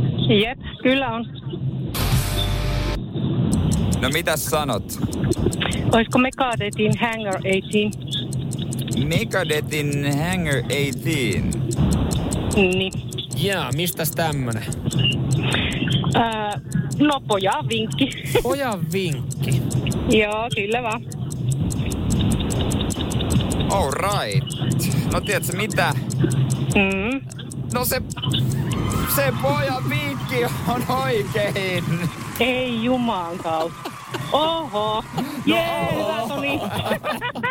Jep, 0.41 0.59
kyllä 0.83 1.07
on. 1.07 1.36
No 4.01 4.09
mitäs 4.09 4.45
sanot? 4.45 4.83
Olisiko 5.93 6.17
Megadetin 6.19 6.93
Hangar 6.99 7.41
18? 7.41 8.07
Megadetin 9.05 10.17
Hanger 10.17 10.61
18. 10.61 11.57
Niin. 12.55 12.93
Jaa, 13.37 13.71
mistäs 13.71 14.11
tämmönen? 14.11 14.63
Öö, 16.15 16.59
no 16.99 17.21
pojan 17.27 17.69
vinkki. 17.69 18.09
Pojan 18.43 18.91
vinkki. 18.91 19.61
Joo, 20.09 20.49
kyllä 20.55 20.83
vaan. 20.83 21.01
All 23.71 23.91
right. 23.91 24.47
No 25.13 25.21
tiedätkö 25.21 25.57
mitä? 25.57 25.93
Mm. 26.75 27.21
No 27.73 27.85
se... 27.85 28.01
Se 29.15 29.33
pojan 29.41 29.89
vinkki 29.89 30.45
on 30.67 30.83
oikein. 31.03 31.83
Ei 32.39 32.83
jumaan 32.83 33.37
kautta. 33.37 33.91
Oho. 34.31 35.03
Jee, 35.45 35.87
hyvä 35.95 36.21
Toni. 36.27 36.59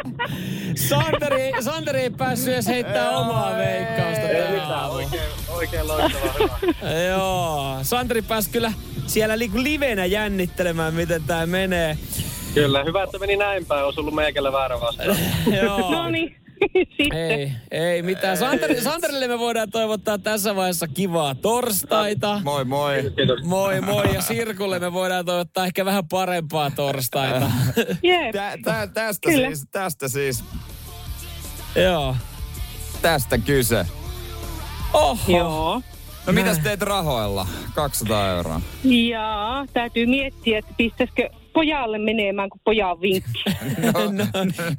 Santeri, 0.88 1.52
Santeri 1.60 2.00
ei 2.00 2.10
päässyt 2.10 2.54
edes 2.54 2.66
heittää 2.66 3.10
omaa 3.10 3.56
veikkausta. 3.56 4.26
tänä 4.26 4.74
aamuna. 4.74 4.88
Oikein, 4.88 5.22
oikein 5.48 5.88
loistava 5.88 6.32
hyvä. 6.40 6.92
Joo, 7.08 7.76
Santeri 7.82 8.22
pääsi 8.22 8.50
kyllä 8.50 8.72
siellä 9.06 9.38
livenä 9.38 10.04
jännittelemään, 10.04 10.94
miten 10.94 11.22
tää 11.22 11.46
menee. 11.46 11.98
Kyllä, 12.54 12.84
hyvä, 12.84 13.02
että 13.02 13.18
meni 13.18 13.36
näin 13.36 13.66
päin. 13.66 13.84
Olisi 13.84 14.00
ollut 14.00 14.14
meikällä 14.14 14.52
väärä 14.52 14.80
vastaus. 14.80 15.18
Joo. 15.62 15.90
No 15.90 16.10
niin. 16.10 16.36
Sitten. 16.96 17.18
Ei, 17.18 17.52
ei 17.70 18.02
mitään. 18.02 18.36
Santeri, 18.36 18.80
Santerille 18.80 19.28
me 19.28 19.38
voidaan 19.38 19.70
toivottaa 19.70 20.18
tässä 20.18 20.56
vaiheessa 20.56 20.88
kivaa 20.88 21.34
torstaita. 21.34 22.40
Moi 22.44 22.64
moi. 22.64 23.12
Kiitos. 23.16 23.44
Moi 23.44 23.80
moi 23.80 24.14
ja 24.14 24.22
Sirkulle 24.22 24.78
me 24.78 24.92
voidaan 24.92 25.24
toivottaa 25.24 25.66
ehkä 25.66 25.84
vähän 25.84 26.08
parempaa 26.08 26.70
torstaita. 26.70 27.50
Tä, 28.32 28.58
tä, 28.64 28.88
tästä 28.94 29.30
Kyllä. 29.30 29.46
siis, 29.46 29.68
tästä 29.70 30.08
siis, 30.08 30.44
Joo. 31.76 32.16
tästä 33.02 33.38
kyse. 33.38 33.86
Oho. 34.92 35.18
Joo. 35.38 35.82
No 36.26 36.32
mitäs 36.32 36.58
teet 36.58 36.82
rahoilla? 36.82 37.46
200 37.74 38.28
euroa. 38.30 38.60
Ja 38.84 39.66
täytyy 39.72 40.06
miettiä, 40.06 40.58
että 40.58 40.74
pistäisikö 40.76 41.30
pojalle 41.56 41.98
menemään, 41.98 42.50
kun 42.50 42.60
pojan 42.64 43.00
vinkki. 43.00 43.44
No, 43.86 43.92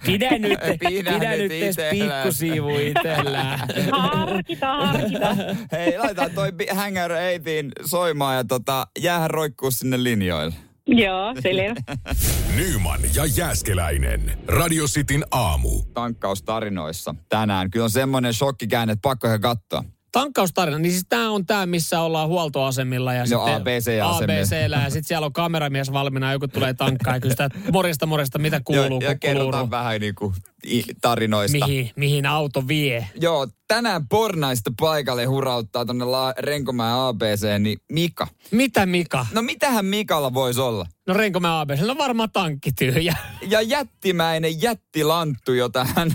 pidä 0.06 0.30
nyt, 0.38 0.60
Pidä 0.80 1.12
pidä, 1.12 1.38
nyt 1.38 1.52
pikkusiivu 1.90 2.70
itsellään. 2.70 3.60
Harkita, 3.92 4.68
harkita. 4.68 5.36
Hei, 5.72 5.98
laitetaan 5.98 6.32
toi 6.32 6.52
Hanger 6.74 7.12
8 7.12 7.72
soimaan 7.86 8.36
ja 8.36 8.44
tota, 8.44 8.88
jäähän 9.00 9.30
roikkuu 9.30 9.72
sinne 9.72 10.04
linjoille. 10.04 10.54
Joo, 10.88 11.34
selvä. 11.42 11.76
Nyman 12.58 13.00
ja 13.16 13.26
Jääskeläinen. 13.38 14.38
Radio 14.48 14.86
Cityn 14.86 15.26
aamu. 15.32 15.70
Tankkaustarinoissa 15.94 17.16
tänään. 17.30 17.72
Kyllä 17.72 17.84
on 17.84 17.92
semmoinen 17.92 18.34
shokkikäänne, 18.34 18.92
että 18.92 19.10
pakko 19.10 19.28
ihan 19.28 19.42
katsoa. 19.42 19.84
Tankkaustarina, 20.12 20.80
niin 20.80 20.92
siis 20.92 21.06
tämä 21.10 21.32
on 21.32 21.46
tämä, 21.46 21.66
missä 21.66 22.02
ollaan 22.02 22.28
huoltoasemilla 22.30 23.14
ja 23.14 23.26
Joo, 23.30 23.46
sitten. 23.48 23.62
ABCllä 23.62 24.76
ja 24.84 24.90
sitten 24.90 25.04
siellä 25.04 25.26
on 25.26 25.34
kameramies 25.34 25.92
valmiina, 25.92 26.32
joku 26.32 26.48
tulee 26.48 26.74
tankkaan 26.74 27.16
ja 27.16 27.20
kysytään, 27.20 27.52
että 27.56 27.72
morjesta, 27.72 28.06
morjesta, 28.06 28.40
mitä 28.40 28.62
kuuluu, 28.66 28.84
ja, 28.84 28.88
ja 28.90 28.98
kuuluu, 29.00 29.18
kerrotaan 29.20 29.72
vähän 29.72 30.02
niinku 30.02 30.34
i- 30.68 30.84
tarinoista. 31.02 31.68
mihin, 31.68 31.92
mihin 31.96 32.26
auto 32.26 32.68
vie. 32.68 33.08
Joo, 33.22 33.48
tänään 33.68 34.08
pornaista 34.08 34.72
paikalle 34.80 35.26
hurauttaa 35.26 35.86
tonne 35.86 36.06
La- 36.06 36.34
Renkomäen 36.40 36.96
ABC, 36.96 37.60
niin 37.60 37.78
Mika. 37.92 38.28
Mitä 38.52 38.86
Mika? 38.86 39.26
No 39.32 39.42
mitähän 39.42 39.86
Mikalla 39.86 40.34
voisi 40.34 40.62
olla? 40.62 40.86
No 41.08 41.14
Renkomäen 41.14 41.54
ABC, 41.54 41.80
no 41.80 41.98
varmaan 41.98 42.32
tankki 42.34 42.72
tyhjä. 42.72 43.16
Ja 43.50 43.62
jättimäinen 43.62 44.62
jättilanttu, 44.62 45.54
jota 45.54 45.86
hän 45.96 46.12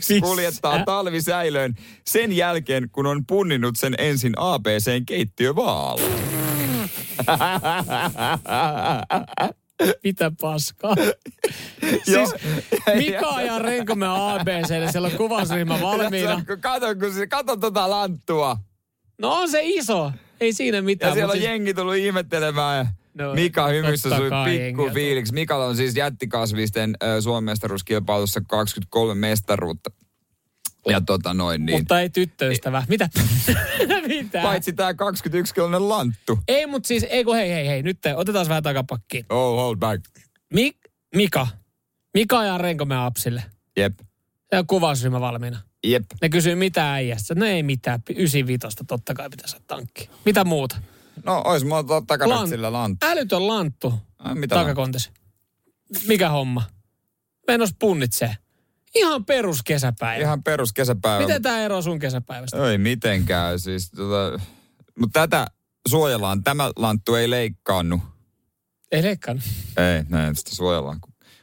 Siis, 0.00 0.22
kuljettaa 0.22 0.74
äh? 0.74 0.84
talvisäilöön 0.84 1.74
sen 2.04 2.32
jälkeen, 2.32 2.90
kun 2.92 3.06
on 3.06 3.26
punninut 3.26 3.76
sen 3.76 3.94
ensin 3.98 4.32
ABCn 4.36 5.06
keittiövaalle. 5.06 6.02
Mitä 10.04 10.32
paskaa? 10.40 10.94
Siis 12.04 12.34
Mika 12.94 13.42
ja 13.46 13.58
Renkomäen 13.58 14.12
ABC, 14.12 14.90
siellä 14.90 15.06
on 15.08 15.16
kuvausryhmä 15.16 15.80
valmiina. 15.80 16.42
Kato, 16.60 16.86
kun 16.86 17.28
kato 17.28 17.56
tota 17.56 17.90
lanttua. 17.90 18.56
No 19.18 19.32
on 19.34 19.50
se 19.50 19.60
iso, 19.62 20.12
ei 20.40 20.52
siinä 20.52 20.82
mitään. 20.82 21.10
Ja 21.10 21.14
siellä 21.14 21.30
on 21.30 21.36
siis- 21.36 21.44
jengi 21.44 21.74
tullut 21.74 21.96
ihmettelemään. 21.96 22.78
Ja 22.78 22.86
No, 23.18 23.34
Mika 23.34 23.66
hymyssä 23.66 24.16
sui 24.16 24.30
kai 24.30 24.58
pikku 24.58 24.90
fiiliksi. 24.94 25.34
Mikalla 25.34 25.64
on 25.66 25.76
siis 25.76 25.96
jättikasvisten 25.96 26.96
äh, 27.02 27.08
Suomen 27.20 27.44
mestaruuskilpailussa 27.44 28.40
23 28.48 29.14
mestaruutta. 29.14 29.90
Ja 30.88 31.00
tota 31.00 31.34
noin 31.34 31.66
niin. 31.66 31.78
Mutta 31.78 32.00
ei 32.00 32.10
tyttöystävä. 32.10 32.84
Mitä? 32.88 33.08
Mitä? 34.08 34.42
Paitsi 34.42 34.72
tää 34.72 34.94
21 34.94 35.54
kiloinen 35.54 35.88
lanttu. 35.88 36.38
Ei, 36.48 36.66
mutta 36.66 36.86
siis, 36.86 37.06
ei 37.08 37.24
kun 37.24 37.36
hei, 37.36 37.50
hei, 37.50 37.68
hei, 37.68 37.82
nyt 37.82 37.98
te, 38.00 38.14
otetaan 38.16 38.48
vähän 38.48 38.62
takapakkiin. 38.62 39.26
Oh, 39.30 39.56
hold 39.56 39.76
back. 39.76 40.04
Mik, 40.54 40.76
Mika. 41.14 41.46
Mika 42.14 42.44
ja 42.44 42.58
Renkomäen 42.58 43.00
apsille. 43.00 43.42
Jep, 43.76 43.98
Se 44.50 44.58
on 44.58 44.66
kuvausryhmä 44.66 45.20
valmiina. 45.20 45.58
jep. 45.84 46.04
Ne 46.22 46.28
kysyy 46.28 46.54
mitä 46.54 46.92
äijästä. 46.92 47.34
No 47.34 47.46
ei 47.46 47.62
mitään, 47.62 48.00
95 48.10 48.76
totta 48.86 49.14
kai 49.14 49.30
pitäisi 49.30 49.56
olla 49.56 49.64
tankki. 49.66 50.10
Mitä 50.24 50.44
muuta? 50.44 50.76
No, 51.24 51.42
ois 51.44 51.64
mulla 51.64 51.82
to- 51.82 52.00
takana 52.00 52.42
Lan- 52.42 52.48
sillä 52.48 52.72
lanttu. 52.72 53.06
Älytön 53.06 53.46
lanttu 53.46 53.94
Ai, 54.18 54.34
mitä 54.34 54.54
takakontesi. 54.54 55.10
Mikä 56.06 56.28
homma? 56.28 56.62
Menos 57.46 57.70
punnitsee. 57.78 58.36
Ihan 58.94 59.24
perus 59.24 59.62
kesäpäivä. 59.62 60.22
Ihan 60.22 60.42
perus 60.42 60.72
kesäpäivä. 60.72 61.26
Miten 61.26 61.42
tämä 61.42 61.60
eroaa 61.60 61.82
sun 61.82 61.98
kesäpäivästä? 61.98 62.70
Ei 62.70 62.78
mitenkään. 62.78 63.60
Siis, 63.60 63.90
tota, 63.90 64.40
mutta 64.98 65.20
tätä 65.20 65.46
suojellaan. 65.88 66.44
Tämä 66.44 66.70
lanttu 66.76 67.14
ei 67.14 67.30
leikkaannu. 67.30 68.02
Ei 68.92 69.02
leikkaan. 69.02 69.42
Ei, 69.76 70.04
näin 70.08 70.36
sitä 70.36 70.54
suojellaan. 70.54 70.98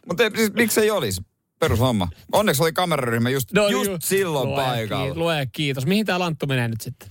Mutta 0.07 0.23
siis, 0.35 0.53
miksei 0.53 0.91
olisi? 0.91 1.21
Perushomma. 1.59 2.07
Onneksi 2.31 2.63
oli 2.63 2.73
kameraryhmä 2.73 3.29
just, 3.29 3.51
no, 3.51 3.67
just 3.67 3.91
ju- 3.91 3.97
silloin 4.03 4.49
lue 4.49 4.63
paikalla. 4.63 5.15
Lue 5.15 5.47
kiitos. 5.51 5.85
Mihin 5.85 6.05
tämä 6.05 6.19
lanttu 6.19 6.47
menee 6.47 6.67
nyt 6.67 6.81
sitten? 6.81 7.09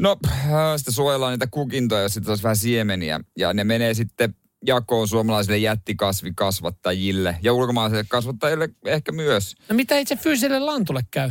No, 0.00 0.16
äh, 0.26 0.50
sitten 0.76 0.94
suojellaan 0.94 1.32
niitä 1.32 1.46
kukintoja 1.50 2.02
ja 2.02 2.08
sitten 2.08 2.30
olisi 2.30 2.42
vähän 2.42 2.56
siemeniä. 2.56 3.20
Ja 3.38 3.52
ne 3.54 3.64
menee 3.64 3.94
sitten 3.94 4.34
jakoon 4.66 5.08
suomalaisille 5.08 5.58
jättikasvikasvattajille 5.58 7.36
ja 7.42 7.52
ulkomaalaisille 7.52 8.04
kasvattajille 8.08 8.68
ehkä 8.86 9.12
myös. 9.12 9.54
No 9.68 9.74
mitä 9.74 9.98
itse 9.98 10.16
fyysiselle 10.16 10.58
lantulle 10.60 11.00
käy? 11.10 11.30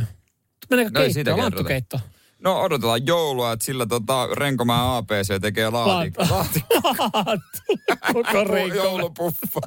Meneekö 0.70 0.90
No 0.94 1.00
ei 1.00 1.04
keitto? 1.04 1.12
sitä 1.20 1.24
kerrota. 1.30 1.42
Lanttukeitto. 1.42 2.00
No 2.38 2.60
odotellaan 2.60 3.06
joulua, 3.06 3.52
että 3.52 3.64
sillä 3.64 3.86
tota, 3.86 4.26
Renkomäen 4.32 4.80
ABC 4.80 5.40
tekee 5.40 5.68
laatik- 5.70 6.30
Lanttu. 6.30 6.60
laatikko. 7.14 8.12
Koko. 8.12 8.56
Joulupuffa. 8.74 9.60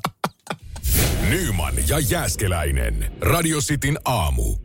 Nyman 1.30 1.74
ja 1.88 2.00
Jääskeläinen. 2.00 3.12
Radio 3.22 3.60
Cityn 3.62 4.00
aamu. 4.06 4.56